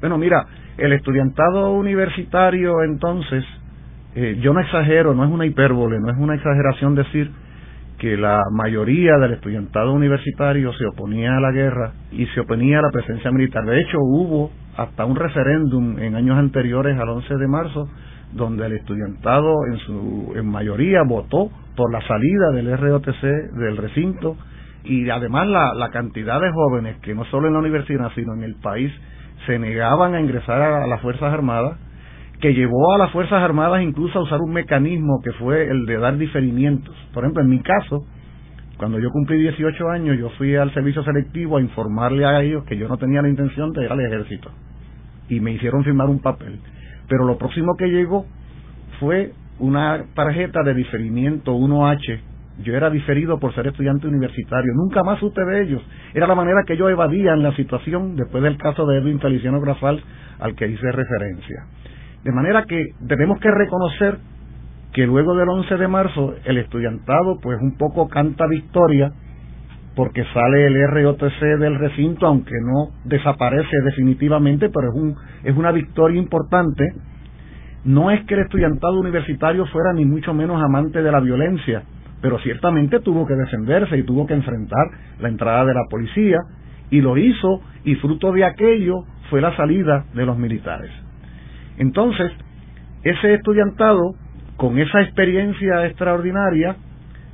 Bueno, 0.00 0.18
mira, 0.18 0.46
el 0.78 0.92
estudiantado 0.92 1.72
universitario 1.72 2.82
entonces, 2.82 3.44
eh, 4.14 4.38
yo 4.40 4.52
no 4.52 4.60
exagero, 4.60 5.14
no 5.14 5.24
es 5.24 5.30
una 5.30 5.46
hipérbole, 5.46 5.98
no 6.00 6.10
es 6.10 6.16
una 6.18 6.34
exageración 6.34 6.94
decir 6.94 7.30
que 7.98 8.16
la 8.16 8.40
mayoría 8.52 9.16
del 9.18 9.34
estudiantado 9.34 9.92
universitario 9.92 10.72
se 10.72 10.86
oponía 10.86 11.36
a 11.36 11.40
la 11.40 11.50
guerra 11.50 11.92
y 12.12 12.26
se 12.26 12.40
oponía 12.40 12.78
a 12.78 12.82
la 12.82 12.90
presencia 12.90 13.30
militar. 13.32 13.64
De 13.64 13.80
hecho, 13.80 13.98
hubo 14.00 14.52
hasta 14.78 15.04
un 15.04 15.16
referéndum 15.16 15.98
en 15.98 16.14
años 16.14 16.38
anteriores 16.38 16.96
al 16.98 17.08
11 17.08 17.36
de 17.36 17.48
marzo 17.48 17.88
donde 18.32 18.64
el 18.64 18.74
estudiantado 18.74 19.66
en 19.72 19.78
su 19.78 20.32
en 20.36 20.46
mayoría 20.46 21.02
votó 21.02 21.50
por 21.76 21.92
la 21.92 22.00
salida 22.06 22.52
del 22.52 22.78
ROTC 22.78 23.22
del 23.54 23.76
recinto 23.76 24.36
y 24.84 25.10
además 25.10 25.48
la, 25.48 25.74
la 25.74 25.90
cantidad 25.90 26.40
de 26.40 26.52
jóvenes 26.52 26.96
que 26.98 27.12
no 27.12 27.24
solo 27.24 27.48
en 27.48 27.54
la 27.54 27.58
universidad 27.58 28.12
sino 28.14 28.34
en 28.34 28.44
el 28.44 28.54
país 28.54 28.92
se 29.46 29.58
negaban 29.58 30.14
a 30.14 30.20
ingresar 30.20 30.62
a 30.62 30.86
las 30.86 31.00
Fuerzas 31.00 31.32
Armadas 31.32 31.76
que 32.40 32.54
llevó 32.54 32.94
a 32.94 32.98
las 32.98 33.10
Fuerzas 33.10 33.42
Armadas 33.42 33.82
incluso 33.82 34.20
a 34.20 34.22
usar 34.22 34.40
un 34.40 34.52
mecanismo 34.52 35.20
que 35.24 35.32
fue 35.32 35.68
el 35.68 35.86
de 35.86 35.98
dar 35.98 36.16
diferimientos. 36.16 36.94
Por 37.12 37.24
ejemplo, 37.24 37.42
en 37.42 37.50
mi 37.50 37.58
caso, 37.58 38.04
cuando 38.76 39.00
yo 39.00 39.10
cumplí 39.10 39.38
18 39.38 39.88
años, 39.90 40.16
yo 40.18 40.30
fui 40.38 40.54
al 40.54 40.72
servicio 40.72 41.02
selectivo 41.02 41.56
a 41.56 41.60
informarle 41.60 42.24
a 42.24 42.40
ellos 42.40 42.62
que 42.64 42.76
yo 42.76 42.86
no 42.86 42.96
tenía 42.96 43.22
la 43.22 43.28
intención 43.28 43.72
de 43.72 43.84
ir 43.84 43.90
al 43.90 44.00
ejército. 44.00 44.52
Y 45.28 45.40
me 45.40 45.52
hicieron 45.52 45.84
firmar 45.84 46.08
un 46.08 46.20
papel. 46.20 46.60
Pero 47.08 47.24
lo 47.24 47.38
próximo 47.38 47.76
que 47.76 47.86
llegó 47.88 48.26
fue 49.00 49.32
una 49.58 50.04
tarjeta 50.14 50.62
de 50.62 50.74
diferimiento 50.74 51.54
1H. 51.54 52.20
Yo 52.64 52.74
era 52.74 52.90
diferido 52.90 53.38
por 53.38 53.54
ser 53.54 53.68
estudiante 53.68 54.08
universitario. 54.08 54.72
Nunca 54.74 55.02
más 55.04 55.20
supe 55.20 55.44
de 55.44 55.62
ellos. 55.62 55.82
Era 56.12 56.26
la 56.26 56.34
manera 56.34 56.62
que 56.66 56.76
yo 56.76 56.88
evadía 56.88 57.32
en 57.32 57.42
la 57.42 57.54
situación 57.54 58.16
después 58.16 58.42
del 58.42 58.56
caso 58.56 58.84
de 58.86 58.98
Edwin 58.98 59.20
Feliciano 59.20 59.60
Grafal 59.60 60.02
al 60.40 60.54
que 60.54 60.66
hice 60.66 60.90
referencia. 60.90 61.66
De 62.24 62.32
manera 62.32 62.64
que 62.64 62.84
tenemos 63.06 63.38
que 63.38 63.50
reconocer 63.50 64.18
que 64.92 65.06
luego 65.06 65.36
del 65.36 65.48
11 65.48 65.76
de 65.76 65.88
marzo 65.88 66.34
el 66.44 66.58
estudiantado 66.58 67.38
pues 67.40 67.60
un 67.60 67.76
poco 67.76 68.08
canta 68.08 68.46
victoria 68.48 69.12
porque 69.98 70.24
sale 70.32 70.64
el 70.64 70.88
ROTC 70.92 71.40
del 71.58 71.76
recinto, 71.76 72.28
aunque 72.28 72.54
no 72.62 72.90
desaparece 73.04 73.76
definitivamente, 73.84 74.70
pero 74.72 74.90
es, 74.90 74.94
un, 74.94 75.16
es 75.42 75.56
una 75.56 75.72
victoria 75.72 76.20
importante. 76.20 76.84
No 77.84 78.12
es 78.12 78.24
que 78.26 78.34
el 78.34 78.42
estudiantado 78.42 79.00
universitario 79.00 79.66
fuera 79.66 79.92
ni 79.92 80.04
mucho 80.04 80.32
menos 80.32 80.62
amante 80.62 81.02
de 81.02 81.10
la 81.10 81.18
violencia, 81.18 81.82
pero 82.22 82.38
ciertamente 82.38 83.00
tuvo 83.00 83.26
que 83.26 83.34
defenderse 83.34 83.98
y 83.98 84.04
tuvo 84.04 84.24
que 84.24 84.34
enfrentar 84.34 84.86
la 85.18 85.30
entrada 85.30 85.64
de 85.64 85.74
la 85.74 85.82
policía, 85.90 86.38
y 86.92 87.00
lo 87.00 87.16
hizo, 87.16 87.60
y 87.82 87.96
fruto 87.96 88.30
de 88.30 88.44
aquello 88.44 89.02
fue 89.30 89.40
la 89.40 89.56
salida 89.56 90.04
de 90.14 90.24
los 90.24 90.38
militares. 90.38 90.92
Entonces, 91.76 92.30
ese 93.02 93.34
estudiantado, 93.34 94.14
con 94.58 94.78
esa 94.78 95.00
experiencia 95.02 95.86
extraordinaria, 95.86 96.76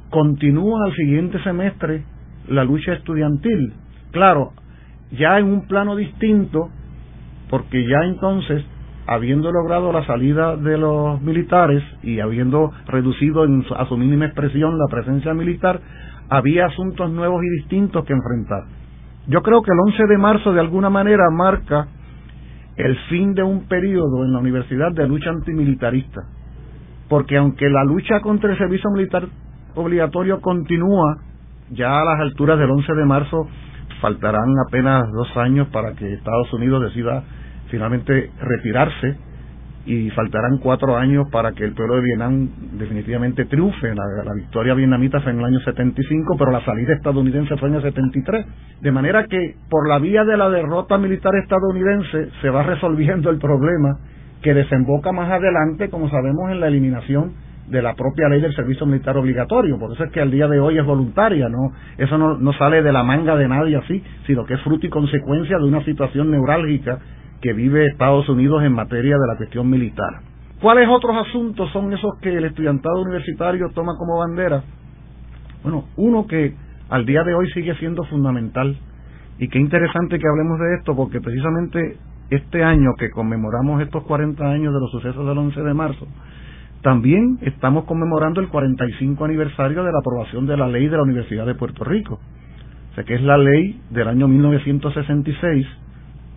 continúa 0.09 0.87
al 0.87 0.95
siguiente 0.95 1.43
semestre 1.43 2.05
la 2.49 2.65
lucha 2.65 2.93
estudiantil. 2.93 3.73
Claro, 4.13 4.53
ya 5.13 5.39
en 5.39 5.47
un 5.47 5.67
plano 5.67 5.97
distinto, 5.97 6.69
porque 7.51 7.87
ya 7.87 8.05
entonces, 8.05 8.65
habiendo 9.07 9.53
logrado 9.53 9.93
la 9.93 10.07
salida 10.07 10.57
de 10.57 10.79
los 10.79 11.21
militares 11.23 11.83
y 12.03 12.21
habiendo 12.21 12.73
reducido 12.87 13.47
a 13.77 13.87
su 13.87 13.97
mínima 13.97 14.27
expresión 14.27 14.79
la 14.79 14.87
presencia 14.91 15.35
militar, 15.35 15.81
había 16.29 16.67
asuntos 16.67 17.11
nuevos 17.11 17.43
y 17.43 17.61
distintos 17.61 18.05
que 18.05 18.13
enfrentar. 18.13 18.65
Yo 19.27 19.43
creo 19.43 19.63
que 19.63 19.71
el 19.73 19.79
11 19.93 20.07
de 20.07 20.19
marzo 20.19 20.53
de 20.53 20.61
alguna 20.61 20.91
manera 20.91 21.25
marca 21.31 21.89
el 22.77 22.97
fin 23.09 23.35
de 23.35 23.43
un 23.43 23.67
periodo 23.69 24.25
en 24.25 24.33
la 24.33 24.41
universidad 24.41 24.93
de 24.93 25.07
lucha 25.07 25.31
antimilitarista. 25.31 26.23
Porque 27.09 27.37
aunque 27.37 27.69
la 27.69 27.85
lucha 27.85 28.21
contra 28.21 28.51
el 28.51 28.59
servicio 28.59 28.91
militar 28.91 29.29
obligatorio 29.75 30.41
continúa, 30.41 31.19
ya 31.71 32.01
a 32.01 32.05
las 32.05 32.21
alturas 32.21 32.59
del 32.59 32.71
11 32.71 32.95
de 32.95 33.05
marzo 33.05 33.49
faltarán 34.01 34.53
apenas 34.67 35.05
dos 35.13 35.37
años 35.37 35.69
para 35.69 35.93
que 35.95 36.13
Estados 36.13 36.53
Unidos 36.53 36.83
decida 36.83 37.23
finalmente 37.71 38.31
retirarse 38.41 39.17
y 39.87 40.11
faltarán 40.11 40.59
cuatro 40.63 40.97
años 40.97 41.27
para 41.31 41.53
que 41.53 41.65
el 41.65 41.75
pueblo 41.75 41.97
de 41.97 42.03
Vietnam 42.03 42.49
definitivamente 42.79 43.45
triunfe. 43.45 43.95
La, 43.95 44.35
victoria 44.35 44.75
vietnamita 44.75 45.21
fue 45.21 45.33
en 45.33 45.41
el 45.41 45.45
año 45.45 45.61
75, 45.61 46.37
pero 46.39 46.51
la 46.51 46.65
salida 46.65 46.95
estadounidense 46.95 47.57
fue 47.59 47.69
en 47.69 47.75
el 47.77 47.83
73. 47.83 48.47
De 48.81 48.93
manera 48.93 49.27
que 49.27 49.57
por 49.69 49.89
la 49.89 49.99
vía 49.99 50.25
de 50.25 50.37
la 50.37 50.49
derrota 50.49 50.97
militar 50.97 51.35
estadounidense 51.43 52.31
se 52.41 52.51
va 52.51 52.63
resolviendo 52.63 53.31
el 53.31 53.39
problema 53.39 53.99
que 54.43 54.55
desemboca 54.55 55.13
más 55.13 55.31
adelante, 55.31 55.91
como 55.91 56.09
sabemos, 56.09 56.51
en 56.51 56.61
la 56.61 56.69
eliminación 56.69 57.33
de 57.69 57.83
la 57.83 57.95
propia 57.95 58.29
ley 58.29 58.41
del 58.41 58.55
servicio 58.55 58.87
militar 58.87 59.17
obligatorio. 59.17 59.79
Por 59.79 59.93
eso 59.93 60.05
es 60.05 60.13
que 60.13 60.21
al 60.21 60.31
día 60.31 60.49
de 60.49 60.61
hoy 60.61 60.79
es 60.79 60.85
voluntaria, 60.85 61.49
no 61.49 61.73
eso 61.97 62.19
no, 62.19 62.37
no 62.37 62.53
sale 62.55 62.83
de 62.83 62.93
la 62.93 63.03
manga 63.03 63.37
de 63.37 63.49
nadie 63.49 63.77
así, 63.77 64.03
sino 64.27 64.45
que 64.45 64.55
es 64.55 64.63
fruto 64.63 64.87
y 64.87 64.91
consecuencia 64.91 65.59
de 65.59 65.65
una 65.65 65.85
situación 65.85 66.31
neurálgica 66.31 66.99
que 67.41 67.53
vive 67.53 67.87
Estados 67.87 68.29
Unidos 68.29 68.63
en 68.63 68.73
materia 68.73 69.17
de 69.17 69.27
la 69.27 69.37
cuestión 69.37 69.69
militar. 69.69 70.21
¿Cuáles 70.61 70.89
otros 70.89 71.15
asuntos 71.29 71.71
son 71.73 71.93
esos 71.93 72.19
que 72.23 72.35
el 72.35 72.45
estudiantado 72.45 73.03
universitario 73.03 73.71
toma 73.75 73.93
como 73.99 74.19
bandera? 74.19 74.63
Bueno, 75.63 75.85
uno 75.97 76.27
que 76.27 76.55
al 76.89 77.05
día 77.05 77.23
de 77.23 77.35
hoy 77.35 77.51
sigue 77.53 77.75
siendo 77.77 78.05
fundamental 78.05 78.77
y 79.39 79.49
qué 79.49 79.59
interesante 79.59 80.19
que 80.19 80.29
hablemos 80.29 80.59
de 80.59 80.77
esto 80.79 80.95
porque 80.95 81.21
precisamente 81.21 81.99
este 82.31 82.63
año 82.63 82.93
que 82.99 83.11
conmemoramos 83.11 83.83
estos 83.83 84.05
40 84.05 84.45
años 84.45 84.73
de 84.73 84.81
los 84.81 84.91
sucesos 84.91 85.27
del 85.27 85.37
11 85.37 85.61
de 85.61 85.75
marzo, 85.75 86.07
también 86.85 87.39
estamos 87.41 87.85
conmemorando 87.85 88.43
el 88.43 88.49
45 88.49 89.25
aniversario 89.25 89.83
de 89.85 89.91
la 89.91 90.01
aprobación 90.01 90.45
de 90.45 90.59
la 90.59 90.69
ley 90.69 90.87
de 90.87 90.99
la 90.99 91.03
Universidad 91.03 91.47
de 91.47 91.55
Puerto 91.55 91.83
Rico, 91.83 92.21
o 92.91 92.95
sea 92.95 93.05
que 93.05 93.15
es 93.15 93.23
la 93.23 93.39
ley 93.39 93.81
del 93.89 94.07
año 94.07 94.29
1966 94.29 95.67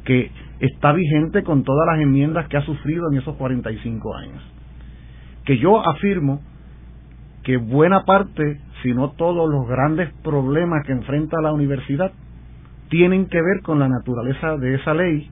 que 0.05 0.31
está 0.61 0.93
vigente 0.93 1.43
con 1.43 1.65
todas 1.65 1.85
las 1.91 2.01
enmiendas 2.01 2.47
que 2.47 2.55
ha 2.55 2.61
sufrido 2.61 3.11
en 3.11 3.17
esos 3.17 3.35
45 3.35 4.15
años. 4.15 4.41
Que 5.43 5.57
yo 5.57 5.85
afirmo 5.85 6.39
que 7.43 7.57
buena 7.57 8.05
parte, 8.05 8.61
si 8.81 8.93
no 8.93 9.11
todos 9.11 9.49
los 9.49 9.67
grandes 9.67 10.13
problemas 10.23 10.85
que 10.85 10.93
enfrenta 10.93 11.41
la 11.41 11.51
universidad, 11.51 12.13
tienen 12.89 13.25
que 13.25 13.41
ver 13.41 13.61
con 13.63 13.79
la 13.79 13.89
naturaleza 13.89 14.55
de 14.55 14.75
esa 14.75 14.93
ley, 14.93 15.29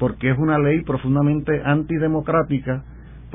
porque 0.00 0.30
es 0.30 0.38
una 0.38 0.58
ley 0.58 0.82
profundamente 0.82 1.62
antidemocrática, 1.64 2.82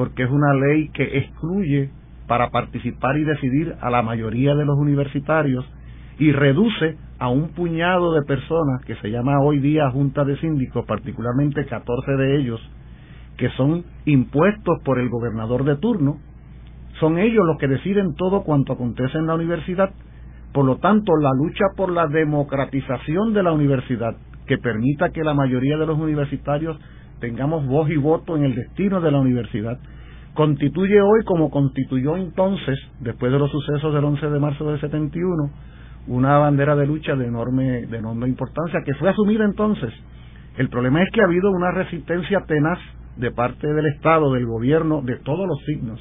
porque 0.01 0.23
es 0.23 0.31
una 0.31 0.55
ley 0.55 0.89
que 0.95 1.19
excluye 1.19 1.91
para 2.25 2.49
participar 2.49 3.19
y 3.19 3.23
decidir 3.23 3.75
a 3.81 3.91
la 3.91 4.01
mayoría 4.01 4.55
de 4.55 4.65
los 4.65 4.75
universitarios 4.79 5.63
y 6.17 6.31
reduce 6.31 6.97
a 7.19 7.29
un 7.29 7.49
puñado 7.49 8.11
de 8.13 8.23
personas 8.23 8.83
que 8.87 8.95
se 8.95 9.11
llama 9.11 9.39
hoy 9.43 9.59
día 9.59 9.91
Junta 9.91 10.25
de 10.25 10.37
Síndicos, 10.37 10.87
particularmente 10.87 11.67
14 11.67 12.13
de 12.13 12.37
ellos, 12.39 12.59
que 13.37 13.49
son 13.49 13.83
impuestos 14.05 14.79
por 14.83 14.97
el 14.97 15.07
gobernador 15.07 15.65
de 15.65 15.75
turno, 15.75 16.17
son 16.99 17.19
ellos 17.19 17.45
los 17.45 17.59
que 17.59 17.67
deciden 17.67 18.15
todo 18.15 18.41
cuanto 18.41 18.73
acontece 18.73 19.19
en 19.19 19.27
la 19.27 19.35
universidad. 19.35 19.91
Por 20.51 20.65
lo 20.65 20.77
tanto, 20.77 21.15
la 21.15 21.29
lucha 21.35 21.65
por 21.77 21.91
la 21.91 22.07
democratización 22.07 23.35
de 23.35 23.43
la 23.43 23.51
universidad, 23.51 24.15
que 24.47 24.57
permita 24.57 25.11
que 25.11 25.23
la 25.23 25.35
mayoría 25.35 25.77
de 25.77 25.85
los 25.85 25.99
universitarios 25.99 26.79
tengamos 27.21 27.65
voz 27.65 27.89
y 27.89 27.95
voto 27.95 28.35
en 28.35 28.43
el 28.43 28.55
destino 28.55 28.99
de 28.99 29.11
la 29.11 29.19
universidad, 29.19 29.79
constituye 30.33 30.99
hoy, 30.99 31.23
como 31.25 31.49
constituyó 31.49 32.17
entonces, 32.17 32.77
después 32.99 33.31
de 33.31 33.39
los 33.39 33.49
sucesos 33.49 33.93
del 33.93 34.03
11 34.03 34.29
de 34.29 34.39
marzo 34.39 34.69
del 34.69 34.81
71, 34.81 35.49
una 36.07 36.37
bandera 36.39 36.75
de 36.75 36.87
lucha 36.87 37.15
de 37.15 37.27
enorme, 37.27 37.85
de 37.85 37.97
enorme 37.97 38.27
importancia 38.27 38.81
que 38.85 38.95
fue 38.95 39.09
asumida 39.09 39.45
entonces. 39.45 39.93
El 40.57 40.69
problema 40.69 41.01
es 41.01 41.09
que 41.13 41.21
ha 41.21 41.25
habido 41.25 41.49
una 41.51 41.71
resistencia 41.71 42.43
tenaz 42.47 42.79
de 43.15 43.31
parte 43.31 43.67
del 43.67 43.85
Estado, 43.85 44.33
del 44.33 44.45
gobierno, 44.45 45.01
de 45.01 45.17
todos 45.17 45.47
los 45.47 45.59
signos. 45.65 45.99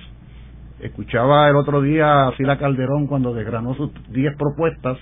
Escuchaba 0.81 1.49
el 1.49 1.57
otro 1.57 1.83
día 1.83 2.27
a 2.27 2.37
Sila 2.37 2.59
Calderón 2.59 3.07
cuando 3.07 3.35
desgranó 3.35 3.75
sus 3.75 3.91
diez 4.11 4.35
propuestas, 4.37 4.99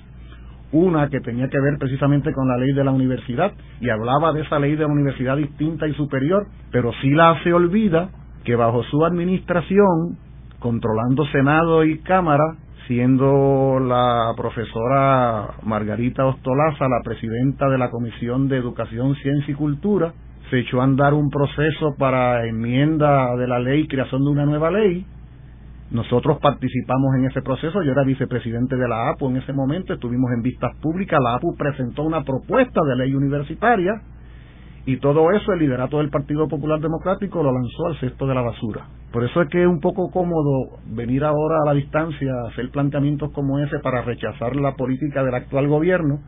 una 0.72 1.08
que 1.08 1.20
tenía 1.20 1.48
que 1.48 1.60
ver 1.60 1.78
precisamente 1.78 2.32
con 2.32 2.48
la 2.48 2.58
ley 2.58 2.72
de 2.72 2.84
la 2.84 2.90
universidad 2.90 3.52
y 3.80 3.88
hablaba 3.88 4.32
de 4.32 4.42
esa 4.42 4.58
ley 4.58 4.76
de 4.76 4.84
la 4.84 4.92
universidad 4.92 5.36
distinta 5.36 5.86
y 5.86 5.94
superior, 5.94 6.46
pero 6.70 6.92
Sila 7.00 7.38
se 7.42 7.52
olvida 7.52 8.10
que 8.44 8.56
bajo 8.56 8.82
su 8.84 9.04
administración, 9.04 10.18
controlando 10.58 11.24
Senado 11.26 11.84
y 11.84 11.98
Cámara, 12.00 12.56
siendo 12.86 13.78
la 13.80 14.32
profesora 14.36 15.54
Margarita 15.62 16.24
Ostolaza 16.24 16.88
la 16.88 17.02
presidenta 17.04 17.68
de 17.68 17.78
la 17.78 17.90
Comisión 17.90 18.48
de 18.48 18.56
Educación, 18.56 19.14
Ciencia 19.16 19.52
y 19.52 19.56
Cultura, 19.56 20.12
se 20.50 20.60
echó 20.60 20.80
a 20.80 20.84
andar 20.84 21.12
un 21.12 21.28
proceso 21.28 21.94
para 21.98 22.46
enmienda 22.46 23.36
de 23.36 23.46
la 23.46 23.58
ley, 23.58 23.86
creación 23.86 24.24
de 24.24 24.30
una 24.30 24.46
nueva 24.46 24.70
ley, 24.70 25.04
Nosotros 25.90 26.38
participamos 26.42 27.14
en 27.16 27.24
ese 27.26 27.40
proceso, 27.40 27.82
yo 27.82 27.92
era 27.92 28.04
vicepresidente 28.04 28.76
de 28.76 28.86
la 28.86 29.08
APU 29.08 29.30
en 29.30 29.38
ese 29.38 29.54
momento, 29.54 29.94
estuvimos 29.94 30.30
en 30.32 30.42
vistas 30.42 30.76
públicas, 30.82 31.18
la 31.22 31.36
APU 31.36 31.56
presentó 31.56 32.02
una 32.02 32.22
propuesta 32.24 32.82
de 32.84 32.96
ley 32.96 33.14
universitaria 33.14 34.02
y 34.84 34.98
todo 34.98 35.32
eso 35.32 35.52
el 35.52 35.60
liderato 35.60 35.98
del 35.98 36.10
Partido 36.10 36.46
Popular 36.46 36.78
Democrático 36.78 37.42
lo 37.42 37.52
lanzó 37.52 37.86
al 37.86 37.98
cesto 38.00 38.26
de 38.26 38.34
la 38.34 38.42
basura. 38.42 38.86
Por 39.12 39.24
eso 39.24 39.40
es 39.40 39.48
que 39.48 39.62
es 39.62 39.66
un 39.66 39.80
poco 39.80 40.10
cómodo 40.10 40.78
venir 40.86 41.24
ahora 41.24 41.62
a 41.62 41.66
la 41.66 41.74
distancia 41.74 42.32
a 42.34 42.48
hacer 42.48 42.70
planteamientos 42.70 43.32
como 43.32 43.58
ese 43.58 43.78
para 43.78 44.02
rechazar 44.02 44.56
la 44.56 44.76
política 44.76 45.24
del 45.24 45.34
actual 45.34 45.68
gobierno, 45.68 46.20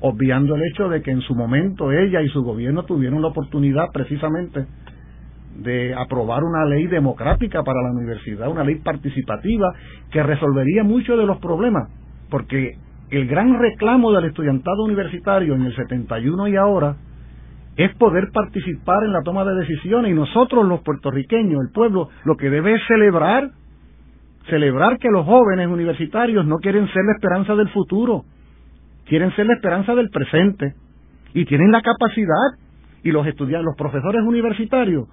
obviando 0.00 0.54
el 0.54 0.62
hecho 0.62 0.88
de 0.88 1.02
que 1.02 1.10
en 1.10 1.22
su 1.22 1.34
momento 1.34 1.90
ella 1.90 2.22
y 2.22 2.28
su 2.28 2.44
gobierno 2.44 2.84
tuvieron 2.84 3.20
la 3.20 3.28
oportunidad 3.28 3.88
precisamente 3.92 4.66
de 5.56 5.94
aprobar 5.94 6.42
una 6.44 6.64
ley 6.64 6.86
democrática 6.86 7.62
para 7.62 7.82
la 7.82 7.90
universidad, 7.90 8.48
una 8.48 8.64
ley 8.64 8.76
participativa 8.76 9.72
que 10.10 10.22
resolvería 10.22 10.82
muchos 10.82 11.18
de 11.18 11.26
los 11.26 11.38
problemas, 11.38 11.88
porque 12.30 12.76
el 13.10 13.26
gran 13.26 13.58
reclamo 13.58 14.12
del 14.12 14.26
estudiantado 14.26 14.84
universitario 14.84 15.54
en 15.54 15.62
el 15.62 15.76
71 15.76 16.48
y 16.48 16.56
ahora 16.56 16.96
es 17.76 17.94
poder 17.96 18.30
participar 18.32 19.04
en 19.04 19.12
la 19.12 19.22
toma 19.22 19.44
de 19.44 19.54
decisiones 19.54 20.10
y 20.10 20.14
nosotros 20.14 20.66
los 20.66 20.80
puertorriqueños, 20.82 21.60
el 21.60 21.72
pueblo, 21.72 22.08
lo 22.24 22.36
que 22.36 22.50
debe 22.50 22.74
es 22.74 22.80
celebrar, 22.86 23.50
celebrar 24.48 24.98
que 24.98 25.10
los 25.10 25.24
jóvenes 25.26 25.68
universitarios 25.68 26.46
no 26.46 26.58
quieren 26.58 26.86
ser 26.88 27.04
la 27.04 27.12
esperanza 27.12 27.54
del 27.54 27.68
futuro, 27.70 28.24
quieren 29.06 29.34
ser 29.36 29.46
la 29.46 29.54
esperanza 29.54 29.94
del 29.94 30.10
presente 30.10 30.74
y 31.34 31.44
tienen 31.44 31.70
la 31.70 31.82
capacidad 31.82 32.58
y 33.02 33.10
los 33.10 33.26
estudiantes, 33.26 33.64
los 33.64 33.76
profesores 33.76 34.22
universitarios 34.22 35.08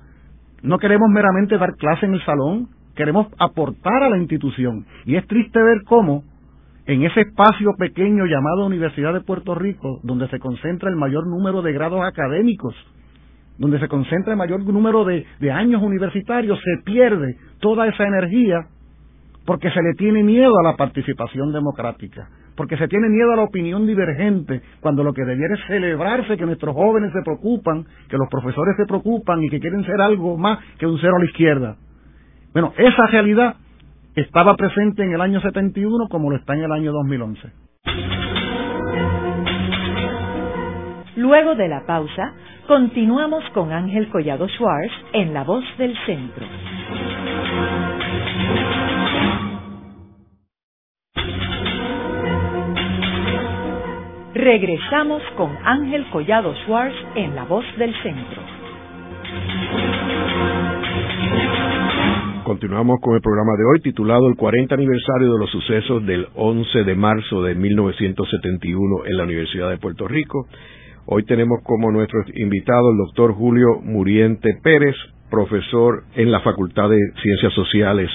no 0.61 0.77
queremos 0.77 1.09
meramente 1.09 1.57
dar 1.57 1.75
clase 1.75 2.05
en 2.05 2.13
el 2.13 2.25
salón, 2.25 2.67
queremos 2.95 3.27
aportar 3.37 4.03
a 4.03 4.09
la 4.09 4.17
institución. 4.17 4.85
Y 5.05 5.15
es 5.15 5.25
triste 5.27 5.61
ver 5.61 5.83
cómo 5.85 6.23
en 6.85 7.03
ese 7.03 7.21
espacio 7.21 7.71
pequeño 7.77 8.25
llamado 8.25 8.65
Universidad 8.65 9.13
de 9.13 9.21
Puerto 9.21 9.55
Rico, 9.55 9.99
donde 10.03 10.27
se 10.29 10.39
concentra 10.39 10.89
el 10.89 10.95
mayor 10.95 11.27
número 11.27 11.61
de 11.61 11.71
grados 11.71 12.01
académicos, 12.03 12.75
donde 13.57 13.79
se 13.79 13.87
concentra 13.87 14.33
el 14.33 14.37
mayor 14.37 14.63
número 14.65 15.05
de, 15.05 15.25
de 15.39 15.51
años 15.51 15.81
universitarios, 15.81 16.59
se 16.59 16.83
pierde 16.83 17.37
toda 17.59 17.87
esa 17.87 18.05
energía 18.05 18.67
porque 19.45 19.69
se 19.71 19.81
le 19.81 19.93
tiene 19.97 20.23
miedo 20.23 20.53
a 20.59 20.63
la 20.63 20.77
participación 20.77 21.51
democrática 21.51 22.29
porque 22.59 22.75
se 22.75 22.89
tiene 22.89 23.07
miedo 23.07 23.31
a 23.31 23.37
la 23.37 23.43
opinión 23.43 23.87
divergente, 23.87 24.61
cuando 24.81 25.01
lo 25.01 25.13
que 25.13 25.23
debiera 25.23 25.55
es 25.55 25.65
celebrarse 25.67 26.35
que 26.35 26.45
nuestros 26.45 26.75
jóvenes 26.75 27.13
se 27.13 27.21
preocupan, 27.21 27.85
que 28.09 28.17
los 28.17 28.27
profesores 28.29 28.75
se 28.75 28.85
preocupan 28.85 29.41
y 29.41 29.49
que 29.49 29.61
quieren 29.61 29.85
ser 29.85 30.01
algo 30.01 30.37
más 30.37 30.59
que 30.77 30.85
un 30.85 30.99
cero 30.99 31.13
a 31.15 31.19
la 31.19 31.25
izquierda. 31.25 31.77
Bueno, 32.51 32.73
esa 32.77 33.07
realidad 33.07 33.55
estaba 34.13 34.57
presente 34.57 35.03
en 35.03 35.13
el 35.13 35.21
año 35.21 35.39
71 35.39 36.09
como 36.09 36.31
lo 36.31 36.35
está 36.35 36.53
en 36.53 36.63
el 36.65 36.71
año 36.73 36.91
2011. 36.91 37.49
Luego 41.15 41.55
de 41.55 41.69
la 41.69 41.85
pausa, 41.85 42.33
continuamos 42.67 43.45
con 43.53 43.71
Ángel 43.71 44.09
Collado 44.09 44.49
Schwartz 44.49 44.91
en 45.13 45.33
La 45.33 45.45
Voz 45.45 45.63
del 45.77 45.95
Centro. 46.05 46.45
Regresamos 54.33 55.23
con 55.35 55.49
Ángel 55.63 56.05
Collado 56.11 56.53
Schwartz 56.63 56.95
en 57.15 57.35
La 57.35 57.45
Voz 57.45 57.65
del 57.79 57.91
Centro. 58.03 58.41
Continuamos 62.43 62.99
con 63.01 63.15
el 63.15 63.21
programa 63.21 63.53
de 63.57 63.65
hoy 63.65 63.81
titulado 63.81 64.27
El 64.27 64.35
40 64.35 64.75
aniversario 64.75 65.33
de 65.33 65.39
los 65.39 65.49
sucesos 65.49 66.05
del 66.05 66.27
11 66.35 66.83
de 66.83 66.95
marzo 66.95 67.41
de 67.41 67.55
1971 67.55 69.05
en 69.07 69.17
la 69.17 69.23
Universidad 69.23 69.71
de 69.71 69.77
Puerto 69.79 70.07
Rico. 70.07 70.47
Hoy 71.07 71.25
tenemos 71.25 71.63
como 71.63 71.91
nuestro 71.91 72.19
invitado 72.35 72.91
el 72.91 72.97
doctor 72.97 73.33
Julio 73.33 73.81
Muriente 73.81 74.59
Pérez, 74.61 74.95
profesor 75.31 76.03
en 76.15 76.31
la 76.31 76.41
Facultad 76.41 76.87
de 76.89 76.99
Ciencias 77.23 77.53
Sociales 77.53 78.11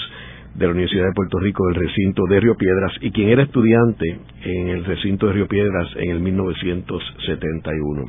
de 0.54 0.66
la 0.66 0.72
Universidad 0.72 1.06
de 1.06 1.12
Puerto 1.14 1.38
Rico 1.38 1.66
del 1.66 1.74
recinto 1.76 2.22
de 2.28 2.40
Río 2.40 2.54
Piedras 2.56 2.92
y 3.00 3.10
quien 3.10 3.28
era 3.28 3.42
estudiante 3.42 4.18
en 4.42 4.68
el 4.68 4.84
recinto 4.84 5.26
de 5.26 5.32
Río 5.32 5.48
Piedras 5.48 5.88
en 5.96 6.10
el 6.10 6.20
1971. 6.20 8.04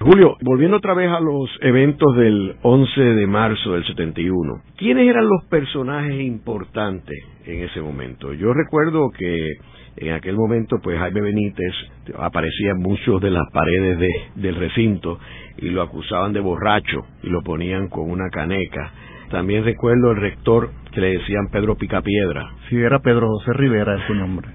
Julio, 0.00 0.36
volviendo 0.40 0.78
otra 0.78 0.94
vez 0.94 1.10
a 1.10 1.20
los 1.20 1.50
eventos 1.60 2.16
del 2.16 2.56
11 2.62 3.00
de 3.00 3.26
marzo 3.26 3.74
del 3.74 3.84
71, 3.84 4.62
¿quiénes 4.78 5.06
eran 5.06 5.28
los 5.28 5.44
personajes 5.50 6.18
importantes 6.22 7.18
en 7.44 7.64
ese 7.64 7.82
momento? 7.82 8.32
Yo 8.32 8.54
recuerdo 8.54 9.10
que 9.10 9.56
en 9.96 10.12
aquel 10.14 10.36
momento, 10.36 10.78
pues 10.82 10.98
Jaime 10.98 11.20
Benítez 11.20 11.74
aparecía 12.16 12.70
en 12.70 12.78
muchos 12.78 13.20
de 13.20 13.30
las 13.30 13.44
paredes 13.52 13.98
del 14.36 14.54
recinto 14.54 15.18
y 15.58 15.68
lo 15.68 15.82
acusaban 15.82 16.32
de 16.32 16.40
borracho 16.40 17.00
y 17.22 17.28
lo 17.28 17.42
ponían 17.42 17.88
con 17.88 18.10
una 18.10 18.30
caneca 18.30 18.92
también 19.30 19.64
recuerdo 19.64 20.10
el 20.10 20.16
rector 20.16 20.70
que 20.92 21.00
le 21.00 21.18
decían 21.18 21.48
Pedro 21.52 21.76
Picapiedra. 21.76 22.50
Sí, 22.68 22.76
era 22.76 22.98
Pedro 22.98 23.28
José 23.28 23.52
Rivera, 23.52 23.94
es 23.94 24.06
su 24.06 24.14
nombre. 24.14 24.48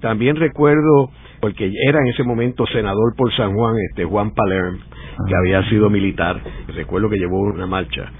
También 0.00 0.36
recuerdo, 0.36 1.10
porque 1.40 1.70
era 1.88 2.00
en 2.00 2.08
ese 2.08 2.24
momento 2.24 2.66
senador 2.66 3.14
por 3.16 3.34
San 3.36 3.54
Juan, 3.54 3.76
este 3.90 4.04
Juan 4.04 4.32
Palerm, 4.32 4.78
que 4.78 5.34
ah. 5.34 5.38
había 5.38 5.68
sido 5.68 5.88
militar. 5.90 6.40
Recuerdo 6.74 7.08
que 7.08 7.16
llevó 7.16 7.40
una 7.40 7.66
marcha. 7.66 8.10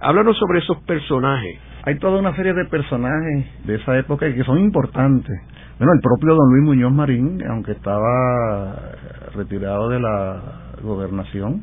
Háblanos 0.00 0.36
sobre 0.38 0.58
esos 0.58 0.82
personajes. 0.84 1.58
Hay 1.84 1.98
toda 1.98 2.18
una 2.18 2.36
serie 2.36 2.52
de 2.52 2.66
personajes 2.66 3.66
de 3.66 3.76
esa 3.76 3.98
época 3.98 4.32
que 4.32 4.44
son 4.44 4.58
importantes. 4.58 5.34
Bueno, 5.78 5.92
el 5.94 6.00
propio 6.00 6.34
don 6.34 6.50
Luis 6.50 6.64
Muñoz 6.64 6.92
Marín, 6.92 7.42
aunque 7.50 7.72
estaba 7.72 8.92
retirado 9.34 9.88
de 9.88 10.00
la 10.00 10.42
gobernación, 10.82 11.62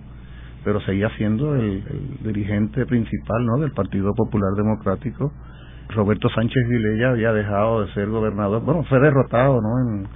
pero 0.64 0.80
seguía 0.82 1.09
siendo 1.18 1.55
el, 1.55 1.84
dirigente 2.24 2.86
principal 2.86 3.45
¿no? 3.45 3.59
del 3.59 3.72
Partido 3.72 4.14
Popular 4.16 4.53
Democrático. 4.55 5.32
Roberto 5.89 6.30
Sánchez 6.30 6.64
Vilella 6.70 7.09
había 7.09 7.34
dejado 7.34 7.82
de 7.86 7.93
ser 7.93 8.09
gobernador, 8.09 8.64
bueno, 8.64 8.84
fue 8.84 8.99
derrotado 8.99 9.59
¿no? 9.62 9.80
en, 9.80 10.07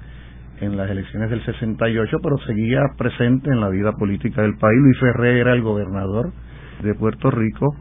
en 0.62 0.78
las 0.78 0.90
elecciones 0.90 1.30
del 1.30 1.44
68, 1.44 2.18
pero 2.24 2.38
seguía 2.46 2.82
presente 2.98 3.50
en 3.50 3.60
la 3.60 3.70
vida 3.70 3.92
política 3.94 4.42
del 4.42 4.58
país. 4.58 4.80
Luis 4.80 5.00
Ferré 5.00 5.40
era 5.40 5.54
el 5.54 5.62
gobernador 5.62 6.32
de 6.82 6.94
Puerto 6.96 7.30
Rico. 7.32 7.76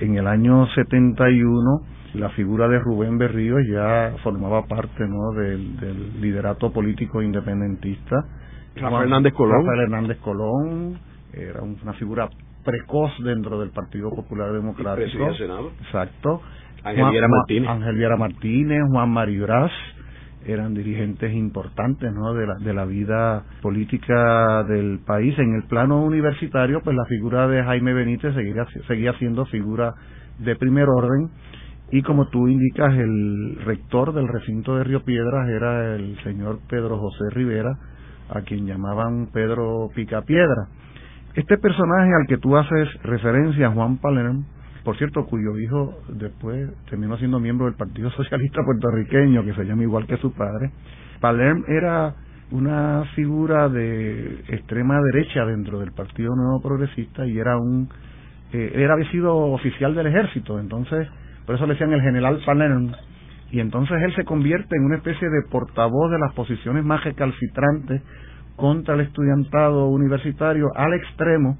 En 0.00 0.16
el 0.16 0.26
año 0.26 0.66
71, 0.74 1.60
la 2.14 2.30
figura 2.30 2.68
de 2.68 2.78
Rubén 2.78 3.18
Berrío 3.18 3.60
ya 3.60 4.14
formaba 4.22 4.66
parte 4.66 5.06
¿no? 5.06 5.32
del, 5.32 5.76
del 5.78 6.20
liderato 6.20 6.72
político 6.72 7.22
independentista. 7.22 8.16
Rafael 8.76 9.04
Hernández 9.04 9.34
Colón. 9.34 9.58
Rafael 9.60 9.80
Hernández 9.80 10.18
Colón, 10.18 10.98
era 11.32 11.62
una 11.62 11.92
figura 11.94 12.28
precoz 12.64 13.12
dentro 13.24 13.60
del 13.60 13.70
Partido 13.70 14.10
Popular 14.10 14.52
Democrático. 14.52 15.28
el 15.28 15.36
Senado. 15.36 15.72
Exacto. 15.82 16.42
Ángel 16.84 17.10
Viera 17.10 17.28
Martínez. 17.28 17.68
Ángel 17.68 17.96
Viera 17.96 18.16
Martínez, 18.16 18.82
Juan 18.90 19.14
eran 20.46 20.72
dirigentes 20.72 21.32
importantes 21.34 22.10
¿no? 22.12 22.32
de, 22.32 22.46
la, 22.46 22.54
de 22.54 22.72
la 22.72 22.84
vida 22.86 23.44
política 23.60 24.64
del 24.64 25.00
país. 25.06 25.38
En 25.38 25.54
el 25.54 25.64
plano 25.64 26.02
universitario, 26.02 26.80
pues 26.82 26.96
la 26.96 27.04
figura 27.04 27.46
de 27.46 27.62
Jaime 27.62 27.92
Benítez 27.92 28.34
seguía, 28.34 28.66
seguía 28.86 29.12
siendo 29.18 29.44
figura 29.46 29.94
de 30.38 30.56
primer 30.56 30.88
orden. 30.88 31.30
Y 31.92 32.02
como 32.02 32.28
tú 32.28 32.48
indicas, 32.48 32.94
el 32.94 33.56
rector 33.64 34.14
del 34.14 34.28
recinto 34.28 34.76
de 34.76 34.84
Río 34.84 35.04
Piedras 35.04 35.48
era 35.50 35.94
el 35.96 36.16
señor 36.22 36.60
Pedro 36.68 36.98
José 36.98 37.24
Rivera, 37.32 37.76
a 38.30 38.42
quien 38.42 38.66
llamaban 38.66 39.26
Pedro 39.32 39.88
Picapiedra. 39.94 40.68
Este 41.34 41.58
personaje 41.58 42.10
al 42.12 42.26
que 42.26 42.38
tú 42.38 42.56
haces 42.56 42.88
referencia, 43.04 43.70
Juan 43.70 43.98
Palermo, 43.98 44.44
por 44.82 44.96
cierto, 44.96 45.26
cuyo 45.26 45.56
hijo 45.58 45.94
después 46.08 46.70
terminó 46.88 47.16
siendo 47.18 47.38
miembro 47.38 47.66
del 47.66 47.76
Partido 47.76 48.10
Socialista 48.16 48.62
Puertorriqueño, 48.64 49.44
que 49.44 49.54
se 49.54 49.64
llama 49.64 49.82
igual 49.82 50.06
que 50.06 50.16
su 50.16 50.32
padre, 50.32 50.72
Palermo 51.20 51.64
era 51.68 52.14
una 52.50 53.04
figura 53.14 53.68
de 53.68 54.40
extrema 54.48 55.00
derecha 55.12 55.44
dentro 55.44 55.78
del 55.78 55.92
Partido 55.92 56.34
Nuevo 56.34 56.60
Progresista 56.60 57.24
y 57.24 57.38
era 57.38 57.56
un 57.56 57.88
eh, 58.52 58.88
había 58.90 59.08
sido 59.12 59.36
oficial 59.36 59.94
del 59.94 60.08
ejército, 60.08 60.58
entonces 60.58 61.06
por 61.46 61.54
eso 61.54 61.66
le 61.66 61.74
decían 61.74 61.92
el 61.92 62.00
general 62.00 62.40
Palermo 62.44 62.90
y 63.52 63.60
entonces 63.60 63.96
él 64.02 64.14
se 64.16 64.24
convierte 64.24 64.76
en 64.76 64.84
una 64.84 64.96
especie 64.96 65.28
de 65.28 65.42
portavoz 65.48 66.10
de 66.10 66.18
las 66.18 66.32
posiciones 66.34 66.84
más 66.84 67.04
recalcitrantes 67.04 68.02
contra 68.56 68.94
el 68.94 69.00
estudiantado 69.00 69.88
universitario 69.88 70.68
al 70.74 70.94
extremo 70.94 71.58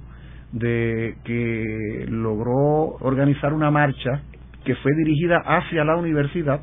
de 0.52 1.16
que 1.24 2.06
logró 2.08 2.96
organizar 3.00 3.52
una 3.52 3.70
marcha 3.70 4.22
que 4.64 4.74
fue 4.76 4.92
dirigida 4.96 5.38
hacia 5.38 5.84
la 5.84 5.96
universidad 5.96 6.60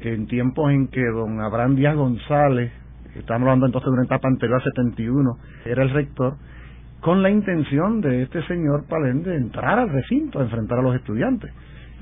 en 0.00 0.26
tiempos 0.26 0.70
en 0.70 0.88
que 0.88 1.04
don 1.04 1.40
Abraham 1.40 1.74
Díaz 1.74 1.96
González, 1.96 2.72
estamos 3.14 3.42
hablando 3.42 3.66
entonces 3.66 3.86
de 3.86 3.92
una 3.92 4.04
etapa 4.04 4.28
anterior 4.28 4.58
al 4.58 4.64
71, 4.64 5.38
era 5.64 5.82
el 5.82 5.90
rector, 5.90 6.36
con 7.00 7.22
la 7.22 7.30
intención 7.30 8.00
de 8.00 8.22
este 8.22 8.42
señor 8.46 8.84
Palén 8.88 9.22
de 9.22 9.36
entrar 9.36 9.78
al 9.78 9.88
recinto, 9.88 10.38
a 10.38 10.42
enfrentar 10.42 10.78
a 10.78 10.82
los 10.82 10.94
estudiantes. 10.96 11.52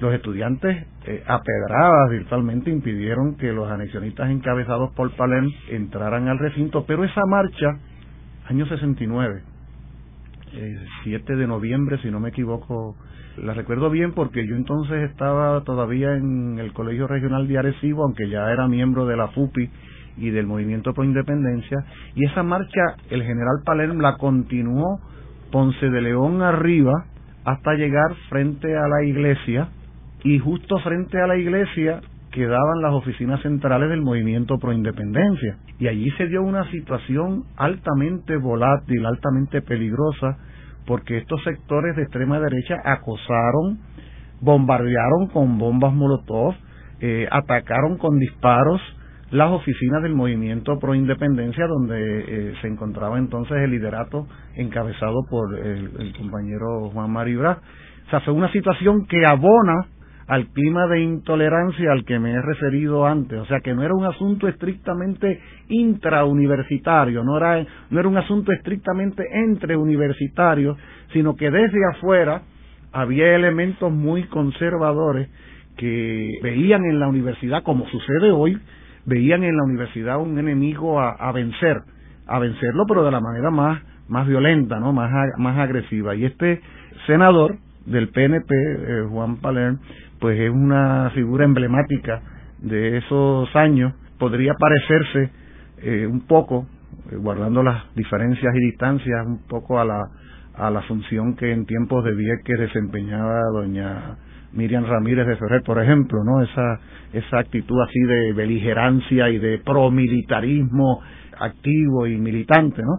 Los 0.00 0.12
estudiantes 0.12 0.86
eh, 1.06 1.22
apedradas 1.26 2.10
virtualmente 2.10 2.70
impidieron 2.70 3.36
que 3.36 3.52
los 3.52 3.70
anexionistas 3.70 4.30
encabezados 4.30 4.92
por 4.94 5.14
Palerm 5.16 5.50
entraran 5.70 6.28
al 6.28 6.38
recinto, 6.38 6.84
pero 6.86 7.04
esa 7.04 7.24
marcha, 7.26 7.78
año 8.48 8.66
69, 8.66 9.42
eh, 10.54 10.76
7 11.04 11.36
de 11.36 11.46
noviembre, 11.46 11.98
si 12.02 12.10
no 12.10 12.20
me 12.20 12.30
equivoco, 12.30 12.96
la 13.36 13.54
recuerdo 13.54 13.90
bien 13.90 14.12
porque 14.12 14.46
yo 14.46 14.56
entonces 14.56 15.10
estaba 15.10 15.62
todavía 15.62 16.14
en 16.14 16.58
el 16.58 16.72
Colegio 16.72 17.06
Regional 17.06 17.46
de 17.48 17.58
Arecibo, 17.58 18.04
aunque 18.04 18.28
ya 18.28 18.50
era 18.50 18.68
miembro 18.68 19.06
de 19.06 19.16
la 19.16 19.28
FUPI 19.28 19.70
y 20.16 20.30
del 20.30 20.46
Movimiento 20.46 20.92
Pro 20.92 21.04
Independencia, 21.04 21.78
y 22.14 22.26
esa 22.26 22.42
marcha 22.42 22.80
el 23.10 23.22
general 23.22 23.62
Palerm 23.64 24.00
la 24.00 24.16
continuó 24.16 25.00
Ponce 25.50 25.88
de 25.88 26.00
León 26.00 26.42
arriba 26.42 27.06
hasta 27.44 27.74
llegar 27.74 28.14
frente 28.28 28.76
a 28.76 28.88
la 28.88 29.04
iglesia 29.04 29.68
y 30.24 30.38
justo 30.38 30.78
frente 30.78 31.20
a 31.20 31.26
la 31.26 31.36
iglesia 31.36 32.00
quedaban 32.32 32.82
las 32.82 32.92
oficinas 32.92 33.40
centrales 33.42 33.90
del 33.90 34.02
movimiento 34.02 34.58
pro 34.58 34.72
independencia 34.72 35.58
y 35.78 35.86
allí 35.86 36.10
se 36.12 36.26
dio 36.26 36.42
una 36.42 36.68
situación 36.72 37.44
altamente 37.56 38.36
volátil, 38.36 39.06
altamente 39.06 39.62
peligrosa 39.62 40.36
porque 40.86 41.18
estos 41.18 41.42
sectores 41.44 41.94
de 41.96 42.02
extrema 42.02 42.40
derecha 42.40 42.76
acosaron, 42.84 43.78
bombardearon 44.40 45.28
con 45.32 45.58
bombas 45.58 45.94
molotov, 45.94 46.54
eh, 47.00 47.28
atacaron 47.30 47.98
con 47.98 48.18
disparos 48.18 48.80
las 49.30 49.50
oficinas 49.50 50.02
del 50.02 50.14
movimiento 50.14 50.78
pro 50.78 50.94
independencia 50.94 51.66
donde 51.66 51.98
eh, 51.98 52.54
se 52.60 52.68
encontraba 52.68 53.18
entonces 53.18 53.56
el 53.58 53.70
liderato 53.70 54.26
encabezado 54.54 55.24
por 55.28 55.58
el, 55.58 56.12
compañero 56.16 56.90
Juan 56.92 57.10
Maribra. 57.10 57.58
O 58.06 58.10
sea, 58.10 58.20
fue 58.20 58.34
una 58.34 58.52
situación 58.52 59.06
que 59.06 59.24
abona 59.26 59.86
al 60.26 60.46
clima 60.48 60.86
de 60.86 61.00
intolerancia 61.00 61.92
al 61.92 62.04
que 62.04 62.18
me 62.18 62.32
he 62.32 62.40
referido 62.40 63.06
antes, 63.06 63.38
o 63.38 63.44
sea 63.46 63.60
que 63.60 63.74
no 63.74 63.82
era 63.82 63.94
un 63.94 64.04
asunto 64.04 64.48
estrictamente 64.48 65.40
intrauniversitario, 65.68 67.22
no 67.22 67.36
era, 67.36 67.64
no 67.90 68.00
era 68.00 68.08
un 68.08 68.16
asunto 68.16 68.52
estrictamente 68.52 69.24
entre 69.32 69.76
universitarios, 69.76 70.78
sino 71.12 71.36
que 71.36 71.50
desde 71.50 71.78
afuera 71.92 72.42
había 72.92 73.34
elementos 73.34 73.92
muy 73.92 74.24
conservadores 74.24 75.28
que 75.76 76.30
veían 76.42 76.84
en 76.84 77.00
la 77.00 77.08
universidad, 77.08 77.62
como 77.62 77.86
sucede 77.88 78.30
hoy, 78.30 78.58
veían 79.04 79.42
en 79.42 79.56
la 79.56 79.64
universidad 79.64 80.20
un 80.20 80.38
enemigo 80.38 81.00
a, 81.00 81.32
vencer, 81.32 81.82
a 82.26 82.38
vencerlo, 82.38 82.84
pero 82.86 83.04
de 83.04 83.10
la 83.10 83.20
manera 83.20 83.50
más, 83.50 83.82
más 84.08 84.26
violenta, 84.26 84.78
¿no? 84.78 84.92
más, 84.92 85.10
más 85.38 85.58
agresiva. 85.58 86.14
Y 86.14 86.24
este 86.24 86.60
senador 87.06 87.58
del 87.86 88.08
PNP, 88.08 88.54
eh, 88.54 89.06
Juan 89.10 89.36
Palermo, 89.36 89.78
pues 90.24 90.40
es 90.40 90.50
una 90.50 91.10
figura 91.10 91.44
emblemática 91.44 92.22
de 92.56 92.96
esos 92.96 93.54
años, 93.54 93.92
podría 94.18 94.54
parecerse 94.58 95.30
eh, 95.82 96.06
un 96.06 96.22
poco, 96.22 96.66
eh, 97.10 97.16
guardando 97.16 97.62
las 97.62 97.94
diferencias 97.94 98.54
y 98.56 98.58
distancias, 98.58 99.26
un 99.26 99.46
poco 99.46 99.78
a 99.78 99.84
la, 99.84 100.00
a 100.54 100.70
la 100.70 100.80
función 100.84 101.36
que 101.36 101.52
en 101.52 101.66
tiempos 101.66 102.02
de 102.04 102.12
que 102.42 102.56
desempeñaba 102.56 103.38
doña 103.52 104.16
Miriam 104.54 104.86
Ramírez 104.86 105.26
de 105.26 105.36
Ferrer, 105.36 105.62
por 105.62 105.82
ejemplo, 105.82 106.24
¿no? 106.24 106.40
Esa, 106.40 106.80
esa 107.12 107.40
actitud 107.40 107.78
así 107.82 108.00
de 108.00 108.32
beligerancia 108.32 109.28
y 109.28 109.36
de 109.36 109.58
promilitarismo 109.58 111.02
activo 111.38 112.06
y 112.06 112.16
militante, 112.16 112.80
¿no? 112.80 112.98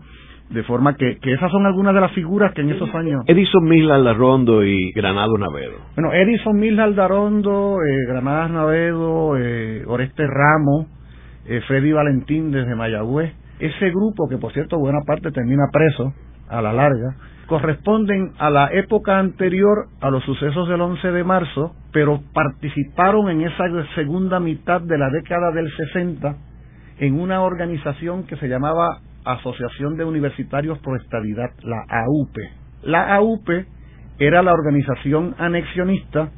De 0.50 0.64
forma 0.64 0.96
que, 0.96 1.18
que 1.18 1.34
esas 1.34 1.52
son 1.52 1.66
algunas 1.66 1.94
de 1.96 2.02
las 2.02 2.12
figuras 2.12 2.54
que 2.54 2.62
en 2.62 2.70
esos 2.70 2.94
años... 2.94 3.24
Edison 3.28 3.64
Mil 3.64 3.90
Aldarondo 3.90 4.64
y 4.64 4.92
Granado 4.92 5.38
Navedo. 5.38 5.78
Bueno, 5.96 6.14
Edison 6.14 6.56
Mil 6.56 6.80
Aldarondo, 6.80 7.80
eh, 7.84 8.06
Granadas 8.08 8.52
Navedo, 8.52 9.38
eh, 9.38 9.84
Oreste 9.88 10.26
Ramos, 10.28 10.88
eh, 11.46 11.62
Freddy 11.68 11.92
Valentín 11.92 12.52
desde 12.52 12.76
Mayagüez. 12.76 13.34
Ese 13.60 13.90
grupo, 13.90 14.28
que 14.30 14.38
por 14.38 14.54
cierto 14.54 14.78
buena 14.78 15.00
parte 15.06 15.32
termina 15.32 15.64
preso 15.72 16.14
a 16.48 16.62
la 16.62 16.74
larga, 16.74 17.16
corresponden 17.48 18.34
a 18.38 18.50
la 18.50 18.70
época 18.72 19.20
anterior 19.20 19.88
a 20.02 20.10
los 20.10 20.24
sucesos 20.24 20.68
del 20.68 20.82
11 20.82 21.12
de 21.12 21.24
marzo, 21.24 21.76
pero 21.92 22.22
participaron 22.34 23.30
en 23.30 23.42
esa 23.42 23.66
segunda 23.96 24.40
mitad 24.40 24.82
de 24.82 24.98
la 24.98 25.10
década 25.10 25.52
del 25.52 25.72
60 25.72 26.36
en 27.00 27.20
una 27.20 27.42
organización 27.42 28.26
que 28.26 28.38
se 28.38 28.48
llamaba 28.48 29.00
Asociación 29.26 29.98
de 29.98 30.06
Universitarios 30.06 30.80
por 30.80 31.00
Estabilidad, 31.02 31.52
la 31.64 31.84
AUP. 31.90 32.38
La 32.84 33.16
AUP 33.16 33.50
era 34.20 34.42
la 34.42 34.54
organización 34.54 35.36
anexionista 35.38 36.30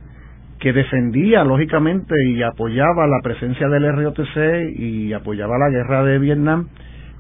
que 0.60 0.74
defendía 0.74 1.44
lógicamente 1.44 2.16
y 2.26 2.42
apoyaba 2.42 3.06
la 3.08 3.20
presencia 3.22 3.68
del 3.68 3.94
ROTC 3.94 4.80
y 4.80 5.14
apoyaba 5.14 5.58
la 5.58 5.70
guerra 5.70 6.04
de 6.04 6.18
Vietnam, 6.18 6.70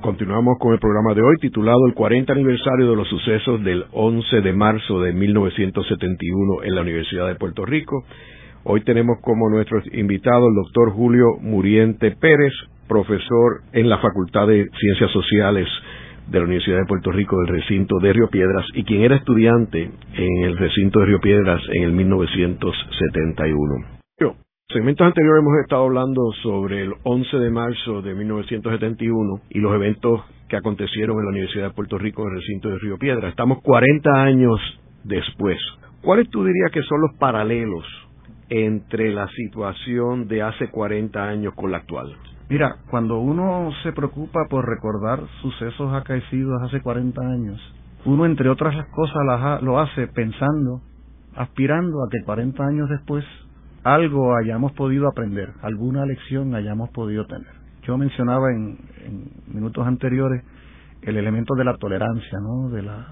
Continuamos 0.01 0.57
con 0.59 0.73
el 0.73 0.79
programa 0.79 1.13
de 1.13 1.21
hoy 1.21 1.35
titulado 1.39 1.87
El 1.87 1.93
40 1.93 2.33
aniversario 2.33 2.89
de 2.89 2.97
los 2.97 3.07
sucesos 3.09 3.63
del 3.63 3.85
11 3.93 4.41
de 4.41 4.53
marzo 4.55 5.03
de 5.03 5.13
1971 5.13 6.63
en 6.63 6.75
la 6.75 6.81
Universidad 6.81 7.29
de 7.29 7.35
Puerto 7.35 7.67
Rico. 7.67 8.05
Hoy 8.65 8.81
tenemos 8.85 9.19
como 9.21 9.51
nuestro 9.51 9.83
invitado 9.93 10.49
el 10.49 10.55
doctor 10.55 10.93
Julio 10.93 11.27
Muriente 11.43 12.13
Pérez, 12.13 12.55
profesor 12.89 13.65
en 13.75 13.91
la 13.91 13.99
Facultad 13.99 14.47
de 14.47 14.67
Ciencias 14.81 15.11
Sociales 15.11 15.69
de 16.29 16.39
la 16.39 16.45
Universidad 16.45 16.79
de 16.79 16.87
Puerto 16.87 17.13
Rico 17.13 17.39
del 17.39 17.49
recinto 17.49 17.99
de 18.01 18.13
Río 18.13 18.29
Piedras 18.29 18.67
y 18.75 18.85
quien 18.85 19.03
era 19.03 19.17
estudiante 19.17 19.91
en 20.15 20.45
el 20.45 20.57
recinto 20.57 21.01
de 21.01 21.07
Río 21.07 21.21
Piedras 21.21 21.63
en 21.73 21.85
el 21.85 21.93
1971 21.93 23.97
segmentos 24.77 25.07
anteriores 25.07 25.43
hemos 25.43 25.59
estado 25.63 25.85
hablando 25.85 26.33
sobre 26.43 26.83
el 26.83 26.93
11 27.05 27.37
de 27.39 27.51
marzo 27.51 28.03
de 28.03 28.15
1971 28.15 29.41
y 29.49 29.61
los 29.61 29.75
eventos 29.75 30.21
que 30.49 30.57
acontecieron 30.57 31.19
en 31.19 31.25
la 31.25 31.31
Universidad 31.31 31.69
de 31.69 31.75
Puerto 31.75 31.99
Rico 31.99 32.23
en 32.23 32.29
el 32.29 32.41
recinto 32.41 32.69
de 32.69 32.79
Río 32.79 32.99
Piedra. 32.99 33.29
Estamos 33.29 33.63
40 33.63 34.11
años 34.11 34.61
después. 35.05 35.59
¿Cuáles 36.03 36.29
tú 36.31 36.45
dirías 36.45 36.71
que 36.73 36.83
son 36.83 37.01
los 37.01 37.15
paralelos 37.15 37.85
entre 38.51 39.13
la 39.13 39.29
situación 39.29 40.29
de 40.29 40.43
hace 40.43 40.69
40 40.69 41.27
años 41.27 41.55
con 41.55 41.71
la 41.71 41.79
actual? 41.79 42.15
Mira, 42.49 42.77
cuando 42.91 43.19
uno 43.19 43.71
se 43.83 43.93
preocupa 43.93 44.47
por 44.49 44.69
recordar 44.69 45.21
sucesos 45.43 45.93
acaecidos 45.93 46.63
hace 46.63 46.81
40 46.81 47.21
años, 47.21 47.61
uno 48.05 48.25
entre 48.25 48.49
otras 48.49 48.75
cosas 48.91 49.63
lo 49.63 49.81
hace 49.81 50.07
pensando, 50.07 50.81
aspirando 51.35 52.05
a 52.05 52.09
que 52.09 52.23
40 52.25 52.65
años 52.65 52.89
después 52.89 53.25
algo 53.83 54.37
hayamos 54.37 54.73
podido 54.73 55.09
aprender, 55.09 55.53
alguna 55.63 56.07
lección 56.07 56.55
hayamos 56.55 56.91
podido 56.91 57.27
tener. 57.27 57.51
Yo 57.83 57.99
mencionaba 57.99 58.53
en, 58.53 58.79
minutos 59.53 59.85
anteriores 59.85 60.45
el 61.03 61.17
elemento 61.17 61.55
de 61.57 61.65
la 61.65 61.77
tolerancia, 61.77 62.39
¿no? 62.41 62.69
De 62.71 62.83
la, 62.83 63.09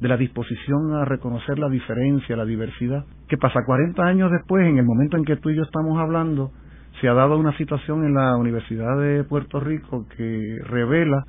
de 0.00 0.08
la 0.08 0.16
disposición 0.16 0.94
a 0.94 1.04
reconocer 1.04 1.58
la 1.58 1.68
diferencia, 1.68 2.36
la 2.36 2.44
diversidad. 2.44 3.04
¿Qué 3.28 3.36
pasa? 3.36 3.60
40 3.66 4.02
años 4.02 4.30
después, 4.30 4.66
en 4.66 4.78
el 4.78 4.84
momento 4.84 5.18
en 5.18 5.24
que 5.24 5.36
tú 5.36 5.50
y 5.50 5.56
yo 5.56 5.62
estamos 5.62 5.98
hablando, 5.98 6.52
se 7.00 7.08
ha 7.08 7.14
dado 7.14 7.38
una 7.38 7.56
situación 7.56 8.04
en 8.04 8.14
la 8.14 8.36
Universidad 8.36 8.98
de 8.98 9.24
Puerto 9.24 9.60
Rico 9.60 10.06
que 10.16 10.58
revela 10.64 11.24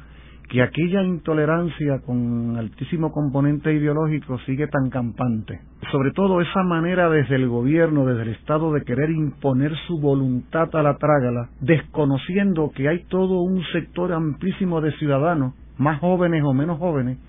que 0.50 0.64
aquella 0.64 1.04
intolerancia 1.04 2.00
con 2.04 2.58
altísimo 2.58 3.12
componente 3.12 3.72
ideológico 3.72 4.40
sigue 4.48 4.68
tan 4.68 4.90
campante. 4.90 5.60
Sobre 5.92 6.12
todo 6.12 6.42
esa 6.42 6.64
manera 6.64 7.08
desde 7.10 7.36
el 7.36 7.48
gobierno, 7.48 8.06
desde 8.06 8.24
el 8.24 8.30
Estado, 8.30 8.74
de 8.74 8.82
querer 8.82 9.12
imponer 9.12 9.72
su 9.86 10.00
voluntad 10.00 10.76
a 10.76 10.82
la 10.82 10.98
trágala, 10.98 11.50
desconociendo 11.62 12.72
que 12.76 12.90
hay 12.90 13.04
todo 13.06 13.42
un 13.42 13.64
sector 13.72 14.12
amplísimo 14.12 14.82
de 14.82 14.92
ciudadanos, 14.94 15.54
más 15.78 16.00
jóvenes 16.00 16.44
o 16.44 16.54
menos 16.54 16.80
jóvenes, 16.80 17.20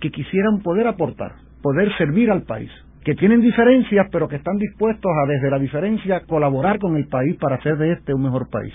que 0.00 0.10
quisieran 0.10 0.60
poder 0.62 0.86
aportar, 0.86 1.32
poder 1.62 1.90
servir 1.96 2.30
al 2.30 2.42
país 2.42 2.70
que 3.06 3.14
tienen 3.14 3.40
diferencias, 3.40 4.08
pero 4.10 4.26
que 4.26 4.34
están 4.34 4.58
dispuestos 4.58 5.12
a 5.12 5.28
desde 5.28 5.48
la 5.48 5.60
diferencia 5.60 6.24
colaborar 6.26 6.80
con 6.80 6.96
el 6.96 7.06
país 7.06 7.36
para 7.36 7.54
hacer 7.54 7.76
de 7.76 7.92
este 7.92 8.12
un 8.12 8.24
mejor 8.24 8.50
país. 8.50 8.74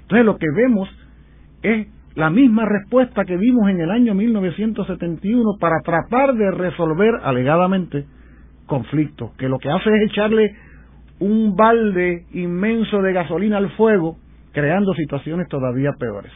Entonces 0.00 0.26
lo 0.26 0.36
que 0.36 0.48
vemos 0.52 0.88
es 1.62 1.86
la 2.16 2.28
misma 2.28 2.64
respuesta 2.64 3.24
que 3.24 3.36
vimos 3.36 3.70
en 3.70 3.80
el 3.80 3.92
año 3.92 4.14
1971 4.14 5.58
para 5.60 5.78
tratar 5.84 6.34
de 6.34 6.50
resolver 6.50 7.20
alegadamente 7.22 8.04
conflictos, 8.66 9.30
que 9.38 9.48
lo 9.48 9.60
que 9.60 9.70
hace 9.70 9.90
es 9.94 10.10
echarle 10.10 10.56
un 11.20 11.54
balde 11.54 12.24
inmenso 12.32 13.00
de 13.00 13.12
gasolina 13.12 13.58
al 13.58 13.70
fuego, 13.76 14.16
creando 14.50 14.92
situaciones 14.94 15.46
todavía 15.46 15.92
peores. 16.00 16.32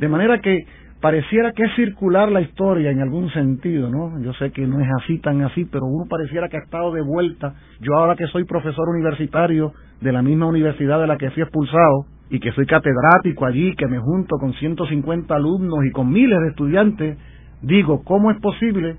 De 0.00 0.08
manera 0.08 0.40
que 0.40 0.66
pareciera 1.00 1.52
que 1.52 1.64
es 1.64 1.74
circular 1.76 2.30
la 2.30 2.40
historia 2.40 2.90
en 2.90 3.00
algún 3.00 3.30
sentido, 3.30 3.90
¿no? 3.90 4.20
Yo 4.20 4.32
sé 4.34 4.50
que 4.52 4.66
no 4.66 4.80
es 4.80 4.88
así 5.02 5.18
tan 5.18 5.42
así, 5.42 5.64
pero 5.66 5.84
uno 5.86 6.06
pareciera 6.08 6.48
que 6.48 6.56
ha 6.56 6.60
estado 6.60 6.92
de 6.92 7.02
vuelta. 7.02 7.54
Yo 7.80 7.94
ahora 7.94 8.16
que 8.16 8.26
soy 8.28 8.44
profesor 8.44 8.88
universitario 8.88 9.72
de 10.00 10.12
la 10.12 10.22
misma 10.22 10.46
universidad 10.46 11.00
de 11.00 11.06
la 11.06 11.16
que 11.16 11.30
fui 11.30 11.42
expulsado 11.42 12.06
y 12.30 12.40
que 12.40 12.52
soy 12.52 12.66
catedrático 12.66 13.46
allí, 13.46 13.74
que 13.76 13.86
me 13.86 13.98
junto 13.98 14.36
con 14.38 14.54
150 14.54 15.34
alumnos 15.34 15.84
y 15.84 15.90
con 15.90 16.10
miles 16.10 16.38
de 16.40 16.48
estudiantes, 16.48 17.18
digo, 17.62 18.02
¿cómo 18.04 18.30
es 18.30 18.40
posible 18.40 18.96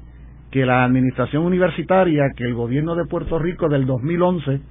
que 0.52 0.66
la 0.66 0.86
administración 0.86 1.44
universitaria, 1.44 2.32
que 2.36 2.46
el 2.46 2.54
gobierno 2.54 2.96
de 2.96 3.06
Puerto 3.06 3.40
Rico 3.40 3.68
del 3.68 3.86
2011 3.86 4.62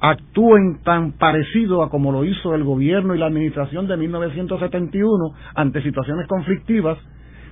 actúen 0.00 0.82
tan 0.82 1.12
parecido 1.12 1.82
a 1.82 1.90
como 1.90 2.12
lo 2.12 2.24
hizo 2.24 2.54
el 2.54 2.64
gobierno 2.64 3.14
y 3.14 3.18
la 3.18 3.26
administración 3.26 3.86
de 3.86 3.96
1971 3.96 5.34
ante 5.54 5.82
situaciones 5.82 6.26
conflictivas, 6.26 6.98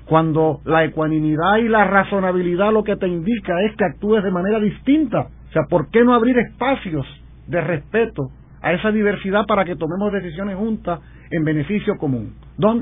cuando 0.06 0.60
la 0.64 0.84
ecuanimidad 0.84 1.58
y 1.58 1.68
la 1.68 1.84
razonabilidad 1.84 2.72
lo 2.72 2.84
que 2.84 2.96
te 2.96 3.08
indica 3.08 3.62
es 3.62 3.76
que 3.76 3.84
actúes 3.84 4.22
de 4.22 4.30
manera 4.30 4.58
distinta. 4.58 5.28
O 5.48 5.52
sea, 5.52 5.62
¿por 5.68 5.90
qué 5.90 6.04
no 6.04 6.14
abrir 6.14 6.36
espacios 6.38 7.06
de 7.46 7.60
respeto 7.60 8.30
a 8.60 8.72
esa 8.72 8.90
diversidad 8.90 9.44
para 9.46 9.64
que 9.64 9.76
tomemos 9.76 10.12
decisiones 10.12 10.56
juntas 10.56 11.00
en 11.30 11.44
beneficio 11.44 11.96
común? 11.98 12.34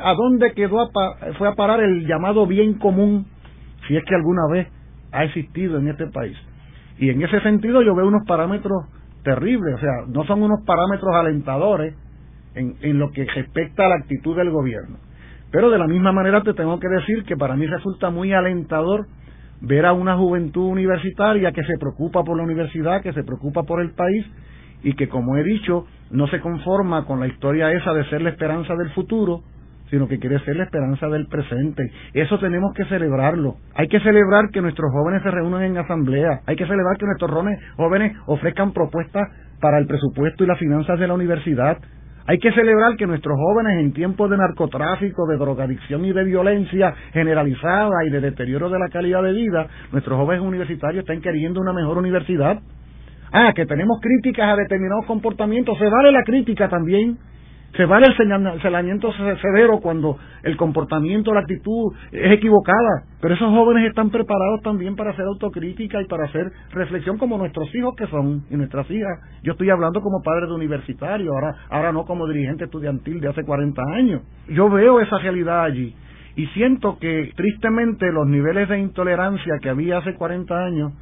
¿A 0.03 0.15
dónde 0.15 0.53
quedó 0.53 0.91
fue 1.39 1.49
a 1.49 1.55
parar 1.55 1.81
el 1.81 2.07
llamado 2.07 2.47
bien 2.47 2.75
común, 2.75 3.27
si 3.87 3.97
es 3.97 4.05
que 4.05 4.15
alguna 4.15 4.43
vez 4.51 4.69
ha 5.13 5.25
existido 5.25 5.79
en 5.79 5.89
este 5.89 6.07
país? 6.07 6.37
Y 6.99 7.11
en 7.11 7.23
ese 7.23 7.41
sentido 7.41 7.83
yo 7.83 7.95
veo 7.95 8.07
unos 8.07 8.27
parámetros 8.27 8.85
terrible, 9.23 9.75
o 9.75 9.79
sea, 9.79 10.05
no 10.09 10.25
son 10.25 10.43
unos 10.43 10.61
parámetros 10.65 11.15
alentadores 11.15 11.95
en, 12.55 12.77
en 12.81 12.99
lo 12.99 13.11
que 13.11 13.25
respecta 13.25 13.87
a 13.87 13.89
la 13.89 13.97
actitud 13.97 14.37
del 14.37 14.51
gobierno. 14.51 14.97
Pero 15.51 15.71
de 15.71 15.79
la 15.79 15.87
misma 15.87 16.13
manera 16.13 16.43
te 16.43 16.55
tengo 16.55 16.79
que 16.79 16.89
decir 16.89 17.25
que 17.25 17.37
para 17.37 17.57
mí 17.57 17.67
resulta 17.67 18.11
muy 18.11 18.33
alentador 18.33 19.07
ver 19.61 19.85
a 19.85 19.93
una 19.93 20.17
juventud 20.17 20.67
universitaria 20.67 21.53
que 21.53 21.65
se 21.65 21.77
preocupa 21.79 22.23
por 22.25 22.37
la 22.37 22.45
universidad, 22.45 23.03
que 23.03 23.13
se 23.13 23.25
preocupa 23.25 23.65
por 23.65 23.81
el 23.81 23.93
país 23.93 24.27
y 24.83 24.95
que, 24.95 25.09
como 25.09 25.37
he 25.37 25.45
dicho, 25.45 25.87
no 26.11 26.27
se 26.29 26.41
conforma 26.41 27.05
con 27.05 27.21
la 27.21 27.27
historia 27.27 27.71
esa 27.73 27.93
de 27.93 28.09
ser 28.09 28.23
la 28.23 28.31
esperanza 28.31 28.75
del 28.77 28.91
futuro, 28.91 29.43
sino 29.91 30.09
que 30.09 30.19
quiere 30.19 30.39
ser 30.41 30.57
la 30.57 30.65
esperanza 30.65 31.09
del 31.09 31.27
presente. 31.27 31.91
Eso 32.15 32.39
tenemos 32.39 32.73
que 32.75 32.85
celebrarlo. 32.87 33.57
Hay 33.75 33.89
que 33.89 34.01
celebrar 34.01 34.51
que 34.51 34.63
nuestros 34.63 34.91
jóvenes 34.93 35.23
se 35.23 35.31
reúnan 35.31 35.65
en 35.65 35.79
asamblea. 35.79 36.41
Hay 36.47 36.57
que 36.57 36.67
celebrar 36.67 36.97
que 36.97 37.07
nuestros 37.07 37.31
jóvenes 37.77 38.13
ofrezcan 38.27 38.73
propuestas 38.73 39.29
para 39.61 39.79
el 39.79 39.87
presupuesto 39.87 40.45
y 40.45 40.47
las 40.47 40.59
finanzas 40.59 40.99
de 40.99 41.07
la 41.07 41.15
universidad. 41.15 41.79
Hay 42.27 42.39
que 42.39 42.53
celebrar 42.53 42.97
que 42.97 43.07
nuestros 43.07 43.37
jóvenes 43.37 43.81
en 43.81 43.93
tiempos 43.93 44.31
de 44.31 44.37
narcotráfico, 44.37 45.27
de 45.27 45.37
drogadicción 45.37 46.05
y 46.05 46.13
de 46.13 46.25
violencia 46.25 46.95
generalizada 47.13 48.05
y 48.07 48.11
de 48.11 48.21
deterioro 48.21 48.71
de 48.71 48.79
la 48.79 48.89
calidad 48.89 49.23
de 49.23 49.33
vida, 49.33 49.67
nuestros 49.91 50.17
jóvenes 50.17 50.43
universitarios 50.43 51.03
están 51.03 51.21
queriendo 51.21 51.61
una 51.61 51.73
mejor 51.73 51.99
universidad. 51.99 52.61
Ah, 53.33 53.53
que 53.55 53.67
tenemos 53.67 53.99
críticas 54.01 54.49
a 54.49 54.57
determinados 54.57 55.07
comportamientos, 55.07 55.79
se 55.79 55.89
vale 55.89 56.13
la 56.13 56.23
crítica 56.25 56.69
también, 56.69 57.19
se 57.77 57.85
vale 57.85 58.07
el 58.09 58.17
señalamiento 58.17 59.13
severo 59.13 59.79
cuando 59.81 60.19
el 60.43 60.57
comportamiento, 60.57 61.33
la 61.33 61.41
actitud 61.41 61.95
es 62.11 62.33
equivocada, 62.33 63.05
pero 63.21 63.35
esos 63.35 63.49
jóvenes 63.49 63.89
están 63.89 64.11
preparados 64.11 64.61
también 64.63 64.97
para 64.97 65.11
hacer 65.11 65.25
autocrítica 65.25 66.03
y 66.03 66.07
para 66.07 66.25
hacer 66.25 66.51
reflexión 66.73 67.17
como 67.17 67.39
nuestros 67.39 67.73
hijos 67.75 67.95
que 67.97 68.09
son 68.09 68.45
y 68.51 68.57
nuestras 68.57 68.91
hijas. 68.91 69.21
Yo 69.45 69.53
estoy 69.53 69.71
hablando 69.71 70.01
como 70.01 70.21
padre 70.23 70.47
de 70.47 70.55
universitario, 70.55 71.33
ahora, 71.33 71.55
ahora 71.71 71.93
no 71.93 72.05
como 72.05 72.27
dirigente 72.27 72.65
estudiantil 72.65 73.21
de 73.21 73.29
hace 73.29 73.45
40 73.45 73.83
años. 73.95 74.23
Yo 74.49 74.69
veo 74.69 75.01
esa 75.01 75.19
realidad 75.19 75.63
allí 75.63 75.95
y 76.35 76.47
siento 76.49 76.99
que 76.99 77.31
tristemente 77.37 78.11
los 78.11 78.27
niveles 78.27 78.69
de 78.69 78.81
intolerancia 78.81 79.55
que 79.63 79.69
había 79.69 79.99
hace 79.99 80.15
40 80.15 80.55
años 80.55 80.93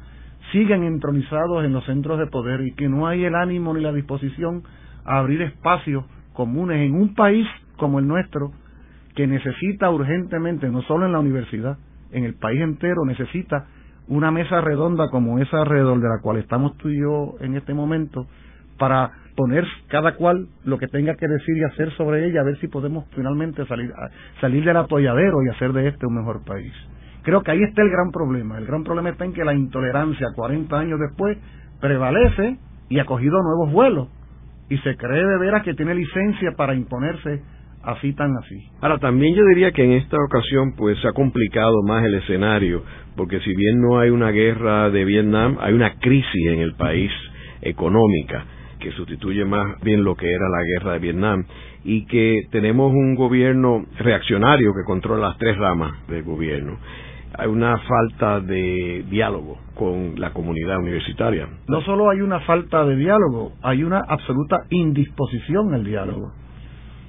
siguen 0.51 0.83
entronizados 0.83 1.65
en 1.65 1.73
los 1.73 1.83
centros 1.85 2.19
de 2.19 2.27
poder 2.27 2.61
y 2.61 2.73
que 2.73 2.87
no 2.89 3.07
hay 3.07 3.25
el 3.25 3.33
ánimo 3.33 3.73
ni 3.73 3.81
la 3.81 3.91
disposición 3.91 4.63
a 5.03 5.17
abrir 5.17 5.41
espacio 5.41 6.05
comunes 6.39 6.87
en 6.87 6.95
un 6.95 7.15
país 7.15 7.45
como 7.75 7.99
el 7.99 8.07
nuestro 8.07 8.53
que 9.13 9.27
necesita 9.27 9.89
urgentemente, 9.89 10.69
no 10.69 10.81
solo 10.83 11.05
en 11.05 11.11
la 11.11 11.19
universidad, 11.19 11.77
en 12.13 12.23
el 12.23 12.35
país 12.35 12.61
entero 12.61 13.03
necesita 13.05 13.65
una 14.07 14.31
mesa 14.31 14.61
redonda 14.61 15.09
como 15.09 15.39
esa 15.39 15.57
alrededor 15.59 15.99
de 15.99 16.07
la 16.07 16.21
cual 16.21 16.37
estamos 16.37 16.77
tú 16.77 16.87
y 16.87 17.01
yo 17.01 17.35
en 17.41 17.57
este 17.57 17.73
momento 17.73 18.25
para 18.77 19.11
poner 19.35 19.65
cada 19.89 20.15
cual 20.15 20.47
lo 20.63 20.77
que 20.77 20.87
tenga 20.87 21.15
que 21.15 21.27
decir 21.27 21.57
y 21.57 21.63
hacer 21.65 21.91
sobre 21.97 22.25
ella, 22.25 22.39
a 22.39 22.45
ver 22.45 22.57
si 22.61 22.69
podemos 22.69 23.03
finalmente 23.13 23.65
salir, 23.65 23.91
salir 24.39 24.63
del 24.63 24.77
atolladero 24.77 25.43
y 25.43 25.49
hacer 25.49 25.73
de 25.73 25.89
este 25.89 26.05
un 26.05 26.15
mejor 26.15 26.45
país. 26.45 26.71
Creo 27.23 27.41
que 27.41 27.51
ahí 27.51 27.63
está 27.63 27.81
el 27.81 27.89
gran 27.89 28.11
problema. 28.11 28.57
El 28.57 28.65
gran 28.65 28.85
problema 28.85 29.09
está 29.09 29.25
en 29.25 29.33
que 29.33 29.43
la 29.43 29.53
intolerancia 29.53 30.27
40 30.33 30.79
años 30.79 31.01
después 31.01 31.37
prevalece 31.81 32.57
y 32.87 32.99
ha 32.99 33.05
cogido 33.05 33.43
nuevos 33.43 33.73
vuelos 33.73 34.07
y 34.69 34.77
se 34.77 34.95
cree 34.95 35.25
de 35.25 35.37
veras 35.39 35.63
que 35.63 35.73
tiene 35.73 35.95
licencia 35.95 36.51
para 36.55 36.75
imponerse 36.75 37.41
así 37.83 38.13
tan 38.13 38.35
así. 38.37 38.69
Ahora, 38.81 38.99
también 38.99 39.35
yo 39.35 39.43
diría 39.45 39.71
que 39.71 39.83
en 39.83 39.93
esta 39.93 40.17
ocasión 40.17 40.73
pues 40.75 40.99
se 40.99 41.07
ha 41.07 41.13
complicado 41.13 41.81
más 41.87 42.03
el 42.05 42.15
escenario, 42.15 42.83
porque 43.15 43.39
si 43.39 43.55
bien 43.55 43.81
no 43.81 43.99
hay 43.99 44.09
una 44.09 44.31
guerra 44.31 44.89
de 44.89 45.05
Vietnam, 45.05 45.57
hay 45.59 45.73
una 45.73 45.95
crisis 45.99 46.47
en 46.47 46.59
el 46.59 46.75
país 46.75 47.11
económica 47.61 48.45
que 48.79 48.91
sustituye 48.91 49.43
más 49.43 49.81
bien 49.81 50.03
lo 50.03 50.15
que 50.15 50.31
era 50.31 50.47
la 50.49 50.63
guerra 50.63 50.93
de 50.93 50.99
Vietnam 50.99 51.43
y 51.83 52.05
que 52.05 52.43
tenemos 52.51 52.93
un 52.93 53.15
gobierno 53.15 53.85
reaccionario 53.97 54.71
que 54.73 54.85
controla 54.85 55.29
las 55.29 55.37
tres 55.37 55.57
ramas 55.57 56.07
del 56.07 56.23
gobierno 56.23 56.77
hay 57.39 57.47
una 57.47 57.77
falta 57.77 58.41
de 58.41 59.05
diálogo 59.09 59.57
con 59.75 60.19
la 60.19 60.33
comunidad 60.33 60.77
universitaria. 60.79 61.47
No 61.69 61.81
solo 61.81 62.09
hay 62.09 62.19
una 62.19 62.41
falta 62.41 62.83
de 62.83 62.97
diálogo, 62.97 63.53
hay 63.63 63.83
una 63.83 64.01
absoluta 64.05 64.57
indisposición 64.69 65.73
al 65.73 65.85
diálogo. 65.85 66.33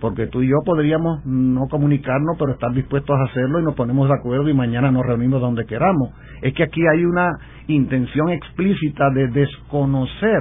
Porque 0.01 0.28
tú 0.28 0.41
y 0.43 0.49
yo 0.49 0.57
podríamos 0.64 1.26
no 1.26 1.66
comunicarnos, 1.68 2.37
pero 2.39 2.53
estar 2.53 2.72
dispuestos 2.72 3.16
a 3.18 3.24
hacerlo 3.24 3.59
y 3.59 3.64
nos 3.64 3.74
ponemos 3.74 4.09
de 4.09 4.14
acuerdo 4.14 4.49
y 4.49 4.55
mañana 4.55 4.93
nos 4.93 5.05
reunimos 5.05 5.41
donde 5.41 5.66
queramos. 5.66 6.11
Es 6.43 6.55
que 6.55 6.62
aquí 6.62 6.81
hay 6.87 7.05
una 7.05 7.33
intención 7.66 8.31
explícita 8.31 9.11
de 9.11 9.28
desconocer 9.28 10.39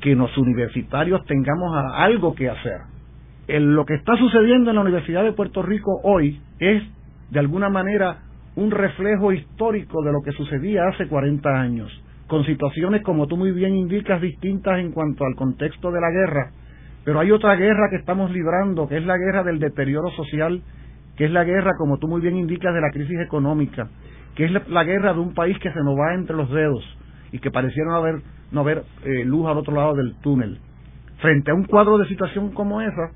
que 0.00 0.14
los 0.14 0.36
universitarios 0.38 1.24
tengamos 1.26 1.74
algo 1.94 2.34
que 2.34 2.48
hacer. 2.48 2.80
lo 3.48 3.84
que 3.84 3.94
está 3.94 4.16
sucediendo 4.16 4.70
en 4.70 4.76
la 4.76 4.82
Universidad 4.82 5.24
de 5.24 5.32
Puerto 5.32 5.62
Rico 5.62 6.00
hoy 6.04 6.40
es, 6.60 6.82
de 7.30 7.40
alguna 7.40 7.68
manera, 7.68 8.18
un 8.56 8.70
reflejo 8.70 9.32
histórico 9.32 10.02
de 10.02 10.12
lo 10.12 10.20
que 10.22 10.32
sucedía 10.32 10.86
hace 10.88 11.08
40 11.08 11.48
años, 11.48 11.90
con 12.26 12.44
situaciones, 12.44 13.02
como 13.02 13.26
tú 13.26 13.36
muy 13.36 13.52
bien 13.52 13.74
indicas, 13.74 14.20
distintas 14.20 14.78
en 14.78 14.92
cuanto 14.92 15.24
al 15.24 15.34
contexto 15.34 15.90
de 15.90 16.00
la 16.00 16.10
guerra, 16.10 16.50
Pero 17.04 17.18
hay 17.18 17.32
otra 17.32 17.56
guerra 17.56 17.88
que 17.90 17.96
estamos 17.96 18.30
librando, 18.30 18.86
que 18.86 18.96
es 18.96 19.04
la 19.04 19.18
guerra 19.18 19.42
del 19.42 19.58
deterioro 19.58 20.08
social, 20.10 20.62
que 21.16 21.24
es 21.24 21.32
la 21.32 21.42
guerra, 21.42 21.72
como 21.76 21.98
tú 21.98 22.06
muy 22.06 22.20
bien 22.20 22.36
indicas, 22.36 22.72
de 22.72 22.80
la 22.80 22.90
crisis 22.90 23.18
económica, 23.18 23.88
que 24.36 24.44
es 24.44 24.52
la, 24.68 24.84
guerra 24.84 25.12
de 25.12 25.18
un 25.18 25.34
país 25.34 25.58
que 25.58 25.72
se 25.72 25.80
nos 25.80 25.98
va 25.98 26.14
entre 26.14 26.36
los 26.36 26.48
dedos 26.50 26.84
y 27.32 27.40
que 27.40 27.50
pareciera 27.50 27.90
no 27.90 27.96
haber, 27.96 28.22
no 28.52 28.60
haber 28.60 28.84
eh, 29.04 29.24
luz 29.24 29.48
al 29.48 29.58
otro 29.58 29.74
lado 29.74 29.94
del 29.94 30.14
túnel. 30.22 30.58
Frente 31.20 31.50
a 31.50 31.54
un 31.54 31.64
cuadro 31.64 31.98
de 31.98 32.06
situación 32.06 32.50
como 32.52 32.80
esa, 32.80 33.10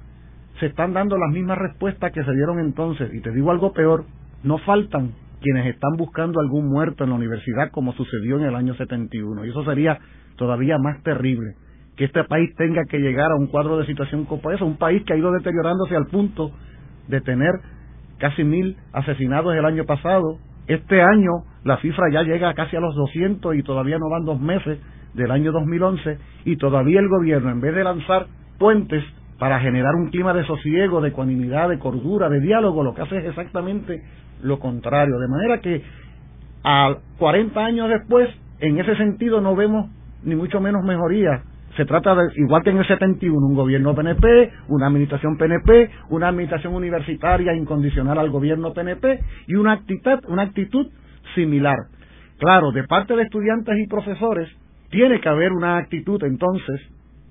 se 0.58 0.66
están 0.66 0.92
dando 0.92 1.16
las 1.16 1.30
mismas 1.30 1.58
respuestas 1.58 2.12
que 2.12 2.24
se 2.24 2.32
dieron 2.32 2.58
entonces. 2.58 3.14
Y 3.14 3.20
te 3.20 3.30
digo 3.30 3.52
algo 3.52 3.72
peor, 3.72 4.04
no 4.42 4.58
faltan 4.58 5.12
quienes 5.40 5.66
están 5.66 5.96
buscando 5.96 6.40
algún 6.40 6.68
muerto 6.68 7.04
en 7.04 7.10
la 7.10 7.16
universidad 7.16 7.70
como 7.70 7.92
sucedió 7.92 8.38
en 8.38 8.44
el 8.44 8.54
año 8.54 8.74
71. 8.74 9.44
Y 9.44 9.50
eso 9.50 9.64
sería 9.64 9.98
todavía 10.36 10.78
más 10.78 11.02
terrible, 11.02 11.54
que 11.96 12.04
este 12.04 12.24
país 12.24 12.54
tenga 12.56 12.84
que 12.84 12.98
llegar 12.98 13.30
a 13.30 13.36
un 13.36 13.46
cuadro 13.46 13.78
de 13.78 13.86
situación 13.86 14.24
como 14.24 14.50
esa, 14.50 14.64
un 14.64 14.76
país 14.76 15.02
que 15.04 15.14
ha 15.14 15.16
ido 15.16 15.32
deteriorándose 15.32 15.96
al 15.96 16.06
punto 16.06 16.50
de 17.08 17.20
tener 17.20 17.52
casi 18.18 18.44
mil 18.44 18.76
asesinados 18.92 19.54
el 19.54 19.64
año 19.64 19.84
pasado. 19.84 20.38
Este 20.66 21.00
año 21.00 21.30
la 21.64 21.78
cifra 21.78 22.06
ya 22.12 22.22
llega 22.22 22.54
casi 22.54 22.76
a 22.76 22.80
los 22.80 22.94
200 22.94 23.54
y 23.56 23.62
todavía 23.62 23.98
no 23.98 24.10
van 24.10 24.24
dos 24.24 24.40
meses 24.40 24.78
del 25.14 25.30
año 25.30 25.52
2011 25.52 26.18
y 26.44 26.56
todavía 26.56 27.00
el 27.00 27.08
gobierno, 27.08 27.50
en 27.50 27.60
vez 27.60 27.74
de 27.74 27.84
lanzar 27.84 28.26
puentes 28.58 29.02
para 29.38 29.60
generar 29.60 29.94
un 29.94 30.10
clima 30.10 30.32
de 30.32 30.46
sosiego, 30.46 31.00
de 31.00 31.08
ecuanimidad, 31.08 31.68
de 31.68 31.78
cordura, 31.78 32.28
de 32.28 32.40
diálogo, 32.40 32.82
lo 32.82 32.94
que 32.94 33.02
hace 33.02 33.18
es 33.18 33.24
exactamente 33.26 34.02
lo 34.42 34.58
contrario. 34.58 35.18
De 35.18 35.28
manera 35.28 35.60
que 35.60 35.82
a 36.64 36.96
40 37.18 37.64
años 37.64 37.88
después, 37.88 38.28
en 38.60 38.78
ese 38.78 38.96
sentido 38.96 39.40
no 39.40 39.54
vemos 39.54 39.90
ni 40.22 40.34
mucho 40.34 40.60
menos 40.60 40.82
mejoría. 40.84 41.42
Se 41.76 41.84
trata 41.84 42.14
de, 42.14 42.22
igual 42.36 42.62
que 42.62 42.70
en 42.70 42.78
el 42.78 42.86
71, 42.86 43.46
un 43.46 43.54
gobierno 43.54 43.94
PNP, 43.94 44.50
una 44.68 44.86
administración 44.86 45.36
PNP, 45.36 45.90
una 46.08 46.28
administración 46.28 46.74
universitaria 46.74 47.54
incondicional 47.54 48.18
al 48.18 48.30
gobierno 48.30 48.72
PNP 48.72 49.20
y 49.46 49.54
una 49.56 49.72
actitud, 49.72 50.18
una 50.28 50.42
actitud 50.42 50.88
similar. 51.34 51.76
Claro, 52.38 52.72
de 52.72 52.84
parte 52.84 53.14
de 53.14 53.24
estudiantes 53.24 53.76
y 53.78 53.86
profesores, 53.88 54.48
tiene 54.90 55.20
que 55.20 55.28
haber 55.28 55.52
una 55.52 55.76
actitud 55.76 56.22
entonces 56.24 56.80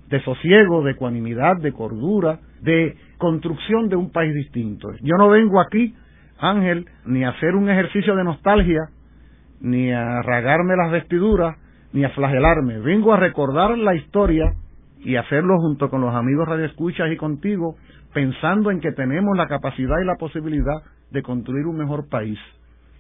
de 0.10 0.22
sosiego, 0.22 0.84
de 0.84 0.92
ecuanimidad, 0.92 1.58
de 1.62 1.72
cordura, 1.72 2.40
de 2.62 2.96
construcción 3.18 3.90
de 3.90 3.96
un 3.96 4.12
país 4.12 4.34
distinto. 4.34 4.90
Yo 5.02 5.16
no 5.18 5.30
vengo 5.30 5.60
aquí, 5.60 5.96
Ángel, 6.40 6.86
ni 7.06 7.24
hacer 7.24 7.56
un 7.56 7.70
ejercicio 7.70 8.16
de 8.16 8.24
nostalgia, 8.24 8.90
ni 9.62 9.92
a 9.92 10.22
ragarme 10.22 10.76
las 10.76 10.92
vestiduras, 10.92 11.58
ni 11.94 12.04
a 12.04 12.10
flagelarme. 12.10 12.80
Vengo 12.80 13.14
a 13.14 13.18
recordar 13.18 13.78
la 13.78 13.96
historia 13.96 14.54
y 15.00 15.16
hacerlo 15.16 15.58
junto 15.60 15.90
con 15.90 16.02
los 16.02 16.14
amigos 16.14 16.48
radioescuchas 16.48 17.12
y 17.12 17.18
contigo, 17.18 17.76
pensando 18.14 18.72
en 18.72 18.80
que 18.80 18.92
tenemos 18.92 19.38
la 19.38 19.48
capacidad 19.48 20.00
y 20.02 20.06
la 20.06 20.16
posibilidad 20.16 20.82
de 21.12 21.22
construir 21.22 21.66
un 21.66 21.78
mejor 21.78 22.10
país. 22.10 22.40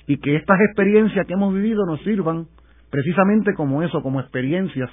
Y 0.08 0.18
que 0.18 0.36
estas 0.36 0.60
experiencias 0.62 1.26
que 1.26 1.34
hemos 1.34 1.54
vivido 1.54 1.86
nos 1.86 2.02
sirvan 2.04 2.48
precisamente 2.90 3.54
como 3.54 3.84
eso, 3.84 4.02
como 4.02 4.22
experiencias 4.22 4.90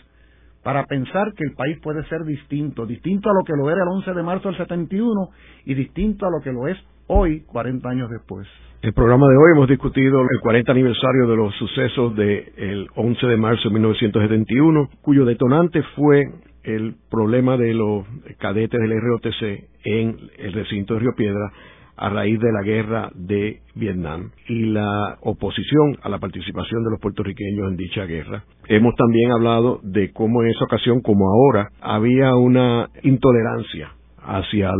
para 0.63 0.87
pensar 0.87 1.33
que 1.35 1.45
el 1.45 1.55
país 1.55 1.79
puede 1.83 2.05
ser 2.07 2.25
distinto, 2.25 2.87
distinto 2.87 3.31
a 3.31 3.35
lo 3.35 3.45
que 3.45 3.53
lo 3.57 3.69
era 3.69 3.83
el 3.83 3.89
11 3.89 4.15
de 4.15 4.23
marzo 4.23 4.49
del 4.49 4.59
71 4.59 5.29
y 5.67 5.75
distinto 5.75 6.27
a 6.27 6.31
lo 6.31 6.41
que 6.41 6.53
lo 6.53 6.69
es 6.69 6.79
hoy, 7.07 7.43
40 7.47 7.89
años 7.89 8.11
después. 8.11 8.47
El 8.83 8.93
programa 8.95 9.29
de 9.29 9.37
hoy 9.37 9.53
hemos 9.55 9.69
discutido 9.69 10.23
el 10.23 10.41
40 10.41 10.73
aniversario 10.73 11.29
de 11.29 11.37
los 11.37 11.55
sucesos 11.55 12.17
del 12.17 12.89
11 12.97 13.27
de 13.27 13.37
marzo 13.37 13.69
de 13.69 13.75
1971, 13.75 14.89
cuyo 15.03 15.25
detonante 15.25 15.83
fue 15.95 16.25
el 16.65 16.97
problema 17.09 17.57
de 17.57 17.75
los 17.75 18.05
cadetes 18.39 18.81
del 18.81 19.01
ROTC 19.01 19.69
en 19.85 20.17
el 20.39 20.53
recinto 20.53 20.95
de 20.95 21.01
Río 21.01 21.15
Piedra 21.17 21.53
a 21.97 22.09
raíz 22.09 22.41
de 22.41 22.51
la 22.51 22.63
guerra 22.63 23.11
de 23.15 23.61
Vietnam 23.77 24.31
y 24.49 24.65
la 24.65 25.19
oposición 25.21 25.99
a 26.03 26.09
la 26.09 26.19
participación 26.19 26.83
de 26.83 26.91
los 26.91 27.01
puertorriqueños 27.01 27.69
en 27.69 27.77
dicha 27.77 28.05
guerra. 28.07 28.43
Hemos 28.67 28.97
también 28.97 29.31
hablado 29.31 29.79
de 29.85 30.13
cómo 30.13 30.43
en 30.43 30.51
esa 30.51 30.65
ocasión, 30.65 31.01
como 31.01 31.31
ahora, 31.31 31.71
había 31.81 32.35
una 32.35 32.89
intolerancia 33.03 33.93
hacia 34.25 34.71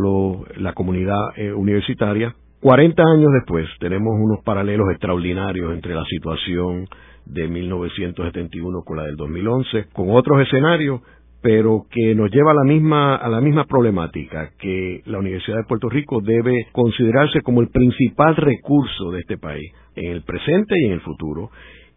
la 0.57 0.73
comunidad 0.73 1.37
eh, 1.37 1.53
universitaria. 1.53 2.35
40 2.61 3.03
años 3.03 3.33
después 3.33 3.67
tenemos 3.81 4.15
unos 4.21 4.45
paralelos 4.45 4.87
extraordinarios 4.91 5.73
entre 5.73 5.95
la 5.95 6.05
situación 6.05 6.87
de 7.27 7.49
1971 7.49 8.83
con 8.85 8.97
la 8.97 9.05
del 9.05 9.17
2011, 9.17 9.87
con 9.93 10.11
otros 10.11 10.41
escenarios, 10.43 11.01
pero 11.41 11.87
que 11.91 12.15
nos 12.15 12.31
lleva 12.31 12.53
a 12.53 12.55
la 12.55 12.63
misma 12.63 13.17
a 13.17 13.29
la 13.29 13.41
misma 13.41 13.65
problemática 13.65 14.51
que 14.59 15.03
la 15.07 15.19
Universidad 15.19 15.57
de 15.57 15.65
Puerto 15.65 15.89
Rico 15.89 16.21
debe 16.23 16.69
considerarse 16.71 17.41
como 17.43 17.61
el 17.61 17.69
principal 17.69 18.37
recurso 18.37 19.11
de 19.11 19.21
este 19.21 19.39
país 19.39 19.73
en 19.97 20.13
el 20.13 20.23
presente 20.23 20.75
y 20.81 20.87
en 20.87 20.93
el 20.93 21.01
futuro 21.01 21.51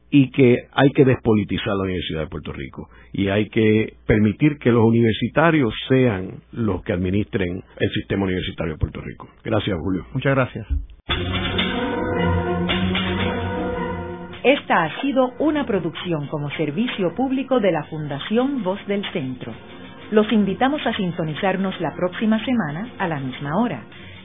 y 0.09 0.31
que 0.31 0.67
hay 0.71 0.91
que 0.91 1.05
despolitizar 1.05 1.75
la 1.75 1.83
Universidad 1.83 2.21
de 2.21 2.27
Puerto 2.27 2.53
Rico 2.53 2.89
y 3.11 3.27
hay 3.27 3.49
que 3.49 3.93
permitir 4.05 4.57
que 4.57 4.71
los 4.71 4.83
universitarios 4.83 5.73
sean 5.87 6.41
los 6.51 6.83
que 6.83 6.93
administren 6.93 7.63
el 7.79 7.89
sistema 7.91 8.25
universitario 8.25 8.73
de 8.73 8.79
Puerto 8.79 9.01
Rico. 9.01 9.29
Gracias, 9.43 9.77
Julio. 9.79 10.05
Muchas 10.13 10.35
gracias. 10.35 10.67
Esta 14.43 14.83
ha 14.83 15.01
sido 15.01 15.33
una 15.39 15.65
producción 15.65 16.27
como 16.27 16.51
servicio 16.51 17.15
público 17.15 17.59
de 17.59 17.71
la 17.71 17.83
Fundación 17.85 18.63
Voz 18.63 18.79
del 18.85 19.03
Centro. 19.11 19.51
Los 20.11 20.31
invitamos 20.31 20.85
a 20.85 20.95
sintonizarnos 20.95 21.81
la 21.81 21.95
próxima 21.95 22.37
semana 22.45 22.91
a 22.99 23.07
la 23.07 23.19
misma 23.19 23.57
hora. 23.57 23.83